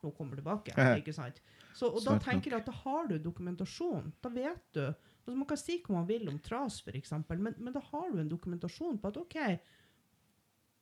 Hun 0.03 0.13
kommer 0.13 0.37
tilbake, 0.39 0.73
ikke 1.03 1.13
sant? 1.15 1.41
Så, 1.75 1.89
og 1.93 2.05
da 2.05 2.19
tenker 2.23 2.51
jeg 2.53 2.61
at 2.61 2.67
da 2.67 2.73
har 2.73 3.09
du 3.09 3.19
dokumentasjon. 3.19 4.13
Da 4.23 4.29
vet 4.29 4.63
du. 4.73 4.85
Altså 4.87 5.37
man 5.37 5.47
kan 5.47 5.57
si 5.59 5.81
hva 5.83 5.93
man 5.97 6.07
vil 6.07 6.29
om 6.29 6.39
tras, 6.39 6.83
eksempel, 6.87 7.39
men, 7.39 7.55
men 7.59 7.73
da 7.73 7.81
har 7.81 8.11
du 8.13 8.19
en 8.21 8.29
dokumentasjon 8.31 8.99
på 9.03 9.09
at 9.09 9.17
OK, 9.17 9.35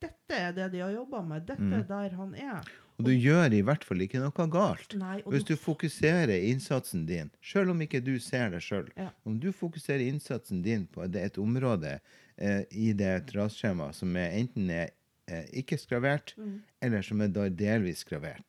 dette 0.01 0.37
er 0.37 0.53
det 0.53 0.67
de 0.73 0.81
har 0.85 0.93
jobba 0.93 1.23
med. 1.25 1.47
Dette 1.49 1.73
er 1.81 1.87
der 1.89 2.17
han 2.19 2.35
er. 2.35 2.69
Og 2.99 3.05
du 3.05 3.13
gjør 3.13 3.53
i 3.53 3.61
hvert 3.63 3.85
fall 3.85 4.01
ikke 4.01 4.21
noe 4.23 4.47
galt. 4.49 4.95
Nei, 4.97 5.21
Hvis 5.27 5.45
du- 5.45 5.57
fokuserer 5.57 6.33
innsatsen 6.49 7.07
din, 7.07 7.31
selv 7.43 7.71
om 7.71 7.81
ikke 7.81 8.03
du 8.03 8.19
ser 8.19 8.51
det 8.51 8.63
sjøl, 8.63 8.89
Ja. 8.97 9.11
om 9.27 9.39
du 9.39 9.53
fokuserer 9.53 10.01
innsatsen 10.09 10.63
din 10.63 10.87
på 10.87 11.07
det, 11.11 11.23
et 11.25 11.35
område 11.39 12.01
eh, 12.39 12.65
i 12.71 12.93
det 12.93 13.27
trasskjemaet 13.29 13.95
som 13.95 14.15
er 14.17 14.31
enten 14.31 14.71
er 14.71 14.91
eh, 15.29 15.45
ikke 15.55 15.77
skravert, 15.79 16.35
Mm. 16.39 16.61
eller 16.83 17.03
som 17.03 17.21
er 17.21 17.29
delvis 17.51 18.05
skravert, 18.05 18.47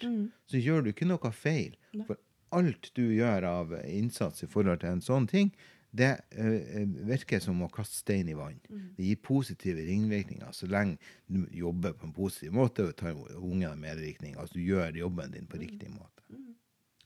så 0.47 0.61
gjør 0.61 0.83
du 0.83 0.91
ikke 0.93 1.07
noe 1.07 1.31
feil. 1.31 1.75
Nei. 1.93 2.05
For 2.05 2.17
alt 2.51 2.91
du 2.93 3.09
gjør 3.15 3.43
av 3.43 3.71
innsats 3.85 4.43
i 4.43 4.47
forhold 4.47 4.79
til 4.81 4.89
en 4.89 5.01
sånn 5.01 5.27
ting, 5.27 5.51
det 5.97 6.11
eh, 6.31 6.83
virker 7.07 7.41
som 7.43 7.61
å 7.65 7.69
kaste 7.73 7.99
stein 8.01 8.29
i 8.29 8.35
vann. 8.37 8.59
Mm. 8.69 8.83
Det 8.97 9.07
gir 9.07 9.19
positive 9.23 9.85
ringvirkninger 9.87 10.51
så 10.55 10.69
lenge 10.69 10.97
du 11.27 11.47
jobber 11.57 11.95
på 11.97 12.07
en 12.07 12.13
positiv 12.15 12.53
måte 12.55 12.85
og 12.87 12.95
tar 12.99 13.17
ungene 13.37 13.75
medvirkning. 13.79 14.37
Altså 14.37 14.59
du 14.59 14.65
gjør 14.65 14.99
jobben 15.03 15.31
din 15.31 15.47
Mm. 15.47 15.51
på 15.51 15.57
riktig 15.61 15.89
måte. 15.89 16.23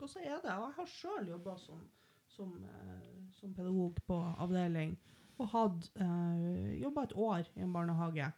Og 0.01 0.09
så 0.09 0.19
er 0.19 0.39
det, 0.41 0.51
og 0.51 0.65
jeg 0.65 0.75
har 0.75 0.85
sjøl 0.89 1.27
jobba 1.29 1.57
som, 1.57 1.81
som, 2.27 2.53
eh, 2.65 3.31
som 3.39 3.53
pedagog 3.53 3.99
på 4.07 4.17
avdeling, 4.41 4.97
og 5.37 5.47
hadde 5.49 5.89
eh, 5.95 6.81
jobba 6.81 7.03
et 7.03 7.13
år 7.15 7.45
i 7.55 7.61
en 7.61 7.73
barnehage, 7.73 8.31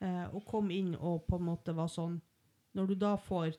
eh, 0.00 0.34
og 0.34 0.44
kom 0.44 0.70
inn 0.70 0.94
og 0.94 1.24
på 1.26 1.36
en 1.36 1.48
måte 1.48 1.74
var 1.74 1.88
sånn 1.88 2.20
Når 2.76 2.86
du 2.86 2.94
da 2.94 3.16
får 3.16 3.54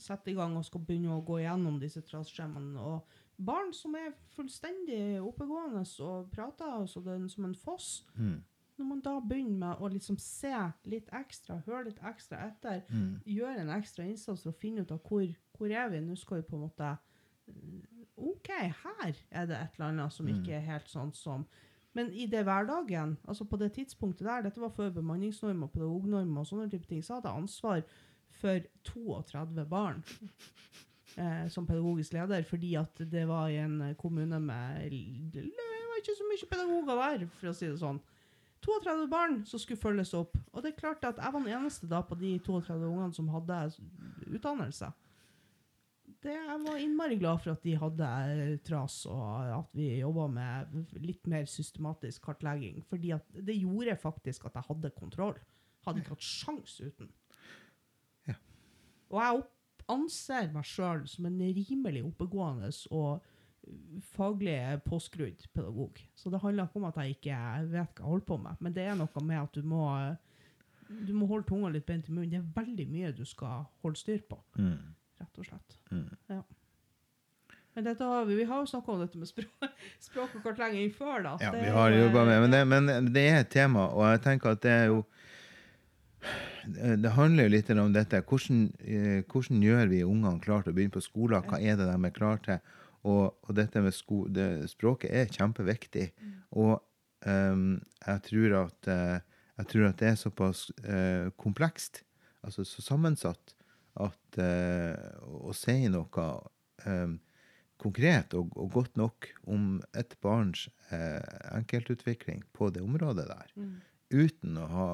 sette 0.00 0.30
i 0.30 0.34
gang 0.34 0.56
og 0.56 0.64
skal 0.64 0.80
begynne 0.80 1.12
å 1.12 1.22
gå 1.22 1.36
gjennom 1.42 1.76
disse 1.78 2.00
trasskjemaene, 2.02 2.80
og 2.80 3.04
barn 3.38 3.72
som 3.72 3.94
er 3.94 4.12
fullstendig 4.34 5.20
oppegående 5.22 5.84
og 6.04 6.30
prater 6.30 6.72
altså 6.80 7.00
den 7.04 7.28
som 7.28 7.44
en 7.44 7.54
foss 7.54 8.04
Mm. 8.16 8.42
Når 8.78 8.86
man 8.86 9.00
da 9.02 9.18
begynner 9.20 9.58
med 9.58 9.80
å 9.82 9.88
liksom 9.90 10.16
se 10.22 10.54
litt 10.84 11.08
ekstra, 11.12 11.56
høre 11.66 11.84
litt 11.88 11.98
ekstra 12.06 12.44
etter, 12.46 12.82
Mm. 12.88 13.20
gjøre 13.26 13.60
en 13.60 13.70
ekstra 13.74 14.04
innsats 14.04 14.42
for 14.42 14.52
å 14.52 14.54
finne 14.60 14.80
ut 14.82 14.92
av 14.92 15.00
hvor, 15.02 15.26
hvor 15.58 15.66
er 15.70 15.88
vi, 15.88 16.00
nå 16.00 16.14
skal 16.16 16.36
vi 16.36 16.42
på 16.48 16.54
en 16.56 16.62
måte 16.62 16.96
mm, 17.48 17.82
OK, 18.16 18.48
her 18.52 19.16
er 19.32 19.46
det 19.46 19.56
et 19.56 19.74
eller 19.78 19.88
annet 19.88 20.12
som 20.12 20.28
ikke 20.28 20.52
er 20.54 20.60
helt 20.60 20.86
sånn 20.88 21.12
som 21.14 21.46
Men 21.94 22.12
i 22.12 22.26
det 22.26 22.44
hverdagen, 22.44 23.16
altså 23.26 23.44
på 23.44 23.56
det 23.58 23.72
tidspunktet 23.72 24.26
der, 24.26 24.42
dette 24.42 24.60
var 24.60 24.68
før 24.70 24.90
bemanningsnormer, 24.90 25.66
og 25.66 25.72
pedagognorm 25.72 26.36
og 26.38 26.46
sånne 26.46 26.70
type 26.70 26.86
ting, 26.86 27.02
så 27.02 27.14
hadde 27.14 27.28
jeg 27.28 27.42
ansvar 27.42 27.82
for 28.30 28.60
32 28.84 29.64
barn 29.68 30.04
eh, 31.18 31.48
som 31.52 31.66
pedagogisk 31.66 32.14
leder, 32.16 32.46
fordi 32.46 32.74
at 32.80 33.02
det 33.10 33.24
var 33.28 33.50
i 33.50 33.58
en 33.62 33.80
kommune 33.98 34.38
med 34.40 34.86
Det 35.34 35.44
var 35.44 36.00
ikke 36.00 36.16
så 36.18 36.28
mye 36.30 36.50
pedagoger 36.52 37.02
der, 37.02 37.26
for 37.40 37.50
å 37.50 37.56
si 37.56 37.68
det 37.68 37.80
sånn. 37.82 38.00
32 38.64 39.06
barn 39.10 39.42
som 39.46 39.60
skulle 39.60 39.80
følges 39.80 40.14
opp. 40.18 40.38
Og 40.52 40.62
det 40.62 40.72
er 40.72 40.80
klart 40.80 41.04
at 41.06 41.20
jeg 41.20 41.34
var 41.34 41.44
den 41.44 41.54
eneste 41.60 41.90
da 41.90 42.00
på 42.02 42.18
de 42.18 42.36
32 42.42 42.78
ungene 42.88 43.14
som 43.14 43.28
hadde 43.32 43.60
utdannelse. 44.26 44.90
Det, 46.18 46.32
jeg 46.34 46.62
var 46.64 46.80
innmari 46.82 47.18
glad 47.20 47.38
for 47.44 47.52
at 47.52 47.62
de 47.62 47.76
hadde 47.78 48.06
eh, 48.32 48.56
tras, 48.66 49.04
og 49.06 49.52
at 49.54 49.76
vi 49.76 50.00
jobba 50.00 50.26
med 50.32 50.96
litt 50.98 51.28
mer 51.30 51.46
systematisk 51.46 52.24
kartlegging. 52.26 52.80
Fordi 52.90 53.12
det 53.36 53.54
gjorde 53.60 53.94
faktisk 54.02 54.48
at 54.48 54.58
jeg 54.58 54.66
hadde 54.70 54.94
kontroll. 54.96 55.38
Hadde 55.86 56.02
ikke 56.02 56.16
hatt 56.16 56.26
sjans 56.26 56.80
uten. 56.82 57.12
Ja. 58.26 58.34
Og 59.12 59.22
jeg 59.22 59.44
opp, 59.44 59.54
anser 59.88 60.50
meg 60.52 60.66
sjøl 60.68 61.04
som 61.08 61.26
en 61.28 61.40
rimelig 61.40 62.04
oppegående 62.04 62.70
og 62.94 63.24
faglig 64.14 64.56
påskrudd 64.86 65.42
pedagog. 65.54 65.98
Så 66.16 66.30
det 66.32 66.40
handler 66.40 66.68
ikke 66.68 66.80
om 66.80 66.88
at 66.88 67.00
jeg 67.02 67.16
ikke 67.18 67.40
vet 67.72 67.92
hva 67.98 68.04
jeg 68.04 68.08
holder 68.08 68.28
på 68.30 68.38
med, 68.44 68.62
men 68.64 68.76
det 68.76 68.86
er 68.88 68.96
noe 68.98 69.24
med 69.24 69.42
at 69.42 69.58
du 69.58 69.62
må 69.66 69.82
du 70.88 71.12
må 71.12 71.26
holde 71.28 71.44
tunga 71.44 71.68
litt 71.68 71.84
beint 71.84 72.06
i 72.08 72.12
munnen. 72.14 72.30
Det 72.32 72.38
er 72.40 72.62
veldig 72.62 72.86
mye 72.88 73.10
du 73.12 73.26
skal 73.28 73.66
holde 73.84 74.00
styr 74.00 74.22
på, 74.24 74.38
Mm. 74.56 74.94
rett 75.20 75.38
og 75.38 75.44
slett. 75.44 75.76
Mm. 75.90 76.16
Ja. 76.30 76.42
Men 77.74 77.86
har 78.00 78.24
vi, 78.24 78.34
vi 78.34 78.44
har 78.44 78.62
jo 78.62 78.66
snakka 78.66 78.92
om 78.92 79.00
dette 79.00 79.18
med 79.18 79.28
språk, 79.28 79.68
språk 80.00 80.34
og 80.34 80.42
kartlegging 80.42 80.88
før, 80.94 81.22
da. 81.22 81.36
Ja, 81.40 81.52
vi 81.52 81.68
har 81.70 81.92
jobba 81.92 82.22
eh, 82.22 82.26
med 82.26 82.40
men 82.40 82.50
det, 82.50 82.62
men 82.66 83.12
det 83.12 83.26
er 83.28 83.40
et 83.42 83.50
tema, 83.52 83.84
og 83.92 84.06
jeg 84.08 84.22
tenker 84.24 84.56
at 84.56 84.62
det 84.64 84.72
er 84.72 84.86
jo 84.86 85.04
Det 86.74 86.96
det 87.02 87.14
handler 87.16 87.46
jo 87.46 87.54
litt 87.54 87.70
om 87.70 87.92
dette. 87.94 88.20
Hvordan, 88.28 88.72
eh, 88.80 89.22
hvordan 89.24 89.62
gjør 89.64 89.88
vi 89.90 90.02
ungene 90.04 90.40
klare 90.44 90.66
til 90.66 90.74
å 90.74 90.76
begynne 90.76 90.96
på 90.96 91.04
skolen? 91.04 91.46
Hva 91.48 91.60
er 91.60 91.78
det 91.78 91.88
de 91.88 91.96
er 91.96 92.14
klare 92.16 92.42
til? 92.44 92.74
Og, 93.08 93.38
og 93.46 93.54
dette 93.54 93.80
med 93.80 93.94
sko, 93.94 94.24
det, 94.28 94.68
språket 94.70 95.12
er 95.14 95.30
kjempeviktig. 95.32 96.08
Og 96.58 96.74
um, 97.26 97.78
jeg, 98.04 98.22
tror 98.26 98.56
at, 98.64 98.88
eh, 98.90 99.20
jeg 99.60 99.70
tror 99.72 99.86
at 99.88 100.02
det 100.02 100.10
er 100.10 100.18
såpass 100.18 100.66
uh, 100.84 101.30
komplekst, 101.38 102.02
altså 102.42 102.66
så 102.66 102.82
sammensatt, 102.82 103.54
at 103.98 104.38
uh, 104.38 104.94
å 105.48 105.54
si 105.56 105.88
noe 105.90 106.26
um, 106.86 107.16
konkret 107.78 108.34
og, 108.34 108.50
og 108.58 108.72
godt 108.74 108.98
nok 108.98 109.30
om 109.46 109.78
et 109.98 110.14
barns 110.22 110.66
uh, 110.90 111.22
enkeltutvikling 111.54 112.42
på 112.52 112.70
det 112.74 112.82
området 112.82 113.28
der, 113.30 113.54
Mm. 113.58 113.78
uten 114.10 114.58
å 114.58 114.66
ha 114.72 114.90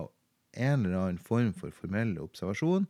en 0.57 0.87
eller 0.87 0.99
annen 1.01 1.21
form 1.23 1.53
for 1.57 1.75
formell 1.75 2.17
observasjon, 2.23 2.87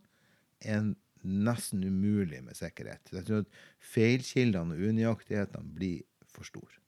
er 0.61 0.93
nesten 1.25 1.83
umulig 1.83 2.41
med 2.45 2.57
sikkerhet. 2.57 3.11
Jeg 3.13 3.25
tror 3.27 3.43
at 3.43 3.61
feilkildene 3.93 4.75
og 4.75 4.89
unøyaktighetene 4.89 5.75
blir 5.77 6.03
for 6.29 6.47
store. 6.47 6.81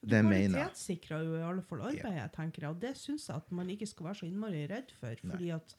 Det 0.00 0.22
du 0.22 0.28
mener 0.30 0.40
jeg. 0.40 0.52
kvalitetssikrer 0.54 1.26
jo 1.26 1.36
i 1.36 1.44
alle 1.44 1.62
fall 1.68 1.82
arbeidet, 1.90 2.30
tenker 2.32 2.64
jeg. 2.64 2.72
Og 2.72 2.80
det 2.80 2.94
syns 2.96 3.28
jeg 3.28 3.36
at 3.36 3.52
man 3.52 3.68
ikke 3.72 3.88
skal 3.88 4.08
være 4.08 4.20
så 4.22 4.28
innmari 4.30 4.62
redd 4.70 4.94
for. 4.96 5.24
fordi 5.32 5.50
at 5.52 5.76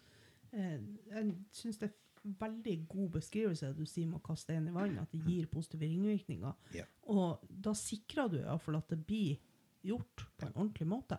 eh, 0.53 0.77
jeg 1.09 1.31
syns 1.57 1.81
det 1.81 1.89
er 1.89 1.97
veldig 2.43 2.75
god 2.89 3.09
beskrivelse 3.17 3.71
du 3.73 3.85
sier 3.89 4.05
med 4.05 4.19
å 4.19 4.25
kaste 4.27 4.51
stein 4.51 4.67
i 4.69 4.75
vann, 4.75 4.99
at 5.01 5.09
det 5.13 5.23
gir 5.25 5.49
positive 5.49 5.89
ringvirkninger. 5.89 6.53
Ja. 6.77 6.85
Og 7.09 7.41
da 7.49 7.73
sikrer 7.77 8.29
du 8.29 8.37
iallfall 8.43 8.77
at 8.77 8.93
det 8.93 9.01
blir 9.07 9.41
gjort 9.81 10.27
på 10.37 10.45
en 10.45 10.53
ordentlig 10.53 10.87
måte. 10.91 11.17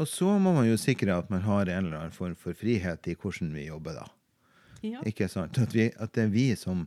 Og 0.00 0.08
så 0.10 0.32
må 0.42 0.52
man 0.56 0.66
jo 0.66 0.76
sikre 0.80 1.14
at 1.14 1.30
man 1.30 1.44
har 1.44 1.68
en 1.68 1.86
eller 1.86 2.00
annen 2.00 2.14
form 2.14 2.34
for 2.38 2.56
frihet 2.58 3.06
i 3.10 3.14
hvordan 3.14 3.52
vi 3.54 3.68
jobber, 3.68 4.00
da. 4.00 4.06
Ja. 4.84 5.00
Ikke 5.06 5.28
sant? 5.32 5.58
At, 5.58 5.74
vi, 5.74 5.88
at 5.96 6.12
det 6.16 6.26
er 6.26 6.32
vi 6.32 6.48
som 6.60 6.82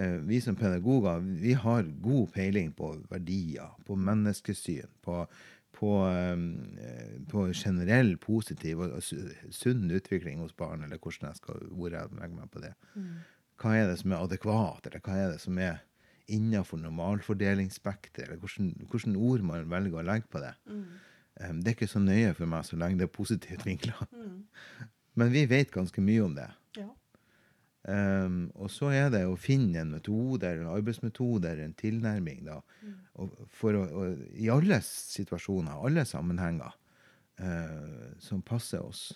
eh, 0.00 0.20
vi 0.24 0.40
som 0.40 0.56
pedagoger 0.56 1.20
vi 1.42 1.52
har 1.58 1.84
god 2.02 2.30
peiling 2.32 2.70
på 2.76 2.94
verdier, 3.10 3.74
på 3.84 3.98
menneskesyn, 4.00 4.88
på, 5.04 5.24
på, 5.76 5.92
eh, 6.08 7.18
på 7.30 7.46
generell 7.52 8.14
positiv 8.22 8.84
og 8.86 9.02
sunn 9.04 9.90
utvikling 9.90 10.40
hos 10.40 10.54
barn, 10.56 10.86
eller 10.86 11.02
hvordan 11.02 11.30
jeg 11.30 11.42
skal, 11.42 11.66
hvor 11.70 11.92
jeg 11.92 12.20
legger 12.20 12.38
meg 12.38 12.52
på 12.54 12.62
det. 12.64 12.74
Hva 13.60 13.74
er 13.78 13.90
det 13.90 13.98
som 14.00 14.14
er 14.14 14.22
adekvat, 14.24 14.86
eller 14.88 15.02
hva 15.04 15.18
er 15.18 15.34
det 15.34 15.42
som 15.42 15.58
er 15.62 15.82
innenfor 16.32 16.80
normalfordelingsspekteret, 16.80 18.30
eller 18.30 18.40
hvordan, 18.40 19.16
ord 19.20 19.44
man 19.44 19.68
velger 19.70 20.00
å 20.00 20.06
legge 20.06 20.30
på 20.32 20.40
det. 20.40 20.54
Um, 20.70 20.86
det 21.34 21.72
er 21.72 21.74
ikke 21.74 21.90
så 21.90 22.02
nøye 22.02 22.34
for 22.36 22.50
meg 22.50 22.66
så 22.66 22.78
lenge 22.78 23.00
det 23.00 23.08
er 23.08 23.14
positivt 23.14 23.64
vinkla. 23.66 23.96
Men 25.18 25.32
vi 25.34 25.44
vet 25.50 25.72
ganske 25.74 26.02
mye 26.02 26.22
om 26.24 26.36
det. 26.36 26.50
Ja. 26.78 26.90
Um, 27.84 28.46
og 28.56 28.70
så 28.72 28.88
er 28.96 29.10
det 29.12 29.26
å 29.28 29.34
finne 29.36 29.82
en 29.82 29.90
metode, 29.92 30.48
en 30.48 30.70
arbeidsmetode, 30.72 31.50
en 31.60 31.74
tilnærming, 31.76 32.46
da, 32.46 32.62
og 33.20 33.34
for 33.52 33.76
å, 33.76 33.82
og, 33.84 34.22
i 34.40 34.48
alle 34.48 34.78
situasjoner, 34.86 35.76
alle 35.84 36.06
sammenhenger, 36.08 36.78
uh, 37.42 38.14
som 38.24 38.40
passer 38.46 38.80
oss. 38.80 39.10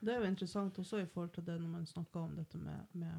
Det 0.00 0.14
er 0.14 0.22
jo 0.22 0.30
interessant 0.30 0.78
også 0.80 1.02
i 1.02 1.10
forhold 1.10 1.34
til 1.34 1.44
det 1.44 1.58
når 1.58 1.74
man 1.74 1.84
snakker 1.90 2.22
om 2.22 2.32
dette 2.38 2.58
med, 2.62 2.86
med 2.96 3.12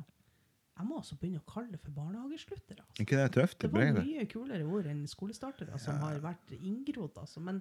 Jeg 0.79 0.87
må 0.87 0.97
også 1.01 1.17
begynne 1.19 1.41
å 1.43 1.47
kalle 1.51 1.73
det 1.75 1.81
for 1.83 1.91
barnehagesluttere. 1.91 2.81
Altså. 2.87 3.03
ikke 3.03 3.17
det 3.19 3.31
tøft? 3.35 3.57
Det 3.61 3.69
Det 3.69 3.75
var 3.75 3.97
mye 3.99 4.27
kulere 4.31 4.65
ord 4.65 4.87
enn 4.87 5.01
skolestartere, 5.11 5.79
som 5.83 5.99
har 6.01 6.21
vært 6.23 6.53
inngrodd. 6.55 7.19
Altså. 7.19 7.43
Men 7.43 7.59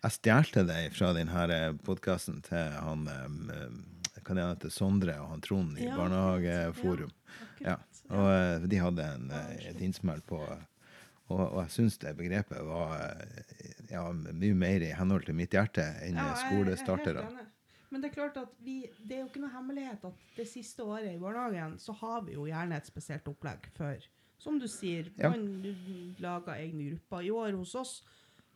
Jeg 0.00 0.16
stjal 0.16 0.66
det 0.68 0.78
fra 0.96 1.10
denne 1.12 1.60
podkasten 1.84 2.40
til 2.46 2.76
han 2.80 3.04
kan 4.24 4.38
jeg 4.40 4.52
hete 4.54 4.70
Sondre 4.72 5.16
og 5.20 5.30
han 5.34 5.44
Trond 5.44 5.78
i 5.80 5.86
Ja, 5.88 5.96
Barnehageforum. 5.98 7.12
Ja. 7.60 7.76
Og 8.10 8.26
eh, 8.32 8.66
de 8.70 8.78
hadde 8.80 9.06
en, 9.06 9.30
eh, 9.30 9.68
et 9.70 9.80
innsmell 9.84 10.22
på 10.26 10.40
Og, 11.30 11.40
og 11.44 11.58
jeg 11.62 11.70
syns 11.76 11.98
det 12.02 12.16
begrepet 12.18 12.62
var 12.66 12.96
eh, 12.98 13.74
ja, 13.92 14.02
mye 14.12 14.56
mer 14.58 14.82
i 14.82 14.90
henhold 14.98 15.28
til 15.28 15.36
mitt 15.38 15.54
hjerte 15.54 15.84
enn 16.02 16.18
Ja, 16.18 16.30
er 16.32 16.40
skolestartere. 16.42 17.26
Men 17.90 18.02
det 18.02 18.10
er 18.10 18.14
klart 18.16 18.38
at 18.40 18.54
vi, 18.62 18.80
det 19.02 19.16
er 19.16 19.22
jo 19.24 19.28
ikke 19.30 19.42
noe 19.44 19.52
hemmelighet 19.54 20.04
at 20.10 20.24
det 20.36 20.46
siste 20.50 20.82
året 20.86 21.10
i 21.12 21.20
barnehagen 21.22 21.76
så 21.82 21.94
har 22.00 22.24
vi 22.26 22.34
jo 22.38 22.48
gjerne 22.50 22.78
et 22.78 22.86
spesielt 22.90 23.26
opplegg 23.30 23.66
for 23.76 24.08
Som 24.40 24.58
du 24.58 24.66
sier, 24.70 25.10
Ja. 25.18 25.30
man 25.30 25.62
lager 26.18 26.54
egne 26.56 26.90
grupper. 26.90 27.22
I 27.26 27.30
år 27.30 27.58
hos 27.58 27.74
oss 27.78 27.96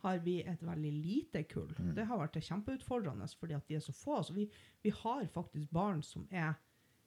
har 0.05 0.21
vi 0.23 0.37
et 0.45 0.61
veldig 0.63 0.93
lite 0.93 1.43
kull. 1.51 1.73
Mm. 1.77 1.95
Det 1.97 2.05
har 2.07 2.21
vært 2.21 2.39
kjempeutfordrende 2.45 3.27
fordi 3.39 3.57
at 3.57 3.67
de 3.67 3.79
er 3.79 3.83
så 3.83 3.95
få. 3.95 4.21
Så 4.23 4.37
vi, 4.37 4.47
vi 4.85 4.93
har 5.03 5.25
faktisk 5.33 5.73
barn 5.75 6.05
som 6.05 6.29
er 6.31 6.53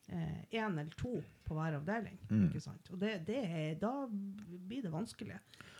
én 0.08 0.78
eller 0.78 0.94
to 0.96 1.18
på 1.44 1.56
hver 1.56 1.74
avdeling. 1.76 2.16
Mm. 2.30 2.46
ikke 2.46 2.62
sant? 2.64 2.86
Og 2.92 3.00
det, 3.00 3.26
det 3.28 3.40
er, 3.44 3.74
da 3.80 4.06
blir 4.08 4.84
det 4.84 4.92
vanskelig. 4.92 5.36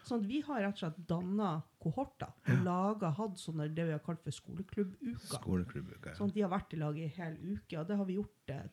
Sånn 0.09 0.23
at 0.23 0.29
vi 0.29 0.41
har 0.45 0.63
rett 0.65 0.77
og 0.79 0.83
slett 0.83 1.01
danna 1.09 1.51
kohorter 1.83 2.33
og 2.49 2.65
laget, 2.65 3.09
hatt 3.19 3.41
sånne 3.41 3.69
det 3.77 3.89
vi 3.89 3.95
har 3.95 4.03
kalt 4.05 4.23
for 4.25 4.37
skoleklubbuka. 4.37 5.41
Skoleklubbuka. 5.41 6.13
ja. 6.13 6.19
Sånn 6.19 6.33
at 6.33 6.37
de 6.37 6.45
har 6.45 6.53
vært 6.53 6.77
i 6.77 6.81
lag 6.81 7.01
i 7.01 7.09
hel 7.19 7.37
uke, 7.41 7.81
og 7.81 7.89
det 7.89 7.99
har 8.01 8.09
vi 8.09 8.19
gjort 8.19 8.53
eh, 8.55 8.69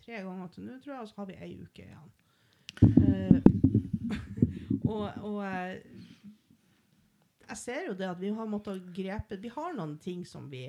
tre 0.00 0.22
ganger 0.26 0.52
til 0.54 0.66
nå, 0.68 0.78
tror 0.84 0.94
jeg, 0.94 1.04
og 1.04 1.12
så 1.12 1.20
har 1.22 1.30
vi 1.30 1.38
ei 1.46 1.52
uke 1.60 1.86
igjen. 1.86 2.12
Eh, 2.88 3.38
og 4.92 5.06
og 5.28 5.40
eh, 5.46 5.99
jeg 7.50 7.58
ser 7.60 7.86
jo 7.90 7.94
det 7.98 8.08
at 8.08 8.20
vi 8.20 8.30
har 8.34 8.46
måttet 8.50 8.84
grepe 8.96 9.36
Vi 9.42 9.50
har 9.52 9.74
noen 9.76 9.96
ting 10.02 10.24
som 10.26 10.48
vi 10.50 10.64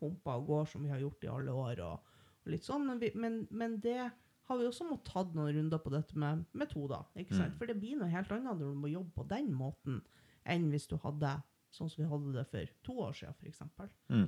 humper 0.00 0.38
og 0.40 0.46
går, 0.48 0.66
som 0.72 0.82
vi 0.84 0.90
har 0.92 1.00
gjort 1.02 1.24
i 1.24 1.30
alle 1.30 1.52
år, 1.54 1.80
og, 1.86 2.12
og 2.42 2.50
litt 2.50 2.64
sånn, 2.66 2.84
men, 2.88 2.98
vi, 3.02 3.12
men, 3.14 3.46
men 3.50 3.76
det 3.80 4.00
har 4.48 4.58
vi 4.58 4.66
også 4.66 4.84
måttet 4.88 5.12
tatt 5.14 5.34
noen 5.38 5.52
runder 5.54 5.78
på 5.78 5.92
dette 5.94 6.18
med 6.18 6.42
metoder. 6.58 7.04
ikke 7.14 7.36
sant? 7.38 7.54
For 7.58 7.70
det 7.70 7.76
blir 7.78 7.96
noe 8.00 8.10
helt 8.10 8.32
annet 8.34 8.58
når 8.58 8.58
du 8.74 8.80
må 8.82 8.90
jobbe 8.90 9.14
på 9.20 9.26
den 9.30 9.52
måten, 9.54 10.00
enn 10.44 10.66
hvis 10.72 10.88
du 10.90 10.96
hadde 11.04 11.36
sånn 11.72 11.88
som 11.88 12.02
vi 12.02 12.08
hadde 12.10 12.32
det 12.34 12.42
for 12.50 12.72
to 12.88 12.96
år 13.06 13.14
siden, 13.16 13.38
f.eks. 13.38 13.62
Mm. 14.10 14.26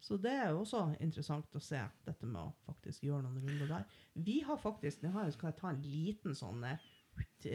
Så 0.00 0.16
det 0.22 0.30
er 0.30 0.52
jo 0.54 0.60
også 0.62 0.84
interessant 1.02 1.58
å 1.58 1.60
se 1.60 1.80
dette 2.06 2.30
med 2.30 2.38
å 2.38 2.54
faktisk 2.68 3.02
gjøre 3.08 3.24
noen 3.26 3.42
runder 3.42 3.72
der. 3.74 3.84
Vi 4.14 4.38
har 4.46 4.56
faktisk, 4.62 5.02
nå 5.02 5.26
skal 5.34 5.50
jeg 5.50 5.58
ta 5.58 5.72
en 5.74 5.82
liten 5.82 6.38
sånn 6.38 6.62
eh, 6.70 6.78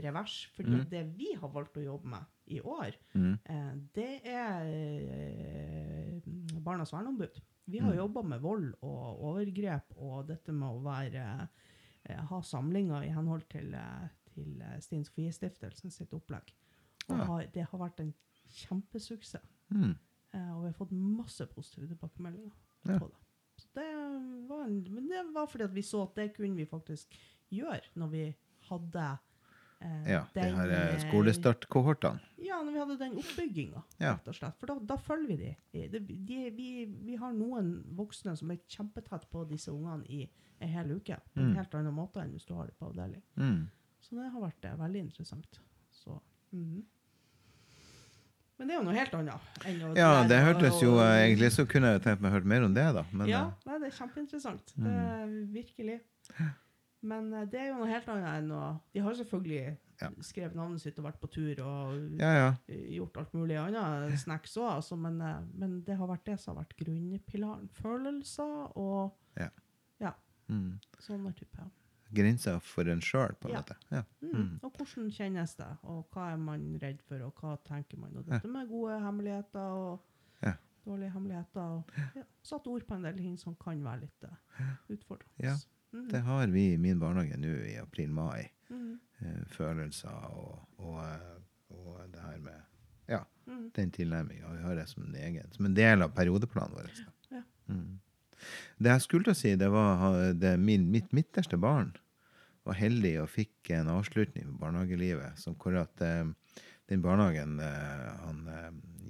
revers, 0.04 0.42
for 0.54 0.68
Mm. 0.68 0.84
det 0.92 1.04
vi 1.16 1.32
har 1.40 1.50
valgt 1.50 1.80
å 1.80 1.86
jobbe 1.88 2.12
med 2.12 2.26
i 2.46 2.60
år, 2.62 2.92
Mm. 3.16 3.38
eh, 3.46 3.74
det 3.96 4.22
er 4.26 4.66
eh, 4.68 6.22
Barnas 6.64 6.92
verneombud. 6.94 7.42
Vi 7.66 7.78
har 7.80 7.92
Mm. 7.94 7.98
jobba 7.98 8.22
med 8.22 8.40
vold 8.42 8.74
og 8.82 9.20
overgrep 9.24 9.94
og 9.98 10.28
dette 10.28 10.52
med 10.52 10.68
å 10.70 10.82
være, 10.84 11.48
eh, 12.06 12.16
ha 12.16 12.42
samlinger 12.42 13.04
i 13.04 13.10
henhold 13.14 13.48
til, 13.50 13.74
eh, 13.74 14.08
til 14.34 14.62
eh, 14.62 14.80
Stine 14.80 15.06
Sofie 15.06 15.32
Stiftelsen 15.32 15.92
sitt 15.92 16.12
opplegg. 16.14 16.52
Og 17.10 17.18
Ja. 17.18 17.24
har, 17.26 17.46
det 17.54 17.64
har 17.70 17.80
vært 17.80 18.00
en 18.00 18.14
kjempesuksess. 18.50 19.42
Mm. 19.72 19.96
Eh, 20.34 20.52
og 20.56 20.64
vi 20.64 20.68
har 20.72 20.74
fått 20.86 20.92
masse 20.92 21.46
positive 21.48 21.88
tilbakemeldinger 21.88 22.52
Ja. 22.86 22.98
på 23.00 23.08
det. 23.08 23.18
Så 23.58 23.68
det 23.76 24.48
var 24.50 24.64
en, 24.66 24.84
men 24.94 25.08
det 25.08 25.34
var 25.34 25.46
fordi 25.48 25.64
at 25.64 25.74
vi 25.74 25.82
så 25.82 26.04
at 26.04 26.16
det 26.16 26.34
kunne 26.36 26.56
vi 26.56 26.66
faktisk 26.66 27.08
gjøre 27.52 27.82
når 27.96 28.10
vi 28.10 28.36
hadde 28.70 29.20
Ja, 30.08 30.22
de 30.34 30.42
her 30.56 30.70
eh, 30.70 30.94
eh, 30.96 31.00
skolestartkohortene. 31.08 32.20
Ja, 32.44 32.62
når 32.64 32.72
vi 32.76 32.80
hadde 32.80 32.98
den 33.00 33.18
oppbygginga, 33.18 33.84
Ja. 34.00 34.14
rett 34.16 34.28
og 34.28 34.36
slett. 34.36 34.58
For 34.60 34.68
da, 34.68 34.76
da 34.80 34.98
følger 34.98 35.28
vi 35.28 35.38
de. 35.74 35.88
de, 35.90 36.00
de 36.00 36.50
vi, 36.56 36.86
vi 37.08 37.16
har 37.20 37.34
noen 37.34 37.84
voksne 37.96 38.36
som 38.38 38.52
er 38.52 38.58
kjempetett 38.68 39.30
på 39.32 39.46
disse 39.50 39.72
ungene 39.72 40.04
i 40.10 40.26
en 40.60 40.70
hel 40.70 40.92
uke. 40.98 41.18
På 41.34 41.40
en 41.40 41.52
Mm. 41.54 41.56
helt 41.58 41.74
annen 41.76 41.94
måte 41.96 42.22
enn 42.24 42.32
hvis 42.36 42.46
du 42.48 42.54
har 42.56 42.68
det 42.68 42.76
på 42.80 42.90
avdeling. 42.92 43.22
Mm. 43.38 43.68
Så 44.02 44.16
det 44.20 44.32
har 44.32 44.42
vært 44.42 44.66
eh, 44.66 44.76
veldig 44.80 45.00
interessant. 45.08 45.60
Så, 45.92 46.20
mhm. 46.52 46.84
Men 48.60 48.68
det 48.70 48.76
er 48.76 48.80
jo 48.80 48.86
noe 48.86 48.94
helt 48.96 49.14
annet. 49.18 49.98
Ja, 49.98 50.10
det 50.30 50.38
hørtes 50.46 50.82
jo 50.84 50.94
og, 50.94 51.00
eh, 51.02 51.24
Egentlig 51.26 51.50
så 51.56 51.66
kunne 51.68 51.90
jeg 51.96 52.04
tenkt 52.06 52.22
meg 52.22 52.30
å 52.32 52.36
høre 52.36 52.46
mer 52.52 52.64
om 52.64 52.74
det, 52.76 52.86
da. 52.96 53.04
Men 53.12 53.28
ja, 53.28 53.42
eh, 53.48 53.54
nei, 53.66 53.80
det 53.80 53.88
er 53.90 53.98
kjempeinteressant. 53.98 54.74
Det 54.78 54.94
er 54.94 55.34
virkelig. 55.52 55.98
Men 57.04 57.34
eh, 57.34 57.46
det 57.52 57.60
er 57.60 57.68
jo 57.74 57.80
noe 57.82 57.90
helt 57.92 58.08
annet 58.08 58.30
enn 58.40 58.52
å 58.56 58.62
De 58.94 59.02
har 59.04 59.14
selvfølgelig 59.20 59.78
Ja. 60.02 60.10
skrevet 60.26 60.56
navnet 60.58 60.82
sitt 60.82 60.98
og 61.00 61.06
vært 61.06 61.20
på 61.22 61.30
tur 61.32 61.60
og 61.64 62.18
ja, 62.20 62.32
ja. 62.34 62.48
eh, 62.68 62.96
gjort 62.98 63.18
alt 63.22 63.34
mulig 63.38 63.56
annet 63.62 64.16
snacks 64.20 64.56
òg, 64.58 64.70
altså, 64.80 64.98
men, 65.00 65.20
eh, 65.22 65.44
men 65.54 65.78
det 65.86 65.96
har 66.00 66.08
vært 66.10 66.26
det 66.26 66.40
som 66.42 66.56
har 66.58 66.64
vært 66.66 66.76
grunnpilaren. 66.82 67.70
Følelser 67.78 68.78
og 68.78 69.14
Ja. 69.38 69.50
Mm. 70.50 70.80
sånne 71.00 71.32
typer. 71.38 71.70
Grensa 72.14 72.60
for 72.62 72.84
en 72.92 73.00
sjøl, 73.02 73.32
på 73.40 73.48
en 73.50 73.56
måte. 73.56 73.76
Ja. 73.92 74.02
Mm. 74.22 74.34
Mm. 74.34 74.60
Og 74.64 74.74
hvordan 74.78 75.08
kjennes 75.16 75.56
det, 75.58 75.70
og 75.84 76.04
hva 76.12 76.34
er 76.34 76.38
man 76.38 76.66
redd 76.82 77.00
for, 77.08 77.22
og 77.26 77.34
hva 77.40 77.56
tenker 77.66 77.98
man? 77.98 78.12
Og 78.18 78.26
dette 78.28 78.48
med 78.52 78.68
gode 78.70 79.00
hemmeligheter 79.02 79.60
og 79.78 80.02
Ja. 80.44 80.54
dårlige 80.86 81.12
hemmeligheter. 81.14 81.62
Og 81.62 82.26
satt 82.44 82.68
ord 82.68 82.86
på 82.86 82.96
en 82.96 83.04
del 83.08 83.18
ting 83.18 83.38
som 83.40 83.56
kan 83.56 83.82
være 83.84 84.02
litt 84.02 84.24
uh, 84.28 84.36
utfordrende. 84.90 85.56
Mm. 85.94 86.08
Det 86.12 86.20
har 86.26 86.48
vi 86.48 86.64
i 86.74 86.78
min 86.82 87.00
barnehage 87.00 87.38
nå 87.38 87.54
i 87.70 87.76
april-mai. 87.82 88.48
Mm. 88.70 89.00
Eh, 89.22 89.42
følelser 89.54 90.10
og, 90.34 90.64
og, 90.82 91.00
eh, 91.06 91.76
og 91.78 92.00
det 92.14 92.22
her 92.28 92.38
med 92.40 92.62
Ja, 93.10 93.20
Mm. 93.46 93.70
den 93.76 93.92
tilnærminga. 93.92 94.48
Vi 94.56 94.62
har 94.64 94.76
det 94.76 94.88
som 94.90 95.04
en 95.04 95.16
egen, 95.20 95.52
som 95.52 95.66
en 95.66 95.74
del 95.76 96.02
av 96.02 96.14
periodeplanen 96.16 96.72
vår. 96.78 96.90
Ja. 97.32 97.42
Mm. 97.68 98.00
Det 98.80 98.90
jeg 98.94 99.02
skulle 99.04 99.24
til 99.28 99.34
å 99.34 99.36
si, 99.36 99.52
det 99.60 99.68
var 99.72 100.32
det 100.34 100.54
min, 100.60 100.86
mitt 100.92 101.12
midterste 101.12 101.58
barn 101.60 101.92
var 102.64 102.74
heldig 102.80 103.18
og 103.22 103.28
fikk 103.30 103.70
en 103.76 103.90
avslutning 103.92 104.46
på 104.48 104.60
barnehagelivet. 104.64 105.38
Som 105.38 105.56
hvor 105.60 105.76
at 105.82 106.02
eh, 106.02 106.24
den 106.88 107.02
barnehagen 107.04 107.60
eh, 107.60 108.08
han 108.24 108.48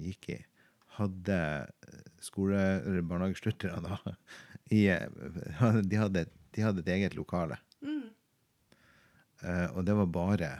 gikk 0.02 0.28
i, 0.34 0.40
hadde 0.98 1.38
skole- 2.22 2.82
eller 2.82 3.02
barnehagesluttere 3.02 3.80
da. 3.86 3.98
I, 4.74 4.82
de, 5.86 5.96
hadde, 6.02 6.26
de 6.54 6.62
hadde 6.64 6.82
et 6.84 6.90
eget 6.96 7.14
lokale. 7.18 7.58
Mm. 7.82 8.08
Eh, 9.44 9.66
og 9.76 9.84
det 9.86 9.96
var 9.98 10.06
bare 10.14 10.50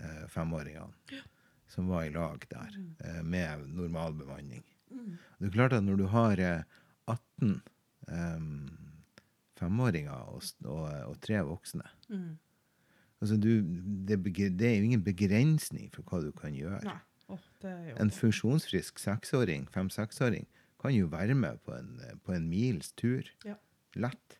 eh, 0.00 0.24
femåringene 0.32 1.22
som 1.72 1.88
var 1.90 2.04
i 2.06 2.12
lag 2.14 2.44
der, 2.50 2.74
eh, 3.04 3.22
med 3.26 3.66
normal 3.74 4.14
bemanning. 4.18 4.64
Mm. 4.90 5.16
Det 5.40 5.48
er 5.48 5.54
klart 5.56 5.72
at 5.76 5.84
når 5.84 5.96
du 6.00 6.06
har 6.12 6.38
eh, 6.42 6.62
18 7.10 7.60
um, 8.10 8.48
femåringer 9.58 10.30
og, 10.30 10.42
og, 10.64 10.84
og 11.12 11.20
tre 11.24 11.40
voksne 11.46 11.86
Mm. 12.06 12.36
altså 13.20 13.36
du, 13.36 13.48
det, 14.06 14.20
det 14.58 14.66
er 14.68 14.76
jo 14.76 14.84
ingen 14.86 15.02
begrensning 15.02 15.88
for 15.94 16.06
hva 16.06 16.20
du 16.22 16.28
kan 16.36 16.54
gjøre. 16.54 16.94
Oh, 17.26 17.40
En 17.98 18.12
funksjonsfrisk 18.14 19.00
seksåring, 19.02 19.64
fem-seksåring 19.74 20.46
kan 20.78 20.94
jo 20.94 21.08
være 21.10 21.34
med 21.34 21.58
på 21.66 21.74
en, 21.74 21.96
på 22.22 22.36
en 22.36 22.46
mils 22.48 22.92
tur. 22.94 23.26
Ja. 23.44 23.56
Lett. 23.98 24.36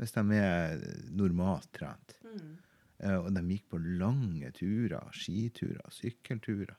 Hvis 0.00 0.16
de 0.16 0.40
er 0.40 0.80
normalt 1.12 1.68
trent. 1.76 2.16
mm. 2.24 2.58
Eh, 3.00 3.16
og 3.16 3.32
de 3.32 3.42
gikk 3.48 3.70
på 3.72 3.80
lange 3.80 4.50
turer, 4.56 5.12
skiturer, 5.16 5.86
sykkelturer. 5.94 6.76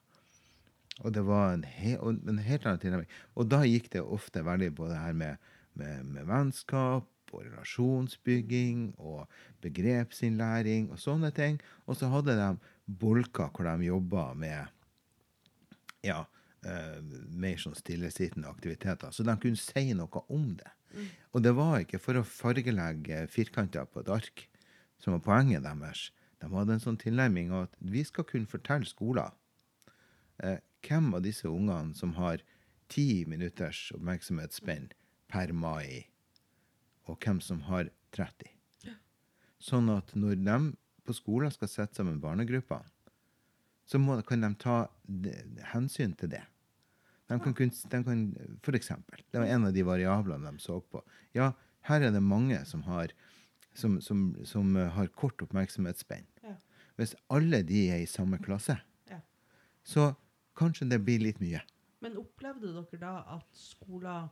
Og 1.01 1.13
det 1.15 1.23
var 1.25 1.55
en, 1.55 1.63
he 1.65 1.95
en 1.97 2.41
helt 2.45 2.67
annen 2.67 2.81
tilnærming. 2.81 3.09
Og 3.33 3.47
da 3.49 3.63
gikk 3.65 3.89
det 3.95 4.03
ofte 4.03 4.43
veldig 4.45 4.69
på 4.77 4.89
det 4.91 4.99
her 5.01 5.15
med, 5.17 5.47
med, 5.79 6.05
med 6.13 6.27
vennskap 6.29 7.07
og 7.31 7.45
relasjonsbygging 7.47 8.91
og 8.99 9.23
begrepsinnlæring 9.63 10.91
og 10.91 10.99
sånne 11.01 11.31
ting. 11.33 11.57
Og 11.87 11.97
så 11.97 12.11
hadde 12.11 12.37
de 12.37 12.51
bolker 13.01 13.49
hvor 13.55 13.71
de 13.71 13.87
jobba 13.89 14.27
med 14.37 14.77
ja, 16.05 16.25
eh, 16.67 16.99
mer 17.33 17.57
sånn 17.61 17.77
stillesittende 17.77 18.51
aktiviteter. 18.51 19.15
Så 19.15 19.25
de 19.25 19.37
kunne 19.41 19.57
si 19.57 19.87
noe 19.97 20.25
om 20.29 20.51
det. 20.59 20.69
Og 21.31 21.43
det 21.45 21.53
var 21.57 21.81
ikke 21.81 22.01
for 22.01 22.19
å 22.19 22.27
fargelegge 22.27 23.25
firkanter 23.31 23.87
på 23.87 24.03
et 24.03 24.11
ark 24.11 24.47
som 25.01 25.15
var 25.15 25.23
poenget 25.25 25.65
deres. 25.65 26.09
De 26.41 26.49
hadde 26.51 26.75
en 26.75 26.83
sånn 26.83 26.99
tilnærming 27.01 27.53
at 27.55 27.75
vi 27.79 28.03
skal 28.07 28.25
kunne 28.27 28.49
fortelle 28.49 28.89
skoler 28.89 29.31
eh, 30.43 30.59
hvem 30.85 31.11
av 31.17 31.23
disse 31.25 31.49
ungene 31.49 31.95
som 31.97 32.15
har 32.17 32.41
ti 32.91 33.23
minutters 33.29 33.89
oppmerksomhetsspenn 33.95 34.89
per 35.31 35.53
mai, 35.55 36.07
og 37.07 37.21
hvem 37.23 37.39
som 37.43 37.61
har 37.69 37.91
30. 38.17 38.49
Sånn 39.61 39.91
at 39.93 40.11
når 40.17 40.41
de 40.41 40.57
på 41.05 41.15
skolen 41.15 41.53
skal 41.53 41.69
sette 41.69 41.99
sammen 41.99 42.19
barnegrupper, 42.21 42.83
så 43.85 43.99
må, 44.01 44.17
kan 44.25 44.43
de 44.43 44.49
ta 44.59 44.75
de, 45.05 45.33
hensyn 45.73 46.15
til 46.17 46.33
det. 46.33 46.41
De 47.31 47.39
kan, 47.39 47.53
de 47.55 48.03
kan, 48.03 48.21
for 48.65 48.75
eksempel, 48.75 49.21
det 49.31 49.39
var 49.39 49.47
en 49.47 49.65
av 49.69 49.73
de 49.73 49.83
variablene 49.87 50.51
de 50.51 50.59
så 50.59 50.81
på. 50.91 50.99
Ja, 51.37 51.53
her 51.87 52.03
er 52.03 52.11
det 52.11 52.21
mange 52.23 52.59
som 52.67 52.81
har, 52.83 53.13
som, 53.73 53.99
som, 54.03 54.25
som 54.45 54.75
eh, 54.75 54.89
har 54.97 55.07
kort 55.15 55.39
oppmerksomhetsspenn. 55.45 56.25
Ja. 56.43 56.57
Hvis 56.99 57.15
alle 57.31 57.61
de 57.63 57.85
er 57.93 58.03
i 58.03 58.09
samme 58.11 58.37
klasse, 58.43 58.75
Ja. 59.09 59.21
så 59.83 60.11
kanskje 60.59 60.89
det 60.91 60.99
blir 61.07 61.23
litt 61.23 61.39
mye. 61.41 61.61
Men 62.03 62.17
opplevde 62.19 62.73
dere 62.75 62.99
da 62.99 63.13
at 63.37 63.47
skoler 63.55 64.27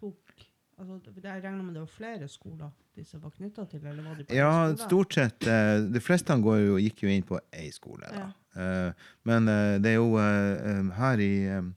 tok 0.00 0.34
altså, 0.80 0.98
Jeg 1.22 1.42
regner 1.44 1.62
med 1.62 1.74
det 1.76 1.82
var 1.84 1.90
flere 1.92 2.28
skoler 2.28 2.70
disse 2.96 3.18
var 3.20 3.30
knytta 3.36 3.66
til? 3.70 3.84
eller 3.86 4.02
var 4.02 4.16
de 4.18 4.24
på 4.24 4.34
Ja, 4.34 4.52
skole? 4.74 4.86
stort 4.88 5.14
sett. 5.14 5.46
eh, 5.46 5.80
De 5.92 6.00
fleste 6.02 6.34
går 6.42 6.58
jo, 6.66 6.78
gikk 6.82 7.02
jo 7.04 7.08
inn 7.12 7.22
på 7.28 7.38
én 7.52 7.70
skole. 7.72 8.08
Da. 8.10 8.30
Ja. 8.56 8.92
Men 9.24 9.48
eh, 9.48 9.76
det 9.78 9.92
er 9.94 10.00
jo 10.00 10.16
eh, 10.18 10.70
eh, 10.72 10.90
her 10.98 11.20
i 11.22 11.32
eh, 11.46 11.68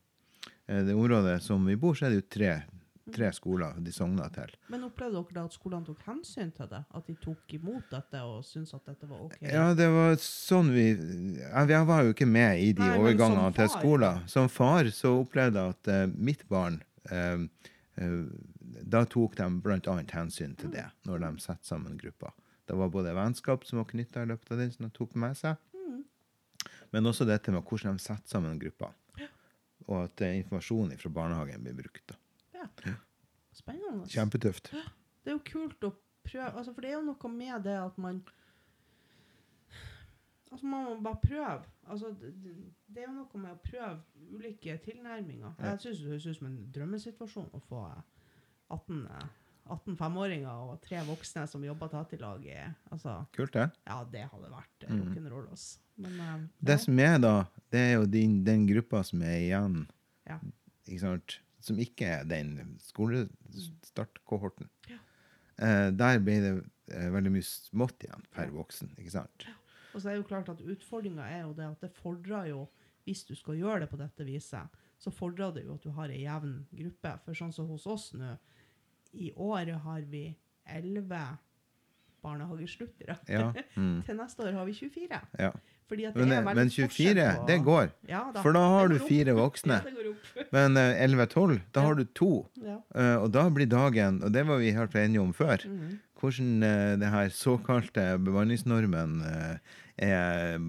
det 0.68 0.94
området 0.96 1.42
som 1.44 1.66
vi 1.68 1.76
bor, 1.76 1.96
så 1.96 2.06
er 2.08 2.14
det 2.14 2.22
jo 2.22 2.26
tre, 2.32 2.52
tre 3.14 3.30
skoler 3.36 3.76
de 3.84 3.92
sogner 3.92 4.30
til. 4.32 4.54
Men 4.72 4.86
opplevde 4.88 5.20
dere 5.20 5.36
da 5.36 5.44
at 5.50 5.56
skolene 5.58 5.86
tok 5.86 6.06
hensyn 6.08 6.54
til 6.56 6.70
det? 6.72 6.80
At 6.96 7.10
de 7.10 7.16
tok 7.20 7.56
imot 7.58 7.90
dette 7.92 8.22
og 8.24 8.46
syntes 8.48 8.74
at 8.78 8.86
dette 8.88 9.10
var 9.10 9.26
OK? 9.26 9.36
Ja, 9.44 9.66
det 9.76 9.90
var 9.92 10.16
sånn 10.24 10.72
vi 10.72 10.86
Jeg 10.96 11.84
var 11.90 12.06
jo 12.08 12.14
ikke 12.16 12.30
med 12.30 12.64
i 12.64 12.72
de 12.78 12.86
Nei, 12.86 12.96
overgangene 13.02 13.52
til 13.58 13.70
skoler. 13.76 14.24
Som 14.32 14.48
far 14.50 14.88
så 14.96 15.12
opplevde 15.20 15.60
jeg 15.60 15.76
at 15.76 15.92
uh, 15.92 16.16
mitt 16.16 16.48
barn 16.48 16.80
uh, 17.12 17.44
uh, 18.00 18.24
Da 18.96 19.04
tok 19.06 19.36
de 19.42 19.50
bl.a. 19.68 19.98
hensyn 20.16 20.56
til 20.56 20.72
det 20.72 20.88
når 21.04 21.28
de 21.28 21.44
satte 21.44 21.68
sammen 21.68 22.00
grupper. 22.00 22.32
Det 22.64 22.80
var 22.80 22.88
både 22.88 23.12
vennskap 23.14 23.66
som 23.68 23.82
var 23.82 23.90
knytta 23.92 24.24
i 24.24 24.30
løpet 24.32 24.52
av 24.56 24.62
det, 24.64 24.70
som 24.78 24.88
de 24.88 24.94
tok 24.96 25.16
med 25.20 25.36
seg, 25.36 25.60
Mm. 25.76 26.06
men 26.96 27.06
også 27.10 27.26
dette 27.28 27.52
med 27.52 27.62
hvordan 27.68 27.98
de 28.00 28.04
setter 28.06 28.32
sammen 28.32 28.56
grupper. 28.62 28.94
Og 29.88 29.98
at 30.04 30.24
eh, 30.24 30.38
informasjon 30.42 30.94
fra 31.00 31.12
barnehagen 31.14 31.66
blir 31.66 31.76
brukt. 31.84 32.16
Ja. 32.56 32.68
Spennende. 33.54 34.08
Kjempetøft. 34.10 34.72
Det 35.24 35.32
er 35.32 35.38
jo 35.38 35.44
kult 35.48 35.86
å 35.88 35.92
prøve, 36.24 36.52
altså, 36.52 36.74
for 36.74 36.84
det 36.84 36.92
er 36.92 36.98
jo 36.98 37.06
noe 37.10 37.34
med 37.34 37.68
det 37.68 37.78
at 37.80 38.00
man 38.02 38.24
Altså, 40.54 40.68
man 40.70 40.84
må 40.86 40.98
bare 41.02 41.18
prøve. 41.24 41.64
Altså, 41.90 42.12
det, 42.20 42.98
er 43.02 43.08
jo 43.08 43.14
noe 43.16 43.40
med 43.42 43.56
å 43.56 43.62
prøve 43.64 44.28
ulike 44.36 44.76
tilnærminger. 44.86 45.56
Jeg 45.66 45.80
syns 45.82 46.02
det 46.04 46.12
høres 46.12 46.28
ut 46.28 46.38
som 46.38 46.50
en 46.52 46.60
drømmesituasjon 46.76 47.48
å 47.58 47.62
få 47.66 47.80
18, 48.70 49.00
eh, 49.08 49.32
18 49.66 49.96
femåringer 49.98 50.52
og 50.74 50.82
tre 50.84 51.00
voksne 51.08 51.46
som 51.48 51.64
jobba 51.64 51.88
tett 51.92 52.14
i 52.18 52.20
altså, 52.92 53.26
Kult, 53.32 53.54
det. 53.54 53.70
Ja, 53.88 54.04
det 54.04 54.26
hadde 54.32 54.50
vært 54.52 54.84
eh, 54.84 54.92
Mm. 54.92 55.02
rock'n'roll. 55.14 55.78
Men 55.98 56.20
eh, 56.20 56.48
Det 56.60 56.80
som 56.82 57.00
er 57.00 57.20
da, 57.20 57.46
det 57.72 57.80
er 57.80 57.94
jo 57.94 58.06
din, 58.06 58.44
den 58.44 58.68
gruppa 58.68 59.04
som 59.04 59.22
er 59.22 59.40
igjen, 59.40 59.88
Ja. 60.28 60.40
ikke 60.88 61.00
sant? 61.00 61.40
som 61.64 61.78
ikke 61.80 62.04
er 62.06 62.24
den 62.26 62.78
skolestartkohorten. 62.84 64.68
Ja. 64.90 64.98
Uh, 65.62 65.92
der 65.96 66.20
ble 66.20 66.34
det 66.44 66.54
uh, 66.92 67.10
veldig 67.14 67.32
mye 67.32 67.46
smått 67.46 68.04
igjen 68.04 68.24
per 68.34 68.50
Ja. 68.50 68.52
voksen. 68.52 68.90
ikke 68.98 69.12
sant? 69.12 69.46
Og 69.94 70.02
så 70.02 70.10
er 70.10 70.16
det 70.18 70.24
jo 70.24 70.28
klart 70.28 70.50
at 70.50 70.60
utfordringa 70.60 71.24
er 71.24 71.42
jo 71.46 71.54
det 71.54 71.66
at 71.70 71.80
det 71.82 71.92
fordrer 71.96 72.50
jo, 72.50 72.68
hvis 73.06 73.24
du 73.28 73.36
skal 73.36 73.56
gjøre 73.56 73.80
det 73.82 73.90
på 73.92 73.98
dette 73.98 74.26
viset, 74.26 74.68
så 75.00 75.12
fordrer 75.12 75.54
det 75.54 75.66
jo 75.66 75.76
at 75.76 75.84
du 75.84 75.92
har 75.92 76.10
ei 76.10 76.24
jevn 76.24 76.66
gruppe. 76.74 77.20
For 77.26 77.34
sånn 77.34 77.54
som 77.54 77.68
hos 77.68 77.86
oss 77.88 78.14
nå, 78.14 78.38
i 79.14 79.32
år 79.36 79.72
har 79.84 80.02
vi 80.10 80.36
elleve 80.70 81.22
barnehagesluttere. 82.24 83.18
Ja. 83.28 83.52
Mm. 83.76 84.02
Til 84.06 84.16
neste 84.16 84.44
år 84.46 84.54
har 84.54 84.66
vi 84.66 84.74
24. 84.74 85.20
ja. 85.40 85.52
Men, 85.94 86.32
eh, 86.32 86.56
men 86.56 86.70
24, 86.70 87.24
på- 87.38 87.48
det 87.48 87.58
går. 87.66 87.90
Ja, 88.08 88.32
da. 88.34 88.42
For 88.42 88.54
da 88.56 88.60
har 88.60 88.88
du 88.90 88.96
fire 89.00 89.34
voksne. 89.44 89.82
Men 90.56 90.78
eh, 90.78 91.04
11-12, 91.06 91.60
da 91.74 91.82
Ja. 91.82 91.86
har 91.86 91.96
du 91.96 92.06
to. 92.06 92.48
Ja. 92.56 92.78
Eh, 92.96 93.16
og 93.22 93.32
da 93.32 93.44
blir 93.50 93.68
dagen, 93.70 94.24
og 94.24 94.32
det 94.34 94.46
var 94.48 94.58
vi 94.58 94.72
helt 94.72 94.96
enige 94.96 95.22
om 95.22 95.34
før, 95.34 95.62
mm. 95.68 96.00
hvordan 96.20 96.64
uh, 96.64 96.96
det 96.98 97.12
her 97.14 97.30
såkalte 97.30 98.18
bemanningsnormen 98.26 99.22
eh, 99.22 99.58
er 99.98 100.56
eh, 100.56 100.60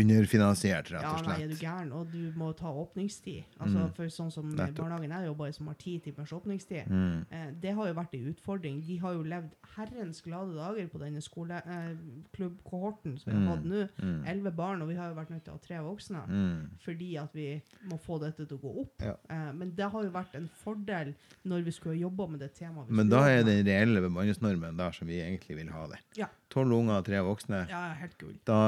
underfinansiert, 0.00 0.90
rett 0.92 1.02
Ja, 1.02 1.14
og 1.16 1.26
nei, 1.26 1.34
er 1.42 1.48
du 1.48 1.54
slett. 1.56 1.62
gæren? 1.66 1.92
Og 1.92 2.10
du 2.12 2.32
må 2.38 2.52
ta 2.56 2.66
åpningstid. 2.72 3.44
Altså, 3.58 3.78
Mm. 3.80 3.94
For 3.96 4.04
sånn 4.06 4.30
som 4.32 4.50
Nettopp. 4.54 4.74
barnehagen 4.76 5.10
jeg 5.10 5.26
jobber 5.26 5.46
i, 5.48 5.52
som 5.52 5.66
har 5.66 5.74
ti 5.74 5.98
timers 5.98 6.30
åpningstid, 6.32 6.86
Mm. 6.88 7.26
Eh, 7.30 7.50
det 7.60 7.74
har 7.74 7.86
jo 7.88 7.94
vært 7.94 8.14
en 8.14 8.34
utfordring. 8.34 8.86
De 8.86 8.96
har 8.98 9.12
jo 9.14 9.22
levd 9.22 9.50
herrens 9.76 10.20
glade 10.22 10.54
dager 10.54 10.86
på 10.88 10.98
denne 11.00 11.20
skoleklubbkohorten 11.20 13.18
som 13.18 13.32
vi 13.32 13.38
har 13.38 13.40
Mm. 13.40 13.48
hatt 13.48 13.64
nå. 13.64 13.88
Mm. 14.02 14.24
Elleve 14.26 14.50
barn, 14.56 14.82
og 14.82 14.88
vi 14.88 14.94
har 14.94 15.08
jo 15.10 15.14
vært 15.20 15.30
nødt 15.30 15.44
til 15.44 15.52
å 15.52 15.56
ha 15.56 15.58
tre 15.58 15.76
voksne. 15.78 16.28
Mm. 16.28 16.68
Fordi 16.84 17.16
at 17.18 17.32
vi 17.34 17.62
må 17.88 17.98
få 17.98 18.18
dette 18.20 18.46
til 18.46 18.58
å 18.58 18.60
gå 18.60 18.80
opp. 18.82 18.92
Ja. 19.02 19.14
Eh, 19.28 19.52
men 19.52 19.74
det 19.74 19.90
har 19.90 20.02
jo 20.04 20.10
vært 20.10 20.34
en 20.34 20.48
fordel 20.48 21.14
når 21.46 21.64
vi 21.64 21.70
skulle 21.70 21.98
jobba 22.00 22.26
med 22.28 22.40
det 22.40 22.54
temaet. 22.54 22.88
Men 22.90 23.08
da 23.08 23.24
er 23.28 23.42
den 23.42 23.64
reelle 23.64 24.00
bemanningsnormen 24.00 24.76
der 24.76 24.90
som 24.92 25.08
vi 25.08 25.20
egentlig 25.20 25.56
vil 25.56 25.68
ha 25.70 25.86
det. 25.88 25.98
Ja. 26.16 26.26
Tolv 26.50 26.74
unger 26.74 27.02
tre 27.06 27.20
voksne. 27.22 27.64
Ja, 27.70 27.80
helt 28.00 28.16
cool. 28.20 28.34
Da, 28.48 28.60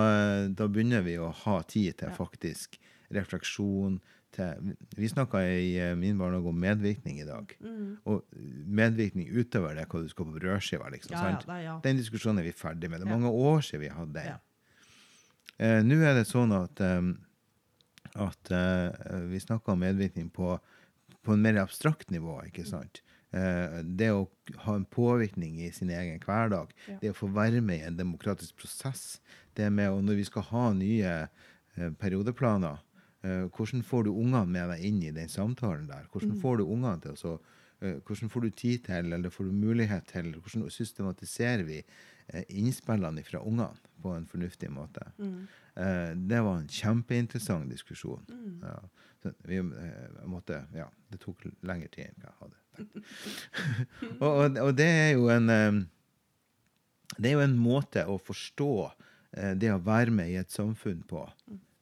da 0.55 0.69
begynner 0.71 1.03
vi 1.03 1.17
å 1.19 1.33
ha 1.45 1.61
tid 1.67 1.99
til 1.99 2.13
Ja. 2.13 2.15
faktisk 2.17 2.79
refleksjon. 3.13 4.01
Til, 4.33 4.71
vi 4.97 5.09
snakka 5.11 5.43
i 5.45 5.75
eh, 5.77 5.91
min 5.99 6.17
barnehage 6.17 6.49
om 6.49 6.61
medvirkning 6.63 7.19
i 7.21 7.27
dag. 7.29 7.51
Mm. 7.61 7.99
Og 8.09 8.23
medvirkning 8.81 9.29
utover 9.35 9.75
det 9.77 9.89
hva 9.91 10.01
du 10.01 10.09
skal 10.09 10.29
på 10.31 10.39
brødskiva. 10.39 10.89
Liksom, 10.95 11.13
Ja, 11.19 11.35
ja, 11.37 11.59
ja. 11.67 11.75
Den 11.85 11.99
diskusjonen 12.01 12.41
er 12.41 12.49
vi 12.49 12.55
ferdig 12.57 12.89
med. 12.89 13.03
Det 13.03 13.09
er 13.09 13.13
mange 13.13 13.29
år 13.29 13.61
siden 13.67 13.83
vi 13.85 13.93
hadde 13.93 14.15
den. 14.17 14.31
Ja. 14.31 14.39
Eh, 15.59 15.83
Nå 15.85 15.99
er 16.01 16.17
det 16.17 16.25
sånn 16.31 16.55
at, 16.57 16.81
um, 16.81 17.13
at 18.15 18.51
uh, 18.53 19.27
vi 19.29 19.39
snakker 19.43 19.75
om 19.75 19.83
medvirkning 19.85 20.31
på, 20.33 20.55
på 21.23 21.35
en 21.35 21.43
mer 21.45 21.61
abstrakt 21.61 22.11
nivå. 22.11 22.39
ikke 22.49 22.65
sant? 22.67 23.03
Eh, 23.33 23.79
det 23.85 24.11
å 24.13 24.27
ha 24.67 24.75
en 24.77 24.85
påvirkning 24.85 25.57
i 25.65 25.71
sin 25.73 25.91
egen 25.91 26.21
hverdag. 26.21 26.73
Ja. 26.87 26.99
Det 27.01 27.13
å 27.13 27.17
få 27.17 27.31
være 27.33 27.63
med 27.65 27.81
i 27.81 27.89
en 27.89 27.97
demokratisk 27.97 28.61
prosess. 28.61 29.23
Det 29.57 29.71
med 29.73 29.91
og 29.93 30.05
Når 30.05 30.21
vi 30.21 30.29
skal 30.29 30.49
ha 30.51 30.67
nye 30.77 31.15
eh, 31.23 31.91
periodeplaner, 32.01 32.83
eh, 33.25 33.49
hvordan 33.49 33.85
får 33.89 34.05
du 34.05 34.13
ungene 34.13 34.47
med 34.47 34.69
deg 34.75 34.85
inn 34.85 35.03
i 35.03 35.17
den 35.17 35.33
samtalen 35.33 35.89
der? 35.89 36.09
Hvordan 36.13 36.37
får 36.41 36.61
du 36.61 36.69
ungene 36.69 37.01
til 37.01 37.19
å 37.33 37.41
hvordan 37.83 38.31
får 38.31 38.45
du 38.45 38.51
tid 38.55 38.85
til, 38.87 39.09
eller 39.11 39.33
får 39.35 39.49
du 39.49 39.57
mulighet 39.59 40.05
til, 40.07 40.29
hvordan 40.39 40.69
systematiserer 40.71 41.65
vi 41.67 41.81
innspillene 42.55 43.25
fra 43.27 43.41
ungene 43.43 43.91
på 43.99 44.13
en 44.15 44.29
fornuftig 44.31 44.71
måte? 44.71 45.03
Eh, 45.75 46.13
det 46.15 46.41
var 46.47 46.61
en 46.61 46.69
kjempeinteressant 46.71 47.67
diskusjon. 47.71 48.23
Mm. 48.31 48.63
Ja. 48.63 49.33
Vi 49.51 49.59
måtte, 50.27 50.63
ja, 50.75 50.87
det 51.11 51.19
tok 51.23 51.43
lengre 51.67 51.91
tid 51.91 52.13
enn 52.13 52.29
jeg 52.29 52.39
hadde. 52.39 52.62
Og, 54.21 54.31
og, 54.31 54.61
og 54.63 54.71
det 54.79 54.89
er 54.89 55.11
jo 55.17 55.29
en 55.33 55.51
det 57.19 57.29
er 57.29 57.37
jo 57.37 57.45
en 57.45 57.59
måte 57.61 58.05
å 58.09 58.17
forstå 58.21 58.73
eh, 59.37 59.53
det 59.59 59.73
å 59.73 59.81
være 59.83 60.15
med 60.15 60.33
i 60.33 60.39
et 60.41 60.53
samfunn 60.53 61.03
på, 61.09 61.25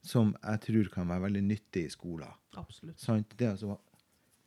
som 0.03 0.33
jeg 0.41 0.63
tror 0.65 0.91
kan 0.93 1.09
være 1.11 1.27
veldig 1.27 1.43
nyttig 1.47 1.85
i 1.87 1.93
skolen. 1.93 2.33
Absolutt. 2.59 2.99
Sant? 2.99 3.31
Det, 3.37 3.53
altså, 3.53 3.77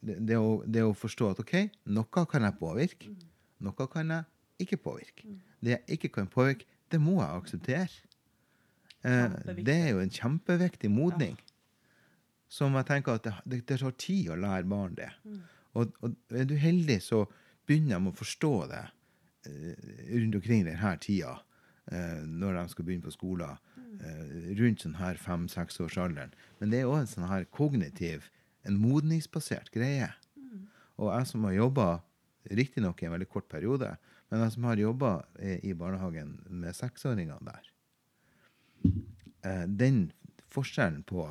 det, 0.05 0.19
det, 0.29 0.39
å, 0.39 0.59
det 0.67 0.85
å 0.85 0.93
forstå 0.97 1.31
at 1.33 1.43
OK, 1.45 1.55
noe 1.97 2.27
kan 2.31 2.45
jeg 2.45 2.59
påvirke, 2.61 3.15
noe 3.65 3.89
kan 3.91 4.13
jeg 4.13 4.67
ikke 4.67 4.83
påvirke. 4.85 5.37
Det 5.65 5.79
jeg 5.79 5.99
ikke 5.99 6.13
kan 6.19 6.29
påvirke, 6.31 6.69
det 6.93 7.01
må 7.01 7.17
jeg 7.23 7.41
akseptere. 7.41 7.89
Eh, 9.05 9.41
det 9.65 9.75
er 9.75 9.91
jo 9.95 10.05
en 10.05 10.13
kjempeviktig 10.13 10.93
modning. 10.93 11.39
Som 12.53 12.77
jeg 12.79 12.87
tenker 12.87 13.17
at 13.17 13.27
det, 13.49 13.65
tar 13.67 13.97
tid 13.99 14.29
å 14.31 14.39
lære 14.39 14.69
barn 14.69 14.95
det. 14.95 15.09
Og, 15.75 15.95
og 16.05 16.15
er 16.35 16.47
du 16.49 16.55
heldig, 16.59 17.01
så 17.03 17.25
begynner 17.67 17.99
de 17.99 18.11
å 18.11 18.17
forstå 18.17 18.53
det 18.71 18.83
eh, 19.49 19.87
rundt 20.15 20.39
omkring 20.39 20.65
denne 20.67 20.95
tida, 21.03 21.37
eh, 21.91 22.23
når 22.25 22.59
de 22.59 22.65
skal 22.73 22.89
begynne 22.89 23.07
på 23.07 23.15
skolen. 23.15 23.61
Eh, 23.95 24.55
rundt 24.59 24.85
sånn 24.85 24.99
her 24.99 25.19
fem-seksårsalderen. 25.21 26.35
Men 26.61 26.73
det 26.73 26.83
er 26.83 26.91
òg 26.91 27.03
en 27.03 27.11
sånn 27.11 27.29
her 27.31 27.47
kognitiv, 27.55 28.31
en 28.67 28.79
modningsbasert 28.81 29.71
greie. 29.75 30.11
Og 30.95 31.11
jeg 31.11 31.31
som 31.31 31.47
har 31.49 31.57
jobba 31.57 31.87
Riktignok 32.45 33.01
i 33.01 33.07
en 33.09 33.15
veldig 33.15 33.31
kort 33.33 33.47
periode, 33.49 33.95
men 34.29 34.43
jeg 34.45 34.53
som 34.55 34.67
har 34.69 34.81
jobba 34.81 35.13
i 35.41 35.73
barnehagen 35.79 36.35
med 36.53 36.77
seksåringene 36.77 37.41
der, 37.47 37.71
den 39.65 40.03
forskjellen 40.53 41.01
på 41.09 41.25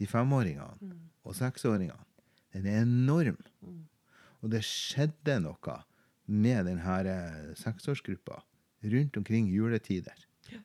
de 0.00 0.08
femåringene 0.08 0.96
og 1.28 1.36
seksåringene, 1.36 2.03
den 2.54 2.68
er 2.70 2.84
enorm. 2.84 3.40
Og 4.44 4.52
det 4.52 4.62
skjedde 4.66 5.40
noe 5.42 5.78
med 6.30 6.68
denne 6.68 6.98
eh, 7.10 7.54
seksårsgruppa 7.60 8.42
rundt 8.84 9.16
omkring 9.16 9.48
juletider. 9.52 10.26
Det 10.48 10.60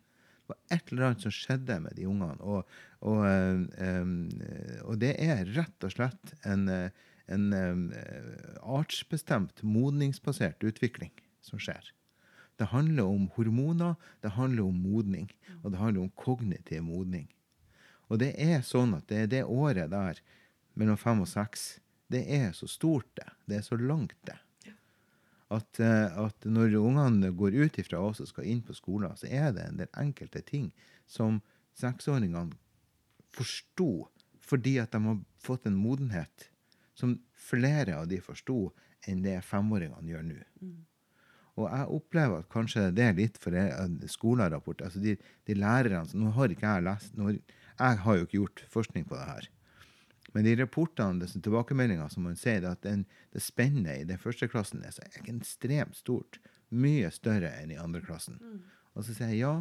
var 0.50 0.58
et 0.74 0.92
eller 0.92 1.08
annet 1.08 1.26
som 1.26 1.34
skjedde 1.34 1.78
med 1.84 1.96
de 1.98 2.08
ungene. 2.10 2.40
Og, 2.42 2.68
og, 3.06 3.24
eh, 3.28 3.64
eh, 3.86 4.82
og 4.86 5.00
det 5.02 5.14
er 5.24 5.48
rett 5.56 5.88
og 5.88 5.94
slett 5.96 6.36
en, 6.48 6.68
en 6.70 7.48
artsbestemt, 8.62 9.64
modningsbasert 9.64 10.64
utvikling 10.66 11.14
som 11.46 11.62
skjer. 11.62 11.94
Det 12.60 12.74
handler 12.74 13.08
om 13.08 13.30
hormoner, 13.38 13.96
det 14.20 14.36
handler 14.36 14.68
om 14.68 14.82
modning, 14.84 15.30
og 15.64 15.72
det 15.72 15.80
handler 15.80 16.02
om 16.04 16.16
kognitiv 16.20 16.84
modning. 16.84 17.30
Og 18.10 18.20
det 18.20 18.34
er 18.42 18.66
sånn 18.66 18.98
at 18.98 19.08
det 19.08 19.22
er 19.24 19.32
det 19.32 19.44
året 19.46 19.94
der, 19.94 20.20
mellom 20.80 21.00
fem 21.00 21.24
og 21.24 21.30
seks, 21.30 21.80
det 22.10 22.24
er 22.34 22.54
så 22.58 22.68
stort, 22.70 23.10
det. 23.20 23.28
Det 23.50 23.60
er 23.60 23.66
så 23.66 23.78
langt, 23.78 24.18
det. 24.26 24.38
At, 25.50 25.80
eh, 25.82 26.18
at 26.22 26.46
når 26.46 26.76
ungene 26.78 27.32
går 27.34 27.58
ut 27.58 27.80
ifra 27.82 28.02
oss 28.06 28.22
og 28.22 28.30
skal 28.30 28.46
inn 28.50 28.62
på 28.66 28.76
skolen, 28.78 29.16
så 29.18 29.30
er 29.30 29.52
det 29.56 29.66
en 29.66 29.80
del 29.82 29.90
enkelte 29.98 30.44
ting 30.46 30.70
som 31.10 31.42
seksåringene 31.80 32.54
forsto 33.34 34.10
fordi 34.50 34.78
at 34.82 34.94
de 34.94 35.02
har 35.06 35.18
fått 35.46 35.68
en 35.70 35.78
modenhet 35.78 36.48
som 36.98 37.18
flere 37.38 37.98
av 38.00 38.08
de 38.10 38.18
forsto 38.22 38.72
enn 39.08 39.22
det 39.24 39.38
femåringene 39.46 40.10
gjør 40.10 40.26
nå. 40.26 40.40
Og 41.60 41.68
jeg 41.68 41.92
opplever 41.98 42.42
at 42.42 42.52
kanskje 42.52 42.88
det 42.96 43.06
er 43.06 43.18
litt 43.18 43.38
for 43.42 43.56
skolerapport. 44.10 44.84
Altså 44.86 45.02
de, 45.04 45.18
de 45.48 45.56
lærerne 45.58 46.06
Nå 46.16 46.32
har 46.38 46.54
ikke 46.54 46.72
jeg 46.72 46.86
lest 46.88 47.18
nå, 47.20 47.34
Jeg 47.80 48.04
har 48.04 48.16
jo 48.16 48.26
ikke 48.26 48.38
gjort 48.38 48.64
forskning 48.72 49.06
på 49.10 49.18
det 49.18 49.28
her. 49.28 49.50
Men 50.36 50.46
de 50.46 50.56
rapportene, 50.60 51.26
og 51.26 51.44
tilbakemeldingene 51.44 52.10
som 52.14 52.28
man 52.28 52.38
sier, 52.38 52.66
at 52.70 52.84
den, 52.86 53.06
det 53.34 53.42
spennet 53.42 54.04
i 54.04 54.08
den 54.10 54.22
første 54.22 54.50
klassen 54.52 54.84
er 54.86 54.94
så 54.94 55.06
ekstremt 55.24 55.98
stort. 55.98 56.38
Mye 56.70 57.10
større 57.14 57.50
enn 57.58 57.74
i 57.74 57.80
andre 57.82 58.02
klassen. 58.06 58.38
Og 58.94 59.06
så 59.06 59.16
sier 59.16 59.34
jeg 59.34 59.42
ja, 59.42 59.56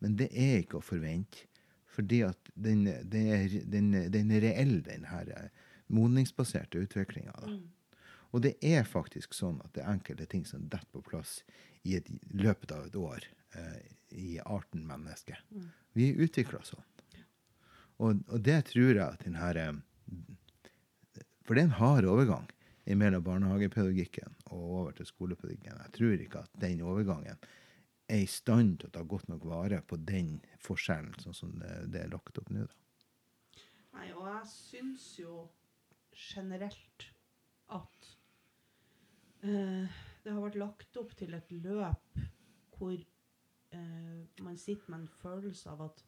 men 0.00 0.16
det 0.20 0.30
er 0.32 0.62
ikke 0.62 0.80
å 0.80 0.84
forvente. 0.84 1.46
Fordi 1.94 2.24
at 2.26 2.50
den, 2.58 2.86
den, 3.10 3.28
er, 3.30 3.52
den, 3.70 3.92
den 4.10 4.32
er 4.34 4.42
reell, 4.42 4.80
den 4.82 5.04
her 5.06 5.28
eh, 5.30 5.62
modningsbaserte 5.94 6.80
utviklinga. 6.82 7.36
Mm. 7.46 7.60
Og 8.34 8.42
det 8.42 8.56
er 8.66 8.82
faktisk 8.88 9.36
sånn 9.36 9.60
at 9.62 9.76
det 9.76 9.84
er 9.84 9.92
enkelte 9.92 10.26
ting 10.30 10.42
som 10.48 10.64
detter 10.66 10.90
på 10.96 11.04
plass 11.06 11.36
i 11.86 11.94
et, 12.00 12.08
løpet 12.34 12.72
av 12.74 12.88
et 12.88 12.98
år 12.98 13.28
eh, 13.54 13.78
i 14.10 14.40
arten 14.42 14.82
menneske. 14.88 15.38
Vi 15.94 16.10
er 16.10 16.24
utvikla 16.26 16.64
sånn. 16.66 16.82
Og, 18.02 18.24
og 18.26 18.40
det 18.42 18.58
tror 18.72 18.90
jeg 18.90 19.04
at 19.04 19.22
den 19.22 19.38
her 19.38 19.60
eh, 19.60 19.76
For 21.44 21.54
det 21.54 21.64
er 21.64 21.68
en 21.68 21.78
hard 21.80 22.08
overgang 22.08 22.48
mellom 22.84 23.24
barnehagepedagogikken 23.24 24.32
og 24.52 24.62
over 24.62 24.96
til 24.96 25.08
skolepedagogikken. 25.08 25.80
Jeg 25.84 25.92
tror 25.98 26.24
ikke 26.24 26.42
at 26.44 26.56
den 26.60 26.80
overgangen 26.84 27.44
er 28.08 28.22
i 28.24 28.28
stand 28.28 28.78
til 28.80 28.90
å 28.90 28.94
ta 28.94 29.04
godt 29.08 29.28
nok 29.32 29.44
vare 29.48 29.80
på 29.88 29.96
den 29.96 30.36
forskjellen, 30.64 31.14
sånn 31.20 31.36
som 31.36 31.54
det, 31.60 32.02
er 32.02 32.12
lagt 32.12 32.40
opp 32.40 32.50
nå. 32.52 32.66
da. 32.68 33.62
Nei, 33.94 34.08
og 34.12 34.26
jeg 34.28 34.50
syns 34.52 35.06
jo 35.20 35.44
generelt 36.14 37.06
at 37.72 38.08
eh, 39.44 40.00
det 40.24 40.32
har 40.32 40.42
vært 40.42 40.60
lagt 40.60 40.98
opp 41.00 41.14
til 41.16 41.36
et 41.36 41.52
løp 41.64 42.18
hvor 42.76 42.96
eh, 42.96 44.42
man 44.44 44.58
sitter 44.60 44.90
med 44.90 45.04
en 45.04 45.14
følelse 45.22 45.72
av 45.72 45.86
at 45.88 46.04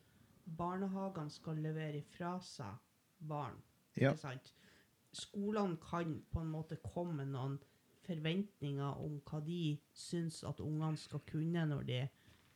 barnehagene 0.59 1.33
skal 1.33 1.63
levere 1.63 2.03
ifra 2.03 2.37
seg 2.45 2.77
barn. 3.31 3.57
Ja. 3.97 4.13
Ikke 4.13 4.23
sant? 4.27 4.53
Skolene 5.17 5.79
kan 5.81 6.19
på 6.33 6.43
en 6.43 6.53
måte 6.53 6.77
komme 6.85 7.23
med 7.23 7.33
noen 7.33 7.57
forventninger 8.07 9.01
om 9.03 9.19
hva 9.27 9.41
de 9.43 9.77
syns 9.97 10.43
at 10.47 10.61
ungene 10.63 10.99
skal 11.01 11.23
kunne 11.27 11.65
når 11.67 11.87
de 11.89 12.01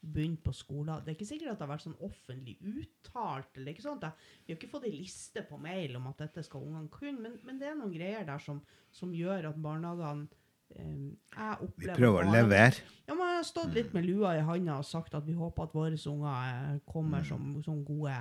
begynner 0.00 0.40
på 0.44 0.52
skolen. 0.56 1.00
Det 1.04 1.12
er 1.12 1.16
ikke 1.18 1.28
sikkert 1.28 1.50
at 1.52 1.58
det 1.60 1.66
har 1.66 1.72
vært 1.74 1.84
sånn 1.84 2.04
offentlig 2.06 2.54
uttalt. 2.64 3.56
eller 3.56 3.74
ikke 3.74 3.84
sånt. 3.84 4.04
Vi 4.46 4.52
har 4.52 4.58
ikke 4.60 4.70
fått 4.72 4.86
ei 4.88 4.94
liste 4.94 5.42
på 5.48 5.58
mail 5.60 5.96
om 5.98 6.06
at 6.08 6.22
dette 6.24 6.44
skal 6.46 6.64
ungene 6.64 6.92
kunne, 6.92 7.20
men, 7.20 7.34
men 7.44 7.58
det 7.60 7.68
er 7.68 7.76
noen 7.76 7.92
greier 7.92 8.24
der 8.28 8.40
som, 8.40 8.62
som 8.96 9.12
gjør 9.16 9.50
at 9.50 9.58
barnehagene 9.60 10.28
eh, 10.76 11.10
jeg 11.34 11.72
Vi 11.82 11.90
prøver 11.98 12.24
å 12.24 12.32
levere. 12.32 12.86
ja, 13.08 13.16
man 13.18 13.34
har 13.36 13.44
stått 13.44 13.76
litt 13.76 13.92
med 13.96 14.08
lua 14.08 14.36
i 14.38 14.46
handa 14.46 14.78
og 14.80 14.88
sagt 14.88 15.16
at 15.18 15.26
vi 15.28 15.36
håper 15.36 15.68
at 15.68 15.76
våre 15.76 16.00
unger 16.14 16.48
eh, 16.54 16.80
kommer 16.88 17.26
som, 17.26 17.52
som 17.66 17.84
gode 17.84 18.16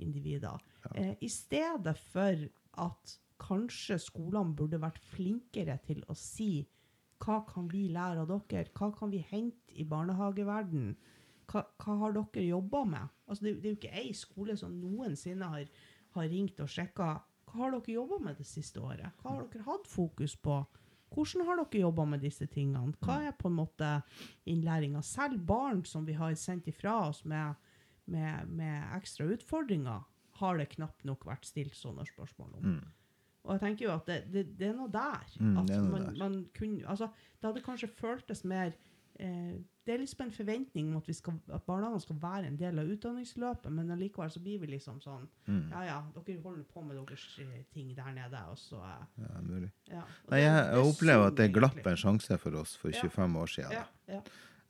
individer. 0.00 0.64
Eh, 0.94 1.12
I 1.20 1.28
stedet 1.28 1.96
for 2.08 2.48
at 2.78 3.18
kanskje 3.38 3.98
skolene 4.02 4.56
burde 4.58 4.80
vært 4.82 4.98
flinkere 5.12 5.78
til 5.86 6.02
å 6.10 6.16
si 6.18 6.66
hva 7.22 7.40
kan 7.48 7.66
vi 7.70 7.88
lære 7.90 8.22
av 8.22 8.30
dere? 8.30 8.70
Hva 8.78 8.92
kan 8.94 9.10
vi 9.10 9.24
hente 9.26 9.74
i 9.74 9.86
barnehageverdenen? 9.88 10.94
Hva, 11.48 11.64
hva 11.80 11.96
har 12.02 12.14
dere 12.14 12.44
jobba 12.44 12.84
med? 12.86 13.14
Altså, 13.26 13.46
det, 13.46 13.54
det 13.62 13.70
er 13.70 13.74
jo 13.74 13.78
ikke 13.80 14.02
ei 14.02 14.12
skole 14.14 14.54
som 14.60 14.76
noensinne 14.78 15.48
har, 15.50 15.70
har 16.14 16.28
ringt 16.30 16.60
og 16.62 16.70
sjekka 16.70 17.16
hva 17.48 17.62
har 17.62 17.72
dere 17.74 17.94
jobba 17.96 18.18
med 18.22 18.38
det 18.38 18.46
siste 18.46 18.82
året. 18.84 19.08
Hva 19.22 19.38
har 19.38 19.48
dere 19.48 19.66
hatt 19.66 19.88
fokus 19.88 20.36
på? 20.36 20.60
Hvordan 21.14 21.46
har 21.48 21.62
dere 21.62 21.82
jobba 21.86 22.04
med 22.04 22.22
disse 22.22 22.46
tingene? 22.52 22.92
Hva 23.02 23.22
er 23.24 23.36
på 23.36 23.48
en 23.48 23.56
måte 23.56 23.88
innlæringa? 24.48 25.02
Selv 25.02 25.40
barn 25.48 25.82
som 25.88 26.06
vi 26.06 26.16
har 26.18 26.36
sendt 26.38 26.68
ifra 26.68 26.98
oss 27.08 27.24
med, 27.24 27.56
med, 28.04 28.52
med 28.52 28.84
ekstra 28.98 29.26
utfordringer, 29.32 30.04
har 30.40 30.58
det 30.60 30.68
knapt 30.76 31.04
nok 31.08 31.24
vært 31.28 31.46
stilt 31.48 31.74
sånne 31.78 32.04
spørsmål 32.08 32.58
om. 32.60 32.78
Og 33.48 33.54
jeg 33.54 33.60
tenker 33.62 33.86
jo 33.86 33.94
at 33.94 34.06
det, 34.10 34.18
det, 34.32 34.42
det 34.58 34.66
er 34.68 34.76
noe 34.76 34.90
der. 34.92 35.24
Mm, 35.40 35.56
at 35.62 35.70
er 35.72 35.80
noe 35.80 35.90
man, 35.94 36.04
der. 36.10 36.16
man 36.20 36.38
kunne, 36.58 36.84
altså, 36.90 37.08
det 37.40 37.48
hadde 37.48 37.62
kanskje 37.64 37.88
føltes 37.96 38.42
mer 38.44 38.74
eh, 39.18 39.54
Det 39.86 39.94
er 39.94 40.02
liksom 40.02 40.26
en 40.26 40.32
forventning 40.36 40.90
om 40.90 40.98
at, 40.98 41.06
vi 41.08 41.14
skal, 41.16 41.38
at 41.56 41.62
barnehagene 41.64 42.02
skal 42.04 42.18
være 42.20 42.50
en 42.50 42.58
del 42.60 42.78
av 42.82 42.90
utdanningsløpet, 42.92 43.70
men 43.72 43.88
allikevel 43.94 44.28
så 44.34 44.42
blir 44.44 44.58
vi 44.60 44.68
liksom 44.74 44.98
sånn 45.00 45.24
Mm. 45.48 45.70
Ja 45.72 45.80
ja, 45.86 45.94
dere 46.26 46.42
holder 46.44 46.66
på 46.68 46.82
med 46.84 46.98
deres 46.98 47.22
eh, 47.40 47.62
ting 47.72 47.94
der 47.96 48.10
nede, 48.12 48.42
og 48.52 48.58
så 48.60 48.82
eh, 48.84 49.06
Ja, 49.24 49.40
mulig. 49.40 49.70
ja. 49.88 50.02
Nei, 50.28 50.42
jeg, 50.42 50.52
det 50.58 50.76
jeg 50.76 50.90
opplever 50.90 51.30
at 51.30 51.38
det 51.40 51.46
glapp 51.56 51.86
en 51.88 51.96
sjanse 51.96 52.36
for 52.42 52.58
oss 52.60 52.74
for 52.76 52.92
Ja. 52.92 53.00
25 53.08 53.36
år 53.40 53.46
siden. 53.54 53.72
Ja, 53.72 53.86
ja. 54.12 54.20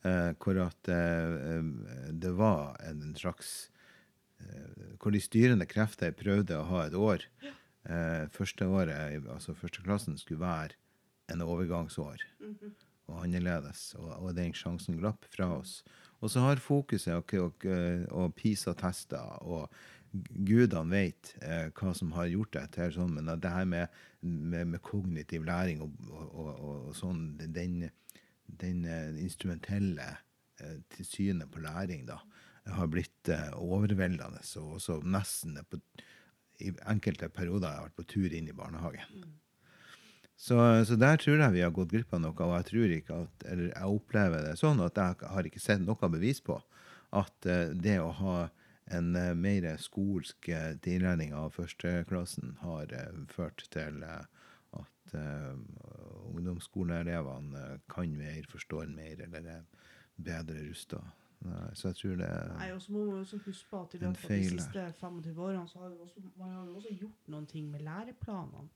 Eh, 0.07 0.31
hvor 0.39 0.61
at 0.69 0.89
eh, 0.95 1.35
eh, 1.57 2.13
det 2.15 2.31
var 2.39 2.77
en 2.87 3.03
slags 3.19 3.73
Hvor 4.99 5.15
de 5.15 5.21
styrende 5.23 5.67
krefter 5.71 6.15
prøvde 6.17 6.59
å 6.59 6.67
ha 6.71 6.85
et 6.87 6.97
år. 6.99 7.25
Eh, 7.89 8.25
første 8.35 8.67
året, 8.67 9.23
altså 9.31 9.55
førsteklassen, 9.57 10.19
skulle 10.19 10.43
være 10.43 10.77
en 11.33 11.45
overgangsår. 11.45 12.25
Og 13.09 13.23
annerledes. 13.25 13.95
Og, 13.99 14.11
og 14.19 14.35
den 14.37 14.53
sjansen 14.57 14.99
glapp 15.01 15.25
fra 15.33 15.51
oss. 15.59 15.81
Og 16.19 16.33
så 16.33 16.43
har 16.43 16.61
fokuset 16.61 17.15
og, 17.15 17.35
og, 17.39 17.69
og 18.11 18.35
PISA-tester 18.37 19.39
og 19.47 19.69
gudene 20.13 20.91
vet 20.91 21.35
eh, 21.45 21.69
hva 21.77 21.93
som 21.97 22.13
har 22.17 22.31
gjort 22.33 22.55
det 22.57 22.65
til 22.77 22.95
sånn, 22.95 23.15
men 23.19 23.29
det 23.41 23.53
her 23.53 23.67
med, 23.69 23.99
med, 24.21 24.73
med 24.73 24.83
kognitiv 24.85 25.45
læring 25.47 25.83
og, 25.85 25.95
og, 26.09 26.31
og, 26.33 26.55
og 26.89 26.97
sånn, 26.97 27.23
den, 27.39 27.83
den 28.63 28.85
eh, 28.89 29.21
instrumentelle 29.23 30.09
eh, 30.63 30.79
til 30.95 31.09
synet 31.09 31.53
på 31.53 31.63
læring 31.65 32.07
da, 32.09 32.21
har 32.75 32.89
blitt 32.93 33.33
eh, 33.33 33.51
overveldende, 33.57 34.43
og 34.61 34.79
også 34.79 35.01
nesten 35.05 35.59
på, 35.71 35.81
i 36.59 36.73
enkelte 36.91 37.31
perioder 37.33 37.69
har 37.69 37.77
jeg 37.79 37.89
vært 37.89 38.01
på 38.01 38.09
tur 38.15 38.35
inn 38.35 38.49
i 38.51 38.57
barnehagen. 38.57 39.29
Så, 40.39 40.59
så 40.87 40.95
der 40.95 41.19
tror 41.19 41.41
jeg 41.41 41.55
vi 41.57 41.65
har 41.65 41.75
gått 41.75 41.91
glipp 41.91 42.13
av 42.15 42.23
noe, 42.23 42.35
og 42.35 42.55
jeg 42.61 42.69
tror 42.71 42.93
ikke 42.95 43.23
at, 43.25 43.47
eller 43.51 43.73
jeg 43.73 43.97
opplever 43.99 44.45
det 44.47 44.55
sånn 44.61 44.83
at 44.85 45.01
jeg 45.01 45.31
har 45.35 45.49
ikke 45.49 45.63
sett 45.63 45.83
noe 45.83 46.11
bevis 46.13 46.39
på 46.45 46.61
at 47.17 47.49
eh, 47.49 47.75
det 47.75 47.99
å 48.03 48.13
ha 48.21 48.39
en 48.95 49.17
uh, 49.17 49.35
mer 49.37 49.67
skolsk 49.81 50.49
eh, 50.53 50.75
tilnærming 50.85 51.35
av 51.37 51.53
førsteklassen 51.57 52.57
har 52.63 52.93
eh, 52.97 53.23
ført 53.33 53.67
til 53.73 54.03
eh, 54.05 54.25
at 54.79 55.15
ungdomsskoleelevene 56.29 57.65
eh, 57.65 57.79
kan 57.91 58.13
mer, 58.17 58.45
forstår 58.51 58.91
mer, 58.93 59.21
eller 59.25 59.49
er 59.59 59.63
bedre 60.17 60.61
rusta. 60.69 61.03
Så 61.75 61.89
jeg 61.89 61.97
tror 61.97 62.17
det 62.19 62.29
Nei, 62.59 62.73
og 62.75 62.83
så 62.83 62.93
må 62.93 63.05
man 63.05 63.21
også 63.21 63.39
huske 63.45 63.71
på 63.71 63.81
at 63.81 63.95
i 63.95 63.99
løpet 64.03 64.25
av 64.25 64.31
de 64.31 64.49
siste 64.49 64.85
25 65.01 65.39
årene 65.39 65.69
så 65.71 65.79
har 65.79 65.93
også, 66.03 66.23
man 66.39 66.51
har 66.51 66.69
også 66.75 66.95
gjort 66.99 67.29
noen 67.31 67.47
ting 67.47 67.71
med 67.71 67.81
læreplanene. 67.87 68.69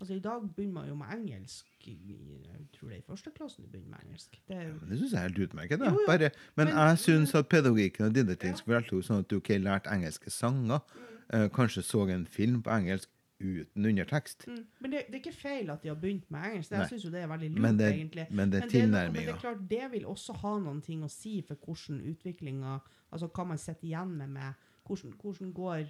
Altså 0.00 0.14
I 0.14 0.20
dag 0.24 0.44
begynner 0.56 0.72
man 0.72 0.88
jo 0.88 0.94
med 0.96 1.06
engelsk 1.12 1.66
jeg 1.86 2.66
tror 2.72 2.88
det 2.88 2.96
er 2.96 3.00
i 3.00 3.06
første 3.06 3.30
klassen 3.36 3.64
du 3.64 3.70
begynner 3.70 3.90
med 3.96 4.04
engelsk. 4.04 4.36
Det 4.48 4.56
ja, 4.56 4.72
Men 4.80 4.90
Det 4.90 4.98
syns 4.98 5.12
jeg 5.12 5.18
er 5.18 5.28
helt 5.28 5.38
utmerket. 5.38 5.78
da. 5.78 5.84
Jo, 5.84 5.90
jo, 6.00 6.06
Bare, 6.06 6.30
men, 6.56 6.66
men- 6.66 6.76
jeg 6.76 6.98
syns 6.98 7.34
at 7.34 7.48
pedagogikken 7.48 8.04
og 8.06 8.14
didaktikk 8.14 8.56
skulle 8.56 8.80
vært 8.80 9.04
sånn 9.04 9.18
at 9.24 9.30
du 9.30 9.36
ikke 9.40 9.58
lærte 9.58 9.92
engelske 9.92 10.30
sanger. 10.30 10.80
Mm. 10.94 11.40
eh, 11.40 11.48
kanskje 11.48 11.82
så 11.82 12.08
en 12.08 12.26
film 12.26 12.62
på 12.62 12.70
engelsk 12.70 13.08
uten 13.40 13.86
undertekst. 13.86 14.46
Mm. 14.48 14.66
Men 14.80 14.92
det, 14.92 15.02
det 15.06 15.14
er 15.14 15.22
ikke 15.24 15.36
feil 15.36 15.70
at 15.70 15.82
de 15.82 15.88
har 15.88 15.96
begynt 16.00 16.30
med 16.30 16.40
engelsk. 16.50 16.70
Jeg 16.76 16.88
syns 16.92 17.04
jo 17.04 17.10
det 17.10 17.22
er 17.22 17.30
veldig 17.30 17.50
lurt, 17.50 17.62
Men 17.66 17.78
det, 17.78 17.88
egentlig. 17.94 18.26
men 18.30 18.52
det 18.52 18.62
er 18.62 18.68
tilnærminga. 18.68 19.12
men 19.12 19.26
det 19.26 19.34
er 19.34 19.40
klart, 19.40 19.62
det 19.70 19.92
vil 19.92 20.06
også 20.06 20.36
ha 20.42 20.58
noen 20.58 20.82
ting 20.84 21.04
å 21.04 21.08
si 21.12 21.40
for 21.46 21.56
hvordan 21.66 22.00
utviklinga 22.12 22.78
Altså 23.10 23.26
hva 23.26 23.42
man 23.42 23.58
sitter 23.58 23.88
igjen 23.88 24.12
med 24.14 24.28
med 24.30 24.66
hvordan, 24.86 25.14
hvordan 25.18 25.52
går 25.52 25.88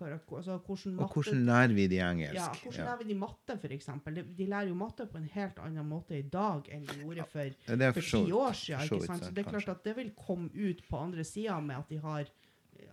altså, 0.00 0.58
hvordan 0.66 0.98
Og 1.00 1.12
hvordan 1.12 1.44
lærer 1.46 1.74
vi 1.74 1.86
de 1.86 1.98
engelsk? 2.00 2.34
ja, 2.34 2.48
hvordan 2.62 2.78
Ja. 2.80 2.84
lærer 2.84 3.02
vi 3.02 3.12
de 3.12 3.18
matte, 3.18 3.58
eksempel? 3.70 4.14
De, 4.16 4.22
de 4.38 4.46
lærer 4.46 4.68
jo 4.68 4.74
matte 4.74 5.06
på 5.06 5.18
en 5.18 5.28
helt 5.32 5.58
annen 5.58 5.86
måte 5.88 6.18
i 6.18 6.22
dag 6.22 6.68
enn 6.72 6.86
de 6.86 6.94
gjorde 7.02 7.26
for, 7.30 7.50
for 7.92 8.00
ti 8.00 8.32
år 8.32 8.52
siden. 8.52 8.80
Ikke 8.84 9.06
sant? 9.06 9.24
Så 9.24 9.30
det 9.30 9.46
er 9.46 9.50
klart 9.50 9.68
at 9.68 9.84
det 9.84 9.96
vil 9.96 10.10
komme 10.16 10.50
ut 10.54 10.82
på 10.88 10.96
andre 10.98 11.24
sida 11.24 11.60
med 11.60 11.76
at 11.76 11.88
de 11.88 11.98
har 11.98 12.24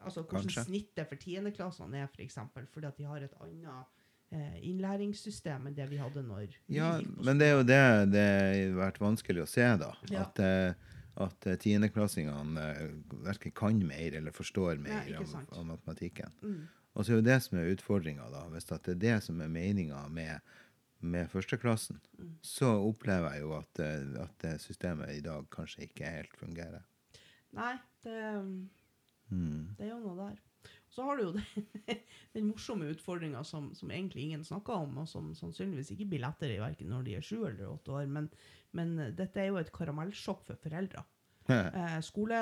Altså 0.01 0.21
hvordan 0.23 0.47
Kanskje. 0.47 0.63
snittet 0.67 1.09
for 1.09 1.21
tiendeklassene 1.21 2.01
er, 2.03 2.07
for 2.11 2.23
eksempel, 2.23 2.67
fordi 2.73 2.88
at 2.88 2.97
de 2.97 3.05
har 3.09 3.25
et 3.25 3.36
annet 3.41 3.86
eh, 4.32 4.55
innlæringssystem 4.71 5.67
enn 5.69 5.75
det 5.77 5.88
vi 5.91 5.99
hadde 6.01 6.23
når 6.25 6.47
vi 6.67 6.77
Ja, 6.79 6.93
men 7.21 7.38
det 7.41 7.47
er 7.51 7.57
jo 7.59 7.67
det 7.67 7.82
det 8.13 8.25
har 8.25 8.75
vært 8.79 9.01
vanskelig 9.03 9.43
å 9.43 9.49
se, 9.49 9.67
da. 9.82 9.91
Ja. 10.09 10.25
At, 10.25 10.39
eh, 10.39 10.73
at 11.21 11.47
eh, 11.47 11.57
tiendeklassingene 11.59 12.65
verken 13.27 13.51
kan 13.57 13.82
mer 13.86 14.17
eller 14.21 14.32
forstår 14.36 14.79
mer 14.82 15.09
ja, 15.11 15.19
om, 15.21 15.36
av, 15.51 15.65
matematikken. 15.73 16.32
Mm. 16.41 16.61
Og 16.95 17.05
så 17.05 17.13
er 17.13 17.21
jo 17.21 17.27
det 17.29 17.39
som 17.45 17.57
er 17.59 17.71
utfordringa, 17.71 18.25
da. 18.34 18.45
Hvis 18.51 18.67
det 18.67 18.82
er 18.95 19.01
det 19.05 19.17
som 19.23 19.39
er 19.43 19.51
meninga 19.51 20.05
med, 20.11 20.39
med 20.99 21.29
førsteklassen, 21.32 21.99
Mm. 22.21 22.36
så 22.45 22.67
opplever 22.86 23.34
jeg 23.34 23.41
jo 23.41 23.53
at, 23.57 23.79
at 24.21 24.43
systemet 24.61 25.09
i 25.15 25.21
dag 25.25 25.47
kanskje 25.49 25.88
ikke 25.88 26.05
helt 26.05 26.36
fungerer. 26.38 26.84
Nei, 27.57 27.71
det, 28.05 28.17
Mm. 29.32 29.75
det 29.77 29.88
er 29.88 29.93
jo 29.93 29.99
noe 30.03 30.17
der. 30.19 30.39
Så 30.91 31.05
har 31.07 31.17
du 31.17 31.23
jo 31.23 31.32
den, 31.38 32.01
den 32.36 32.49
morsomme 32.49 32.89
utfordringa 32.91 33.43
som, 33.47 33.71
som 33.77 33.91
egentlig 33.91 34.27
ingen 34.27 34.43
snakker 34.47 34.84
om, 34.86 34.99
og 35.03 35.09
som 35.09 35.32
sannsynligvis 35.38 35.93
ikke 35.95 36.09
blir 36.11 36.25
lettere 36.25 36.59
verken 36.61 36.91
når 36.91 37.07
de 37.07 37.17
er 37.17 37.25
sju 37.25 37.38
eller 37.39 37.69
åtte 37.71 37.95
år, 37.95 38.11
men, 38.11 38.27
men 38.77 38.93
dette 39.17 39.41
er 39.41 39.51
jo 39.51 39.59
et 39.61 39.73
karamellsjokk 39.75 40.45
for 40.51 40.61
foreldre. 40.67 41.05
Eh, 41.51 41.97
skole, 42.05 42.38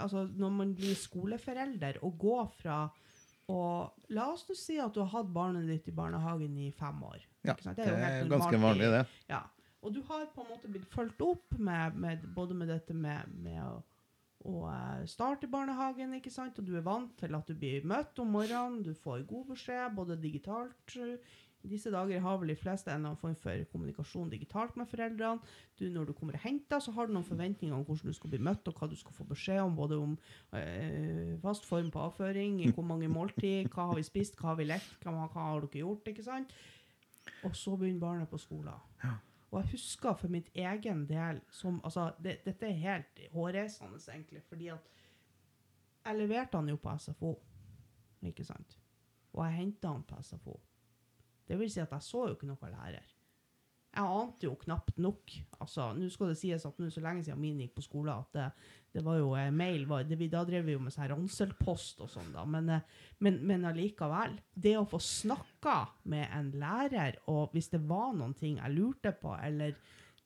altså 0.00 0.22
når 0.38 0.52
man 0.54 0.70
blir 0.78 0.94
skoleforelder 0.96 1.98
og 2.06 2.14
går 2.22 2.46
fra 2.60 2.76
og 3.50 4.14
La 4.14 4.28
oss 4.30 4.44
nå 4.48 4.56
si 4.58 4.76
at 4.80 4.94
du 4.94 5.00
har 5.02 5.10
hatt 5.14 5.30
barnet 5.34 5.66
ditt 5.68 5.88
i 5.90 5.94
barnehagen 5.94 6.54
i 6.62 6.70
fem 6.76 7.02
år. 7.06 7.18
Ja, 7.42 7.54
ikke 7.54 7.66
sant? 7.66 7.80
det 7.80 7.88
er 7.90 8.20
helt 8.20 8.32
ganske 8.32 8.60
vanlig, 8.62 8.90
det. 8.94 9.02
Ja. 9.30 9.42
Og 9.80 9.94
du 9.94 10.02
har 10.10 10.26
på 10.34 10.44
en 10.44 10.50
måte 10.52 10.70
blitt 10.70 10.88
fulgt 10.92 11.22
opp 11.24 11.54
med, 11.56 11.96
med 11.96 12.24
både 12.36 12.56
med 12.56 12.68
dette 12.68 12.94
med, 12.94 13.30
med 13.40 13.58
å, 13.64 13.78
å 14.48 14.64
eh, 14.70 15.04
starte 15.10 15.46
i 15.46 15.52
barnehagen, 15.52 16.16
ikke 16.16 16.32
sant? 16.32 16.58
og 16.58 16.66
du 16.66 16.76
er 16.78 16.86
vant 16.86 17.12
til 17.20 17.36
at 17.36 17.48
du 17.48 17.54
blir 17.56 17.84
møtt 17.88 18.18
om 18.22 18.32
morgenen, 18.32 18.80
du 18.86 18.94
får 18.96 19.26
god 19.28 19.52
beskjed, 19.52 19.94
både 19.96 20.16
digitalt 20.20 20.96
eh, 20.96 21.38
I 21.60 21.68
disse 21.68 21.92
dager 21.92 22.22
har 22.24 22.38
vel 22.40 22.54
de 22.54 22.56
fleste 22.56 22.88
en 22.88 23.04
form 23.20 23.34
for 23.36 23.66
kommunikasjon 23.72 24.30
digitalt 24.32 24.78
med 24.80 24.88
foreldrene. 24.88 25.44
Du, 25.76 25.90
når 25.92 26.08
du 26.08 26.14
kommer 26.16 26.38
og 26.38 26.40
henter, 26.40 26.80
så 26.80 26.94
har 26.96 27.06
du 27.06 27.12
noen 27.12 27.26
forventninger 27.26 27.76
om 27.76 27.84
hvordan 27.84 28.08
du 28.08 28.16
skal 28.16 28.32
bli 28.32 28.40
møtt, 28.40 28.70
og 28.70 28.80
hva 28.80 28.88
du 28.88 28.96
skal 28.96 29.12
få 29.12 29.28
beskjed 29.28 29.60
om, 29.66 29.76
både 29.76 29.98
om 30.00 30.16
øh, 30.56 31.34
fast 31.44 31.68
form 31.68 31.92
på 31.92 32.00
avføring, 32.00 32.62
hvor 32.72 32.86
mange 32.88 33.12
måltid, 33.12 33.68
hva 33.74 33.90
har 33.90 34.00
vi 34.00 34.08
spist, 34.08 34.40
hva 34.40 34.54
har 34.54 34.62
vi 34.62 34.70
lekt, 34.70 35.04
hva, 35.04 35.12
hva 35.26 35.50
har 35.50 35.66
dere 35.66 35.84
gjort, 35.84 36.08
ikke 36.08 36.24
sant? 36.24 36.56
Og 37.44 37.52
så 37.52 37.76
begynner 37.76 38.06
barnet 38.06 38.32
på 38.32 38.40
skolen. 38.40 38.72
Og 39.50 39.60
jeg 39.60 39.70
husker 39.72 40.14
for 40.14 40.30
mitt 40.30 40.50
egen 40.54 41.06
del 41.08 41.40
som, 41.50 41.80
altså, 41.84 42.12
det, 42.22 42.38
Dette 42.44 42.68
er 42.68 42.82
helt 42.84 43.22
hårreisende, 43.32 43.98
egentlig. 44.12 44.42
fordi 44.42 44.68
at 44.68 44.90
jeg 46.04 46.16
leverte 46.16 46.56
han 46.56 46.68
jo 46.68 46.76
på 46.76 46.98
SFO, 46.98 47.32
ikke 48.22 48.44
sant? 48.44 48.78
Og 49.32 49.44
jeg 49.46 49.54
henta 49.54 49.88
han 49.88 50.02
på 50.02 50.22
SFO. 50.22 50.60
Det 51.48 51.58
vil 51.58 51.70
si 51.70 51.80
at 51.80 51.90
jeg 51.90 52.02
så 52.02 52.26
jo 52.28 52.36
ikke 52.36 52.46
noe 52.46 52.70
lærer. 52.70 53.19
Jeg 53.90 54.06
ante 54.06 54.46
jo 54.46 54.52
knapt 54.60 55.00
nok. 55.02 55.32
Altså, 55.58 55.88
Nå 55.98 56.08
skal 56.14 56.30
det 56.30 56.38
sies 56.38 56.66
at 56.66 56.76
nå 56.78 56.90
så 56.94 57.02
lenge 57.02 57.24
siden 57.26 57.40
min 57.42 57.58
gikk 57.58 57.74
på 57.74 57.82
skole, 57.82 58.14
at 58.14 58.36
det, 58.36 58.44
det 58.94 59.02
var 59.06 59.18
jo 59.18 59.32
eh, 59.38 59.50
mail 59.54 59.86
var, 59.90 60.04
det, 60.06 60.18
Da 60.30 60.44
drev 60.46 60.68
vi 60.68 60.76
jo 60.76 60.82
med 60.82 60.94
sånn 60.94 61.10
Ranselpost 61.10 62.04
og 62.04 62.10
sånn, 62.12 62.30
da. 62.34 62.44
Men, 62.46 62.70
eh, 62.76 63.00
men, 63.18 63.40
men 63.46 63.66
allikevel. 63.66 64.38
Det 64.54 64.76
å 64.78 64.86
få 64.88 65.02
snakka 65.02 65.76
med 66.12 66.28
en 66.36 66.52
lærer, 66.62 67.18
og 67.32 67.56
hvis 67.56 67.72
det 67.74 67.82
var 67.90 68.14
noen 68.14 68.36
ting 68.38 68.60
jeg 68.62 68.76
lurte 68.76 69.14
på, 69.18 69.34
eller 69.42 69.74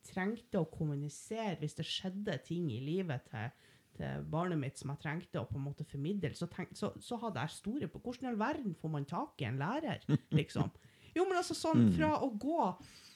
trengte 0.05 0.61
å 0.61 0.69
kommunisere, 0.69 1.57
hvis 1.61 1.77
det 1.79 1.87
skjedde 1.89 2.37
ting 2.45 2.69
i 2.69 2.83
livet 2.85 3.25
til, 3.31 3.71
til 3.97 4.27
barnet 4.29 4.61
mitt 4.61 4.77
som 4.77 4.91
jeg 4.93 5.01
trengte 5.01 5.41
å 5.41 5.47
på 5.49 5.57
en 5.57 5.65
måte 5.65 5.87
formidle, 5.89 6.35
så, 6.37 6.45
tenk, 6.51 6.75
så, 6.77 6.91
så 7.01 7.17
hadde 7.23 7.41
jeg 7.41 7.57
store 7.57 7.89
på 7.89 8.03
hvordan 8.03 8.27
i 8.27 8.31
all 8.33 8.41
verden 8.41 8.77
får 8.77 8.93
man 8.93 9.09
tak 9.09 9.41
i 9.41 9.49
en 9.49 9.57
lærer, 9.61 10.05
liksom. 10.37 10.69
Jo, 11.15 11.23
men 11.23 11.39
altså 11.39 11.55
sånn 11.55 11.87
fra 11.95 12.11
å 12.19 12.27
gå 12.35 12.61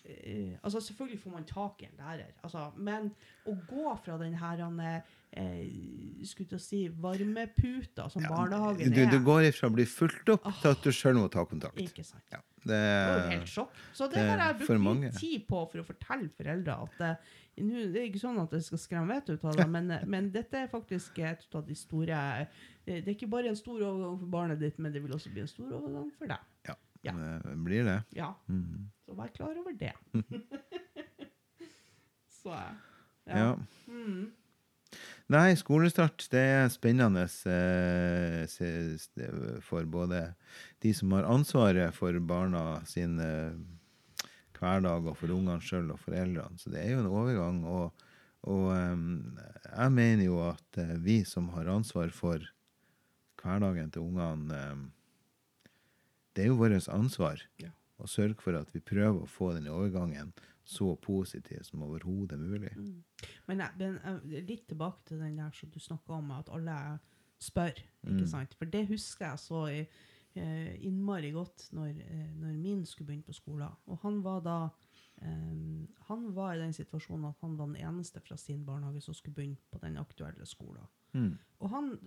eh, 0.09 0.57
altså 0.63 0.81
Selvfølgelig 0.83 1.21
får 1.23 1.31
man 1.37 1.47
tak 1.49 1.81
i 1.83 1.87
en 1.89 1.97
lærer, 2.01 2.33
altså, 2.43 2.67
men 2.77 3.11
å 3.45 3.55
gå 3.69 3.95
fra 4.03 4.17
den 4.21 4.35
her 4.39 4.61
eh, 5.31 6.23
skulle 6.25 6.49
til 6.49 6.57
å 6.57 6.61
si 6.61 6.81
varmeputa 6.89 8.07
som 8.09 8.25
barnehagen 8.25 8.93
Du, 8.93 9.01
er 9.01 9.11
du 9.11 9.19
går 9.25 9.49
ifra 9.49 9.69
å 9.69 9.75
bli 9.75 9.85
fulgt 9.89 10.31
opp 10.33 10.47
til 10.61 10.71
at 10.71 10.85
du 10.85 10.91
sjøl 10.95 11.19
må 11.19 11.27
ta 11.31 11.45
kontakt. 11.45 11.77
Ikke 11.81 12.03
sant. 12.05 12.25
Ja, 12.33 12.41
det, 12.63 12.79
Det 12.79 12.79
var 12.79 13.19
jo 13.19 13.35
helt 13.35 13.51
sjokk. 13.51 13.77
Så 13.93 14.07
det, 14.09 14.17
det 14.19 14.25
har 14.31 14.43
jeg 14.47 14.57
brukt 14.63 14.87
mye 14.87 15.13
tid 15.17 15.45
på 15.49 15.61
for 15.71 15.83
å 15.83 15.85
fortelle 15.87 16.31
foreldre 16.37 16.79
at 16.87 17.05
uh, 17.05 17.37
nu, 17.59 17.79
Det 17.91 18.01
er 18.01 18.09
ikke 18.09 18.21
sånn 18.21 18.39
at 18.39 18.53
det 18.55 18.61
skal 18.65 18.79
skremme 18.81 19.13
vettet 19.13 19.39
ut 19.39 19.47
av 19.51 19.57
dem, 19.59 19.73
men, 19.75 19.89
eh, 19.91 20.05
men 20.07 20.29
dette 20.31 20.61
er 20.61 20.69
faktisk 20.71 21.17
et 21.27 21.41
av 21.59 21.65
de 21.67 21.75
store 21.75 22.19
eh, 22.45 22.61
Det 22.85 23.01
er 23.03 23.15
ikke 23.17 23.27
bare 23.31 23.51
en 23.51 23.59
stor 23.59 23.81
overgang 23.83 24.15
for 24.21 24.31
barnet 24.31 24.61
ditt, 24.61 24.77
men 24.79 24.93
det 24.95 25.01
vil 25.03 25.15
også 25.17 25.33
bli 25.33 25.43
en 25.43 25.51
stor 25.51 25.73
overgang 25.81 26.07
for 26.17 26.31
deg. 26.31 26.47
ja, 26.69 26.77
Ja. 27.03 27.13
det 27.15 27.57
blir 27.63 27.83
det. 27.87 27.99
Ja, 28.15 28.33
Mm. 28.47 28.89
Så 29.09 29.15
vær 29.17 29.31
klar 29.33 29.57
over 29.57 29.73
det. 29.73 29.93
så 32.41 32.53
eh, 32.53 32.75
Ja. 33.25 33.55
Mm. 33.87 34.27
Nei, 35.29 35.53
skolestart 35.57 36.23
det 36.33 36.41
er 36.41 36.69
spennende 36.73 37.25
eh, 37.49 38.45
for 39.65 39.85
både 39.85 40.21
de 40.81 40.93
som 40.97 41.13
har 41.13 41.27
ansvaret 41.29 41.93
for 41.93 42.17
barna 42.21 42.81
sin 42.89 43.19
eh, 43.21 43.53
hverdag, 44.57 45.05
og 45.09 45.17
for 45.17 45.33
ungene 45.33 45.61
sjøl 45.61 45.91
og 45.93 46.01
foreldrene. 46.01 46.57
Så 46.57 46.73
det 46.73 46.81
er 46.81 46.95
jo 46.95 47.03
en 47.03 47.11
overgang. 47.13 47.61
Og, 47.69 48.05
og 48.49 48.65
jeg 48.73 49.93
mener 49.93 50.25
jo 50.25 50.41
at 50.49 50.81
eh, 50.81 50.95
vi 51.05 51.21
som 51.25 51.49
har 51.57 51.69
ansvar 51.69 52.09
for 52.13 52.45
hverdagen 53.41 53.89
til 53.93 54.03
ungene 54.03 54.89
Det 56.35 56.43
er 56.43 56.49
jo 56.49 56.57
vårt 56.59 56.89
ansvar 56.91 57.41
Ja. 57.61 57.69
Å 57.99 58.07
sørge 58.07 58.41
for 58.41 58.55
at 58.59 58.71
vi 58.73 58.79
prøver 58.79 59.21
å 59.23 59.27
få 59.29 59.53
den 59.53 59.67
overgangen 59.67 60.33
så 60.69 60.95
positiv 61.01 61.63
som 61.63 61.81
overhodet 61.83 62.37
mulig. 62.39 62.71
Mm. 62.77 63.03
Men, 63.47 63.59
jeg- 63.59 63.77
men 63.79 63.95
eh, 64.03 64.41
litt 64.45 64.67
tilbake 64.67 65.03
til 65.05 65.19
den 65.19 65.37
der 65.37 65.51
som 65.51 65.69
du 65.69 65.79
snakka 65.79 66.09
om, 66.19 66.31
at 66.31 66.49
alle 66.49 66.99
spør. 67.39 67.73
ikke 68.05 68.21
Mm. 68.21 68.27
sant? 68.27 68.53
For 68.53 68.65
det 68.65 68.87
husker 68.87 69.25
jeg 69.29 69.37
så 69.39 69.63
i, 69.71 69.87
eh, 70.35 70.77
innmari 70.85 71.31
godt 71.31 71.69
når, 71.73 71.89
eh, 72.01 72.33
når 72.35 72.53
min 72.61 72.85
skulle 72.85 73.07
begynne 73.07 73.25
på 73.25 73.33
skolen. 73.33 73.75
Og 73.87 73.99
han 74.01 74.21
var 74.21 74.41
da 74.41 74.69
eh, 75.21 75.87
Han 76.07 76.33
var 76.33 76.53
i 76.55 76.59
den 76.59 76.71
situasjonen 76.73 77.25
at 77.29 77.35
han 77.41 77.57
var 77.57 77.65
den 77.67 77.75
eneste 77.75 78.21
fra 78.21 78.37
sin 78.37 78.63
barnehage 78.65 79.01
som 79.03 79.13
skulle 79.13 79.35
begynne 79.35 79.57
på 79.71 79.79
den 79.81 79.97
aktuelle 79.97 80.45
skolen. 80.45 80.87
Mm. 81.13 81.37
Og 81.61 81.69
han, 81.69 81.99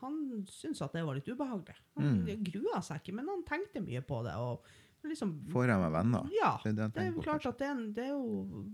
han 0.00 0.44
syntes 0.46 0.82
at 0.82 0.92
det 0.92 1.04
var 1.06 1.14
litt 1.14 1.26
ubehagelig. 1.28 1.74
Han 1.96 2.24
Mm. 2.26 2.44
grua 2.44 2.80
seg 2.82 3.00
ikke, 3.00 3.14
men 3.14 3.26
han 3.28 3.42
tenkte 3.44 3.80
mye 3.80 4.00
på 4.02 4.22
det. 4.24 4.34
og 4.34 4.62
liksom 5.04 5.34
Får 5.52 5.66
jeg 5.68 5.78
meg 5.80 5.92
venner? 5.92 6.30
ja, 6.34 6.56
Det 6.64 6.72
er 6.72 6.76
det 6.80 6.94
det 6.94 7.02
er 7.06 7.12
jo 7.12 7.20
klart 7.22 7.46
at 7.46 7.58
det 7.58 7.66
er, 7.66 7.70
en, 7.76 7.92
det 7.92 8.04
er 8.04 8.10
jo 8.10 8.72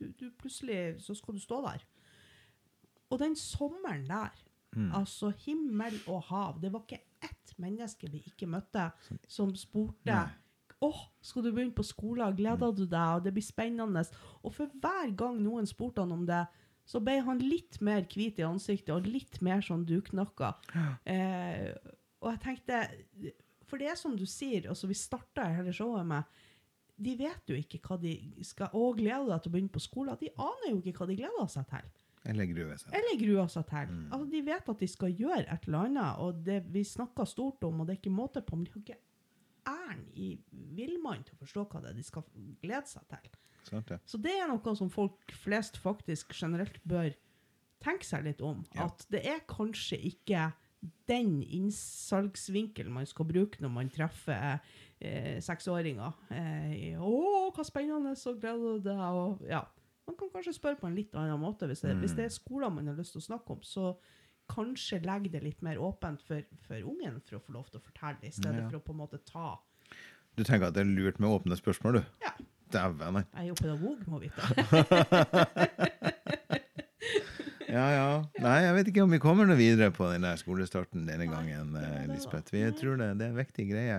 du, 0.00 0.06
du 0.20 0.30
Plutselig 0.38 1.00
så 1.02 1.14
skal 1.14 1.34
du 1.34 1.40
stå 1.40 1.62
der. 1.64 1.84
Og 3.10 3.18
den 3.18 3.36
sommeren 3.36 4.06
der, 4.08 4.30
Mm. 4.76 4.90
altså 4.92 5.30
himmel 5.46 5.94
og 6.12 6.22
hav 6.28 6.58
Det 6.60 6.68
var 6.72 6.82
ikke 6.84 6.98
ett 7.24 7.54
menneske 7.58 8.10
vi 8.12 8.18
ikke 8.28 8.46
møtte 8.46 8.90
som 9.26 9.54
spurte 9.56 10.04
Nei. 10.12 10.26
Åh, 10.84 10.98
skal 11.24 11.42
du 11.42 11.48
begynne 11.52 11.72
på 11.74 11.82
skolen? 11.82 12.36
Gleder 12.36 12.74
du 12.76 12.84
deg? 12.84 13.14
Og 13.16 13.24
det 13.24 13.32
blir 13.32 13.42
spennende. 13.42 14.04
Og 14.44 14.52
for 14.54 14.66
hver 14.78 15.16
gang 15.16 15.40
noen 15.42 15.66
spurte 15.66 16.04
han 16.04 16.12
om 16.12 16.26
det, 16.28 16.42
så 16.84 17.00
ble 17.00 17.16
han 17.24 17.38
litt 17.40 17.80
mer 17.80 18.04
hvit 18.04 18.38
i 18.38 18.44
ansiktet 18.46 18.92
og 18.94 19.06
litt 19.08 19.40
mer 19.42 19.60
sånn 19.64 19.86
duknakka. 19.88 20.52
Eh, 21.06 21.72
og 22.20 22.30
jeg 22.36 22.40
tenkte 22.44 22.84
For 23.68 23.80
det 23.80 23.90
er 23.92 23.98
som 24.00 24.16
du 24.16 24.24
sier, 24.28 24.68
altså 24.70 24.88
vi 24.90 24.96
starta 24.96 25.46
hele 25.52 25.74
showet 25.76 26.06
med 26.08 26.38
De 26.98 27.14
vet 27.18 27.50
jo 27.50 27.54
ikke 27.54 27.78
hva 27.84 27.98
de 28.02 28.12
skal 28.42 28.72
Og 28.74 28.96
gleder 28.98 29.28
deg 29.28 29.42
til 29.44 29.52
å 29.52 29.54
begynne 29.54 29.74
på 29.74 29.82
skolen? 29.84 30.18
De 30.18 30.32
aner 30.34 30.70
jo 30.72 30.80
ikke 30.80 31.02
hva 31.02 31.10
de 31.10 31.18
gleder 31.20 31.50
seg 31.52 31.68
til. 31.70 31.90
Eller 32.28 32.48
grue 32.50 32.78
seg. 32.80 32.94
Eller 32.98 33.20
gruer 33.20 33.50
seg 33.52 33.66
til. 33.70 33.92
Altså, 34.10 34.26
de 34.32 34.40
vet 34.48 34.72
at 34.72 34.80
de 34.82 34.88
skal 34.90 35.12
gjøre 35.14 35.44
et 35.44 35.68
eller 35.68 35.86
annet, 35.86 36.22
og 36.24 36.40
det 36.44 36.58
vi 36.74 36.82
snakker 36.84 37.28
stort 37.28 37.62
om, 37.64 37.80
og 37.80 37.86
det 37.86 37.94
er 37.94 38.00
ikke 38.02 38.12
måte 38.12 38.42
på, 38.44 38.58
men 38.58 38.66
de 38.66 38.74
har 38.74 38.82
ikke 38.82 38.98
æren 39.68 40.02
i 40.18 40.32
villmann 40.76 41.24
til 41.26 41.36
å 41.36 41.42
forstå 41.44 41.64
hva 41.70 41.84
det 41.84 41.92
er 41.92 41.98
de 41.98 42.06
skal 42.06 42.26
glede 42.62 42.90
seg 42.90 43.06
til. 43.12 43.30
Sant 43.68 43.92
ja. 43.92 43.98
Så 44.08 44.20
det 44.22 44.34
er 44.34 44.48
noe 44.50 44.74
som 44.78 44.90
folk 44.92 45.34
flest 45.44 45.78
faktisk 45.80 46.34
generelt 46.36 46.78
bør 46.88 47.12
tenke 47.84 48.06
seg 48.06 48.24
litt 48.26 48.42
om. 48.44 48.64
Ja. 48.74 48.88
At 48.88 49.04
det 49.12 49.22
er 49.28 49.44
kanskje 49.48 50.00
ikke 50.10 50.48
den 51.08 51.42
innsalgsvinkelen 51.42 52.92
man 52.92 53.06
skal 53.06 53.26
bruke 53.26 53.60
når 53.62 53.72
man 53.72 53.88
treffer 53.90 54.58
eh, 55.00 55.40
seksåringer. 55.42 56.12
Eh, 56.30 56.94
'Å, 57.00 57.50
hva 57.56 57.64
spennende, 57.66 58.14
så 58.16 58.34
gleder 58.38 58.78
du 58.78 58.86
deg?' 58.90 59.00
Og, 59.22 59.42
ja. 59.48 59.64
Man 60.06 60.16
kan 60.16 60.30
kanskje 60.32 60.54
spørre 60.56 60.78
på 60.80 60.86
en 60.88 60.94
litt 60.96 61.14
annen 61.14 61.40
måte. 61.40 61.66
Hvis 61.68 61.80
det, 61.84 61.96
hvis 62.00 62.14
det 62.16 62.24
er 62.24 62.28
skoler 62.32 62.70
man 62.72 62.86
har 62.88 62.94
lyst 62.96 63.12
til 63.12 63.20
å 63.20 63.26
snakke 63.28 63.50
om, 63.52 63.62
så 63.62 63.90
kanskje 64.48 65.02
legge 65.04 65.28
det 65.34 65.42
litt 65.44 65.60
mer 65.62 65.76
åpent 65.76 66.22
for, 66.24 66.40
for 66.64 66.80
ungen 66.80 67.18
for 67.20 67.36
å 67.36 67.40
få 67.44 67.52
lov 67.52 67.66
til 67.68 67.80
å 67.80 67.84
fortelle, 67.84 68.22
i 68.24 68.30
stedet 68.32 68.62
Ja. 68.62 68.68
for 68.70 68.78
å 68.78 68.84
på 68.86 68.92
en 68.94 69.02
måte 69.02 69.18
ta 69.24 69.58
Du 70.36 70.44
tenker 70.44 70.68
at 70.68 70.74
det 70.74 70.80
er 70.86 70.88
lurt 70.88 71.18
med 71.20 71.28
åpne 71.28 71.56
spørsmål, 71.58 71.92
du? 71.98 72.04
Ja, 72.22 72.32
Dæven, 72.72 73.12
nei. 73.18 73.24
jeg 73.34 73.42
er 73.42 73.48
jo 73.48 73.54
pedagog, 73.58 74.08
må 74.08 74.18
vite. 74.22 74.40
Ja, 77.68 77.86
ja. 77.92 78.04
Nei, 78.40 78.54
jeg 78.64 78.74
vet 78.78 78.88
ikke 78.92 79.02
om 79.04 79.12
vi 79.12 79.18
kommer 79.22 79.48
noe 79.48 79.58
videre 79.58 79.90
på 79.94 80.06
den 80.12 80.24
der 80.24 80.36
skolestarten 80.40 81.04
denne 81.08 81.26
Nei, 81.26 81.32
gangen, 81.34 81.72
det 81.76 81.82
eh, 81.84 81.96
det. 82.06 82.14
Lisbeth. 82.14 82.52
Vi 82.54 82.62
tror 82.80 82.96
det, 83.00 83.08
det 83.20 83.26
er 83.26 83.34
en 83.34 83.40
viktig 83.42 83.66
greie. 83.70 83.98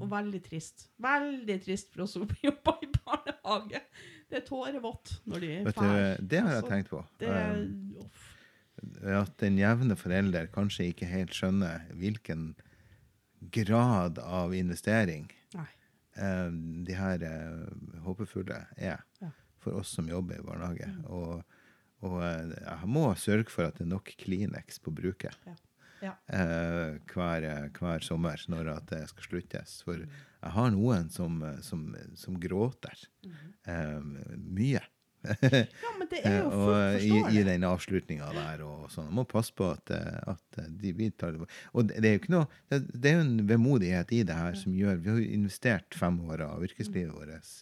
Og 0.00 0.08
veldig 0.10 0.40
trist. 0.46 0.88
Veldig 1.02 1.58
trist 1.64 1.92
for 1.92 2.04
oss 2.06 2.16
som 2.16 2.24
jobber 2.48 2.80
i 2.82 2.90
barnehage. 2.98 3.82
Det 4.30 4.40
er 4.40 4.44
tårevått 4.46 5.14
når 5.26 5.40
de 5.42 5.52
er 5.58 5.64
Vet 5.68 5.78
ferdig. 5.78 6.28
det 6.30 6.40
har 6.42 6.50
jeg 6.54 6.62
Altså, 6.62 6.72
tenkt 6.74 6.90
på. 6.92 7.04
Det 7.22 7.30
er, 7.34 7.54
Um. 7.60 8.10
At 9.12 9.34
den 9.42 9.58
jevne 9.60 9.92
forelder 9.98 10.46
kanskje 10.54 10.86
ikke 10.88 11.04
helt 11.10 11.34
skjønner 11.36 11.82
hvilken 12.00 12.54
grad 13.52 14.16
av 14.22 14.54
investering 14.56 15.26
Nei. 15.52 15.66
eh, 16.16 16.48
de 16.86 16.96
her 16.96 17.22
eh, 17.28 18.00
håpefulle 18.06 18.62
er 18.78 19.02
Ja. 19.20 19.28
for 19.60 19.76
oss 19.82 19.92
som 19.98 20.08
jobber 20.08 20.38
i 20.40 20.44
barnehage. 20.46 20.88
Og, 21.12 21.42
og 22.06 22.20
eh, 22.24 22.54
jeg 22.64 22.88
må 22.88 23.08
sørge 23.20 23.50
for 23.52 23.68
at 23.68 23.76
det 23.80 23.86
er 23.86 23.92
nok 23.94 24.14
Kleenex 24.20 24.78
på 24.82 24.92
bruket 24.94 25.36
Ja. 25.46 25.56
Ja. 26.00 26.14
eh, 26.32 26.94
hver, 27.12 27.44
hver 27.76 28.00
sommer 28.00 28.40
når 28.48 28.70
det 28.88 29.02
skal 29.10 29.26
sluttes. 29.26 29.82
For 29.84 29.98
jeg 30.00 30.52
har 30.54 30.70
noen 30.72 31.10
som, 31.12 31.42
som, 31.60 31.82
som 32.16 32.38
gråter 32.40 33.02
eh, 33.68 33.98
mye. 34.40 34.80
ja, 35.20 35.90
men 35.98 36.08
det 36.08 36.22
er 36.24 36.38
jo 36.38 36.46
og 36.48 37.02
i, 37.04 37.10
i 37.36 37.42
den 37.44 37.66
avslutninga 37.68 38.30
der 38.32 38.62
og 38.64 38.86
sånn. 38.88 39.10
Man 39.10 39.18
må 39.18 39.24
passe 39.28 39.52
på 39.52 39.66
at, 39.74 39.92
at 39.92 40.60
de 40.80 40.94
vi 40.96 41.10
tar 41.12 41.36
Og 41.36 41.90
det 41.90 42.00
er 42.00 42.14
jo 42.14 42.20
ikke 42.22 42.32
noe 42.32 42.46
Det, 42.72 42.78
det 42.96 43.10
er 43.10 43.18
jo 43.18 43.26
en 43.26 43.34
vemodighet 43.50 44.14
i 44.16 44.22
det 44.24 44.38
her 44.38 44.56
som 44.56 44.72
gjør 44.72 44.96
Vi 45.04 45.10
har 45.12 45.20
jo 45.20 45.26
investert 45.36 45.98
fem 46.00 46.16
år 46.24 46.46
av 46.46 46.64
yrkeslivet 46.64 47.12
vårt 47.12 47.52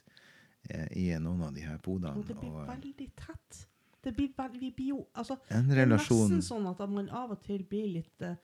eh, 0.70 0.86
i 0.94 1.08
noen 1.18 1.42
av 1.48 1.58
de 1.58 1.66
her 1.66 1.82
podene. 1.82 2.14
Og 2.14 2.30
det 2.30 2.38
blir 2.38 2.54
Og, 2.54 2.62
veldig 2.70 3.10
tett. 3.18 3.64
Det 4.02 4.12
blir 4.14 4.30
vi 4.58 4.70
blir 4.70 4.88
jo 4.92 5.06
altså, 5.12 5.38
en 5.50 5.68
Det 5.68 5.78
er 5.82 5.86
nesten 5.90 6.42
sånn 6.42 6.66
at 6.70 6.78
man 6.90 7.08
av 7.10 7.32
og 7.34 7.42
til 7.42 7.64
blir 7.66 7.88
litt 7.98 8.22
eh, 8.22 8.36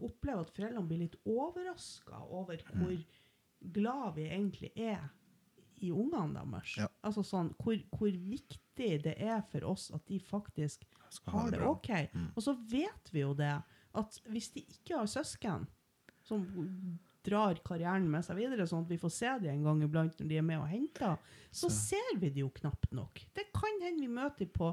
Opplever 0.00 0.46
at 0.46 0.54
foreldrene 0.54 0.86
blir 0.88 1.02
litt 1.04 1.18
overraska 1.28 2.22
over 2.24 2.56
Mm. 2.72 2.80
hvor 2.80 3.04
glad 3.72 4.14
vi 4.16 4.22
egentlig 4.28 4.72
er 4.76 5.10
i 5.82 5.90
ungene 5.90 6.40
deres. 6.40 6.76
Ja. 6.78 6.88
Altså 7.02 7.22
sånn, 7.26 7.52
hvor, 7.58 7.76
hvor 7.90 8.10
viktig 8.10 9.02
det 9.04 9.14
er 9.18 9.42
for 9.50 9.64
oss 9.64 9.90
at 9.94 10.06
de 10.08 10.18
faktisk 10.20 10.86
har 11.26 11.50
det 11.50 11.58
det. 11.58 11.66
OK. 11.66 11.90
Mm. 12.14 12.28
Og 12.36 12.42
så 12.42 12.54
vet 12.70 13.12
vi 13.12 13.20
jo 13.20 13.34
det, 13.34 13.54
at 13.94 14.20
hvis 14.30 14.50
de 14.54 14.62
ikke 14.62 14.96
har 15.02 15.10
søsken 15.10 15.66
som 16.22 16.46
drar 17.24 17.60
karrieren 17.64 18.08
med 18.10 18.24
seg 18.26 18.38
videre, 18.40 18.66
sånn 18.68 18.84
at 18.86 18.90
vi 18.92 19.00
får 19.00 19.12
se 19.14 19.32
dem 19.42 19.52
en 19.54 19.66
gang 19.68 19.82
iblant 19.86 20.18
når 20.20 20.28
de 20.30 20.38
er 20.40 20.46
med 20.46 20.60
og 20.62 20.70
henter, 20.70 21.18
så, 21.50 21.70
ser 21.72 22.16
vi 22.18 22.30
det 22.30 22.42
jo 22.42 22.50
knapt 22.54 22.92
nok. 22.96 23.22
Det 23.34 23.48
kan 23.54 23.82
hende 23.84 24.02
vi 24.04 24.08
møter 24.12 24.44
dem 24.44 24.54
på, 24.56 24.72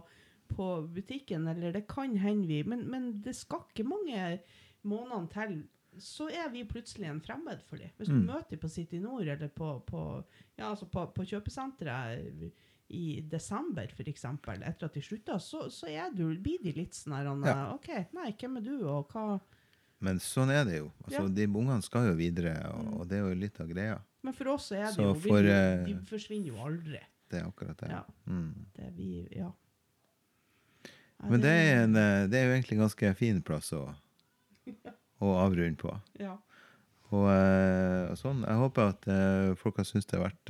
på 0.53 0.69
butikken, 0.95 1.47
eller 1.51 1.75
det 1.75 1.85
kan 1.91 2.15
hende 2.17 2.47
vi 2.49 2.63
Men, 2.63 2.87
men 2.89 3.11
det 3.21 3.35
skal 3.35 3.65
ikke 3.69 3.87
mange 3.87 4.39
månedene 4.87 5.29
til, 5.33 5.59
så 5.99 6.29
er 6.31 6.49
vi 6.53 6.63
plutselig 6.69 7.09
en 7.09 7.21
fremmed 7.21 7.61
for 7.67 7.77
dem. 7.81 7.89
Hvis 7.97 8.07
du 8.09 8.15
Mm. 8.15 8.25
møter 8.25 8.49
dem 8.55 8.59
på 8.59 8.69
City 8.69 8.97
Nord 9.03 9.27
eller 9.27 9.47
på, 9.47 9.79
på, 9.85 10.23
ja, 10.57 10.69
altså 10.69 10.85
på, 10.85 11.05
på 11.13 11.25
kjøpesenteret 11.25 12.51
i 12.89 13.21
desember, 13.21 13.85
eksempel, 14.07 14.63
etter 14.65 14.85
at 14.87 14.93
de 14.93 15.01
slutta, 15.01 15.37
så, 15.39 15.67
så 15.69 15.87
du, 16.15 16.23
blir 16.41 16.61
de 16.63 16.71
litt 16.73 16.95
sånn 16.97 17.13
her 17.13 17.27
Ja. 17.45 17.73
OK, 17.75 17.89
nei, 18.13 18.31
hvem 18.39 18.57
er 18.57 18.61
du, 18.65 18.87
og 18.87 19.11
hva 19.13 19.39
Men 20.01 20.19
sånn 20.23 20.49
er 20.53 20.63
det 20.65 20.77
jo. 20.77 20.91
Altså, 21.03 21.21
Ja. 21.23 21.27
De 21.27 21.45
ungene 21.47 21.83
skal 21.83 22.05
jo 22.07 22.13
videre, 22.15 22.53
og, 22.73 22.85
Mm. 22.85 22.99
og 22.99 23.07
det 23.09 23.17
er 23.17 23.29
jo 23.29 23.35
litt 23.35 23.59
av 23.59 23.67
greia. 23.67 23.99
Men 24.23 24.33
for 24.33 24.47
oss 24.49 24.71
er 24.71 24.85
det 24.85 24.93
Så 24.95 25.01
jo 25.03 25.13
for, 25.15 25.41
jo- 25.43 25.51
eh, 25.51 25.85
De 25.85 25.93
forsvinner 26.05 26.45
jo 26.47 26.55
aldri. 26.55 26.99
Det 27.29 27.41
er 27.41 27.45
akkurat 27.51 27.77
det. 27.77 27.89
Ja. 27.89 28.03
Mm. 28.27 28.53
Det 28.75 28.93
vi 28.95 29.27
Ja. 29.35 29.51
Men 31.21 31.41
det 31.41 31.49
er, 31.49 31.83
en, 31.83 31.95
eh, 31.95 32.27
det 32.27 32.33
er 32.39 32.45
jo 32.47 32.53
egentlig 32.55 32.77
en 32.79 32.87
ganske 32.87 33.15
fin 33.17 33.41
plass 33.41 33.71
å, 33.75 33.93
å 35.21 35.33
avrunde 35.45 35.77
på. 35.77 35.91
Ja. 36.19 36.37
Og, 37.11 37.27
eh, 37.29 38.11
og 38.11 38.17
sånn. 38.17 38.45
Jeg 38.45 38.55
håper 38.55 38.89
at 38.93 39.57
folk 39.57 39.77
har 39.77 39.83
syntes 39.85 40.05
det 40.07 40.19
har 40.19 40.29
vært 40.29 40.45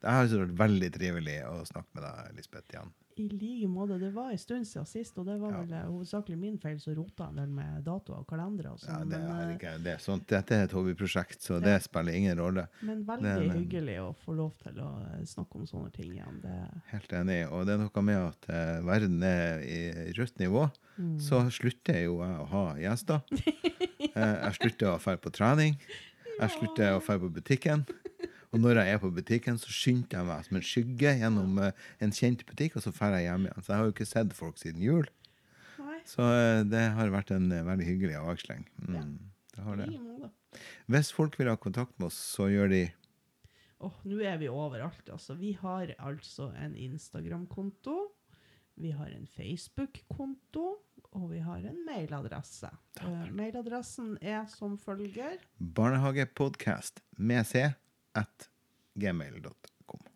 Det 0.00 0.08
har 0.10 0.26
vært 0.26 0.56
veldig 0.56 0.90
trivelig 0.92 1.44
å 1.44 1.60
snakke 1.68 1.86
med 1.94 2.04
deg, 2.04 2.36
Lisbeth, 2.36 2.68
igjen. 2.72 2.92
I 3.16 3.28
like 3.28 3.68
måte. 3.68 3.98
Det 3.98 4.10
var 4.14 4.30
en 4.30 4.38
stund 4.38 4.66
siden 4.68 4.86
sist, 4.86 5.16
og 5.18 5.26
det 5.26 5.34
var 5.40 5.52
vel 5.58 5.72
ja. 5.74 5.80
hovedsakelig 5.88 6.36
min 6.38 6.58
feil 6.62 6.78
som 6.80 6.94
rota 6.96 7.26
en 7.28 7.40
del 7.40 7.50
med 7.52 7.82
datoer 7.84 8.22
og 8.22 8.26
kalendere 8.30 8.70
og 8.72 8.78
Ja, 8.84 8.94
sånn. 9.00 9.10
det 9.10 9.18
men, 9.18 9.30
er 9.34 9.42
eh, 9.42 9.54
ikke, 9.56 9.72
det 9.84 9.94
sånt. 10.04 10.26
Dette 10.30 10.56
er 10.56 10.64
et 10.68 10.74
hobbyprosjekt, 10.76 11.42
så 11.42 11.58
det 11.60 11.74
Ja. 11.74 11.78
spiller 11.84 12.12
ingen 12.16 12.38
rolle. 12.38 12.68
men 12.82 13.04
veldig 13.04 13.22
det 13.34 13.46
men, 13.48 13.56
hyggelig 13.58 13.96
å 14.00 14.14
få 14.24 14.36
lov 14.38 14.52
til 14.62 14.78
å 14.80 14.90
eh, 15.10 15.24
snakke 15.26 15.58
om 15.58 15.66
sånne 15.66 15.92
ting 15.92 16.12
igjen. 16.14 16.40
Det, 16.42 16.82
Helt 16.92 17.12
enig. 17.12 17.40
Og 17.50 17.66
det 17.66 17.74
er 17.74 17.82
noe 17.82 18.02
med 18.02 18.16
at 18.16 18.48
uh, 18.48 18.86
verden 18.86 19.22
er 19.22 19.60
i 19.66 20.12
rødt 20.16 20.38
nivå. 20.38 20.70
mm. 20.96 21.18
Så 21.20 21.42
slutter 21.50 22.04
jo 22.04 22.20
jeg 22.22 22.38
å 22.38 22.46
ha 22.54 22.64
gjester. 22.78 23.20
ja. 23.30 24.36
jeg 24.46 24.54
slutter 24.60 24.94
å 24.94 24.98
dra 24.98 25.16
på 25.16 25.30
trening. 25.34 25.76
Jeg 26.40 26.50
slutter 26.56 26.94
å 26.96 27.00
dra 27.04 27.18
på 27.18 27.28
butikken. 27.28 27.84
Og 28.50 28.58
når 28.58 28.80
jeg 28.80 28.94
er 28.94 29.00
på 29.02 29.12
butikken, 29.14 29.58
så 29.62 29.70
skynder 29.70 30.18
jeg 30.18 30.26
meg 30.26 30.46
som 30.46 30.58
en 30.58 30.66
skygge 30.66 31.14
gjennom 31.20 31.58
eh, 31.62 31.82
en 32.02 32.14
kjent 32.14 32.42
butikk, 32.48 32.76
og 32.76 32.82
så 32.82 32.90
drar 32.96 33.14
jeg 33.14 33.28
hjem 33.28 33.46
igjen. 33.46 33.62
Så 33.62 33.72
jeg 33.72 33.78
har 33.78 33.86
jo 33.86 33.94
ikke 33.94 34.08
sett 34.10 34.32
folk 34.34 34.58
siden 34.58 34.82
jul. 34.82 35.10
Nei, 35.78 35.98
Så 36.08 36.26
eh, 36.34 36.62
det 36.66 36.82
har 36.96 37.12
vært 37.14 37.30
en 37.36 37.46
eh, 37.54 37.66
veldig 37.66 37.86
hyggelig 37.86 38.16
avveksling. 38.18 38.64
Ja. 38.88 39.04
Mm, 39.04 39.18
det 39.54 39.66
har 39.68 39.78
det. 39.78 39.90
Hvis 40.90 41.12
folk 41.14 41.38
vil 41.38 41.50
ha 41.52 41.54
kontakt 41.62 41.94
med 42.00 42.08
oss, 42.10 42.18
så 42.18 42.48
gjør 42.50 42.72
de 42.74 42.82
Åh, 43.80 44.00
nå 44.04 44.18
er 44.28 44.34
vi 44.36 44.48
overalt, 44.52 45.06
altså. 45.08 45.32
Vi 45.40 45.54
har 45.56 45.94
altså 46.04 46.50
en 46.60 46.74
Instagram-konto. 46.76 47.94
Vi 48.76 48.90
har 48.92 49.08
en 49.08 49.24
Facebook-konto, 49.24 50.64
og 51.16 51.24
vi 51.30 51.40
har 51.40 51.64
en 51.64 51.78
mailadresse. 51.86 52.68
Uh, 53.00 53.30
mailadressen 53.32 54.18
er 54.20 54.44
som 54.52 54.76
følger. 54.76 55.38
barnehagepodkast 55.56 57.00
med 57.16 57.48
c 57.48 57.70
at 58.20 58.48
gmail.com. 59.00 60.06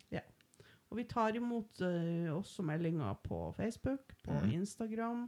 Og 0.94 0.98
vi 1.00 1.04
tar 1.10 1.34
imot 1.34 1.80
eh, 1.82 2.28
også 2.30 2.62
meldinger 2.62 3.16
på 3.24 3.48
Facebook, 3.56 4.12
på 4.22 4.30
Mhm. 4.36 4.50
Instagram. 4.60 5.24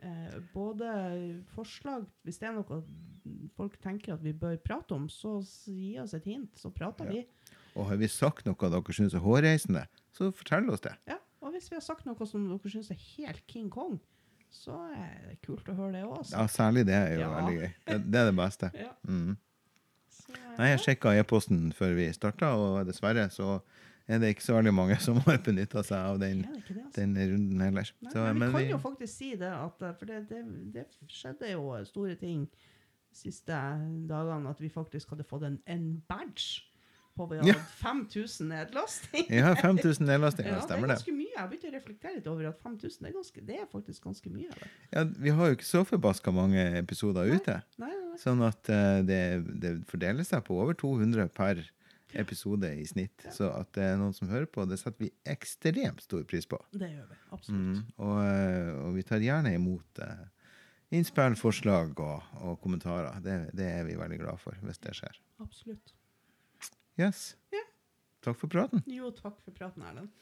Eh, 0.00 0.38
både 0.54 1.42
forslag 1.54 2.06
Hvis 2.24 2.38
det 2.40 2.48
er 2.48 2.54
noe 2.56 2.78
folk 3.56 3.76
tenker 3.80 4.14
at 4.14 4.22
vi 4.24 4.32
bør 4.32 4.56
prate 4.64 4.92
om, 4.96 5.06
så 5.08 5.38
s- 5.44 5.66
gi 5.68 5.98
oss 6.00 6.14
et 6.14 6.24
hint, 6.24 6.50
så 6.56 6.70
prater 6.72 7.04
Ja. 7.04 7.10
vi. 7.10 7.26
Og 7.76 7.86
har 7.90 7.96
vi 7.96 8.06
sagt 8.08 8.46
noe 8.46 8.54
dere 8.56 8.92
syns 8.92 9.14
er 9.14 9.20
hårreisende, 9.20 9.86
så 10.12 10.32
fortell 10.32 10.70
oss 10.70 10.80
det. 10.80 10.96
Ja, 11.08 11.16
og 11.42 11.52
hvis 11.52 11.68
vi 11.70 11.76
har 11.76 11.80
sagt 11.82 12.06
noe 12.06 12.26
som 12.26 12.48
dere 12.48 12.70
syns 12.70 12.90
er 12.90 12.94
helt 13.16 13.46
King 13.46 13.68
Kong, 13.70 14.00
så 14.50 14.72
er 14.96 15.28
det 15.28 15.42
kult 15.42 15.64
å 15.68 15.74
høre 15.76 15.92
det 15.92 16.04
òg. 16.04 16.30
Ja, 16.32 16.46
Særlig 16.46 16.86
det 16.86 16.94
er 16.94 17.14
jo 17.14 17.20
Ja. 17.20 17.40
veldig 17.40 17.60
gøy. 17.60 17.72
Det, 17.86 18.10
det 18.10 18.14
er 18.20 18.30
det 18.30 18.36
beste. 18.36 18.70
Ja. 18.80 18.92
Mm. 19.06 19.36
Nei, 20.58 20.68
jeg 20.70 20.80
sjekka 20.84 21.12
e-posten 21.18 21.72
før 21.74 21.94
vi 21.98 22.08
starta, 22.14 22.52
og 22.56 22.86
dessverre 22.86 23.26
så 23.34 23.60
er 24.06 24.18
det 24.20 24.34
ikke 24.34 24.44
så 24.44 24.54
veldig 24.58 24.74
mange 24.76 24.98
som 25.00 25.16
har 25.24 25.38
benytta 25.44 25.82
seg 25.82 25.96
av 26.12 26.18
den, 26.20 26.42
det 26.42 26.62
det, 26.68 26.76
altså. 26.84 27.00
den 27.00 27.16
runden 27.32 27.60
heller. 27.64 27.90
Nei, 28.04 28.10
Så, 28.12 28.24
men 28.34 28.48
vi 28.48 28.52
kan 28.52 28.60
vi- 28.62 28.70
jo 28.70 28.78
faktisk 28.82 29.14
si 29.16 29.30
det, 29.40 29.50
at, 29.52 29.82
eh, 29.82 29.94
for 29.98 30.06
det, 30.06 30.28
det, 30.28 30.42
det 30.74 30.86
skjedde 31.08 31.50
jo 31.54 31.84
store 31.88 32.14
ting 32.20 32.44
de 32.50 33.16
siste 33.16 33.52
dagene, 34.08 34.50
at 34.50 34.60
vi 34.60 34.68
faktisk 34.68 35.10
hadde 35.14 35.24
fått 35.24 35.42
en, 35.48 35.58
en 35.66 36.02
badge 36.08 36.62
på 37.16 37.26
vi 37.30 37.38
hadde 37.40 37.52
Ja. 37.52 37.60
5000 37.80 38.48
nedlastinger. 38.50 39.34
Ja, 39.38 39.54
5000 39.60 40.06
nedlastinger, 40.08 40.50
Ja, 40.50 40.56
det 40.58 40.62
er 40.64 40.68
stemmer 40.68 40.90
det? 40.90 40.96
ganske 40.98 41.14
mye. 41.16 41.30
Jeg 41.34 41.50
begynte 41.50 41.68
å 41.70 41.74
reflektere 41.74 42.14
litt 42.18 42.26
over 42.30 42.48
at 42.50 42.58
5000 42.62 43.06
er, 43.08 43.12
ganske, 43.16 43.44
det 43.46 43.56
er 43.60 43.66
faktisk 43.70 44.02
ganske 44.08 44.30
mye. 44.34 44.48
Det. 44.58 44.68
Ja, 44.94 45.04
vi 45.26 45.30
har 45.38 45.46
jo 45.50 45.56
ikke 45.58 45.68
så 45.70 45.84
forbaska 45.88 46.34
mange 46.34 46.64
episoder 46.78 47.26
Nei. 47.30 47.36
ute. 47.38 47.56
Nei, 47.82 47.90
nei. 47.90 48.18
Sånn 48.22 48.42
at 48.46 48.70
uh, 48.70 49.00
det, 49.06 49.22
det 49.62 49.72
fordeler 49.90 50.26
seg 50.26 50.44
på 50.46 50.58
over 50.62 50.74
200 50.78 51.28
per 51.34 51.64
episode 52.14 52.68
i 52.78 52.84
snitt. 52.86 53.24
Så 53.34 53.48
at 53.50 53.72
det 53.74 53.82
er 53.88 53.96
noen 53.98 54.14
som 54.14 54.28
hører 54.30 54.46
på, 54.46 54.62
det 54.70 54.78
setter 54.78 55.08
vi 55.08 55.10
ekstremt 55.26 56.04
stor 56.04 56.22
pris 56.30 56.46
på. 56.46 56.60
Det 56.70 56.86
gjør 56.92 57.08
vi. 57.10 57.16
Absolutt. 57.34 57.58
Mm. 57.58 57.80
Og, 57.98 58.18
eh, 58.22 58.70
og 58.84 58.94
vi 58.94 59.02
tar 59.08 59.18
gjerne 59.24 59.50
imot 59.56 59.98
uh, 59.98 60.22
innspill, 60.94 61.34
forslag 61.34 61.98
og, 61.98 62.22
og 62.46 62.60
kommentarer. 62.62 63.18
Det, 63.24 63.34
det 63.58 63.66
er 63.80 63.82
vi 63.88 63.96
veldig 63.98 64.20
glad 64.22 64.38
for, 64.38 64.54
hvis 64.62 64.78
det 64.86 64.94
skjer. 65.00 65.18
Absolutt. 65.42 65.94
Yes. 66.94 67.36
Ja. 67.50 67.62
Takk 68.24 68.38
for 68.38 68.48
praten. 68.48 68.82
Jo, 68.86 69.10
takk 69.10 69.40
for 69.44 69.52
praten, 69.56 69.82
Erlend. 69.82 70.12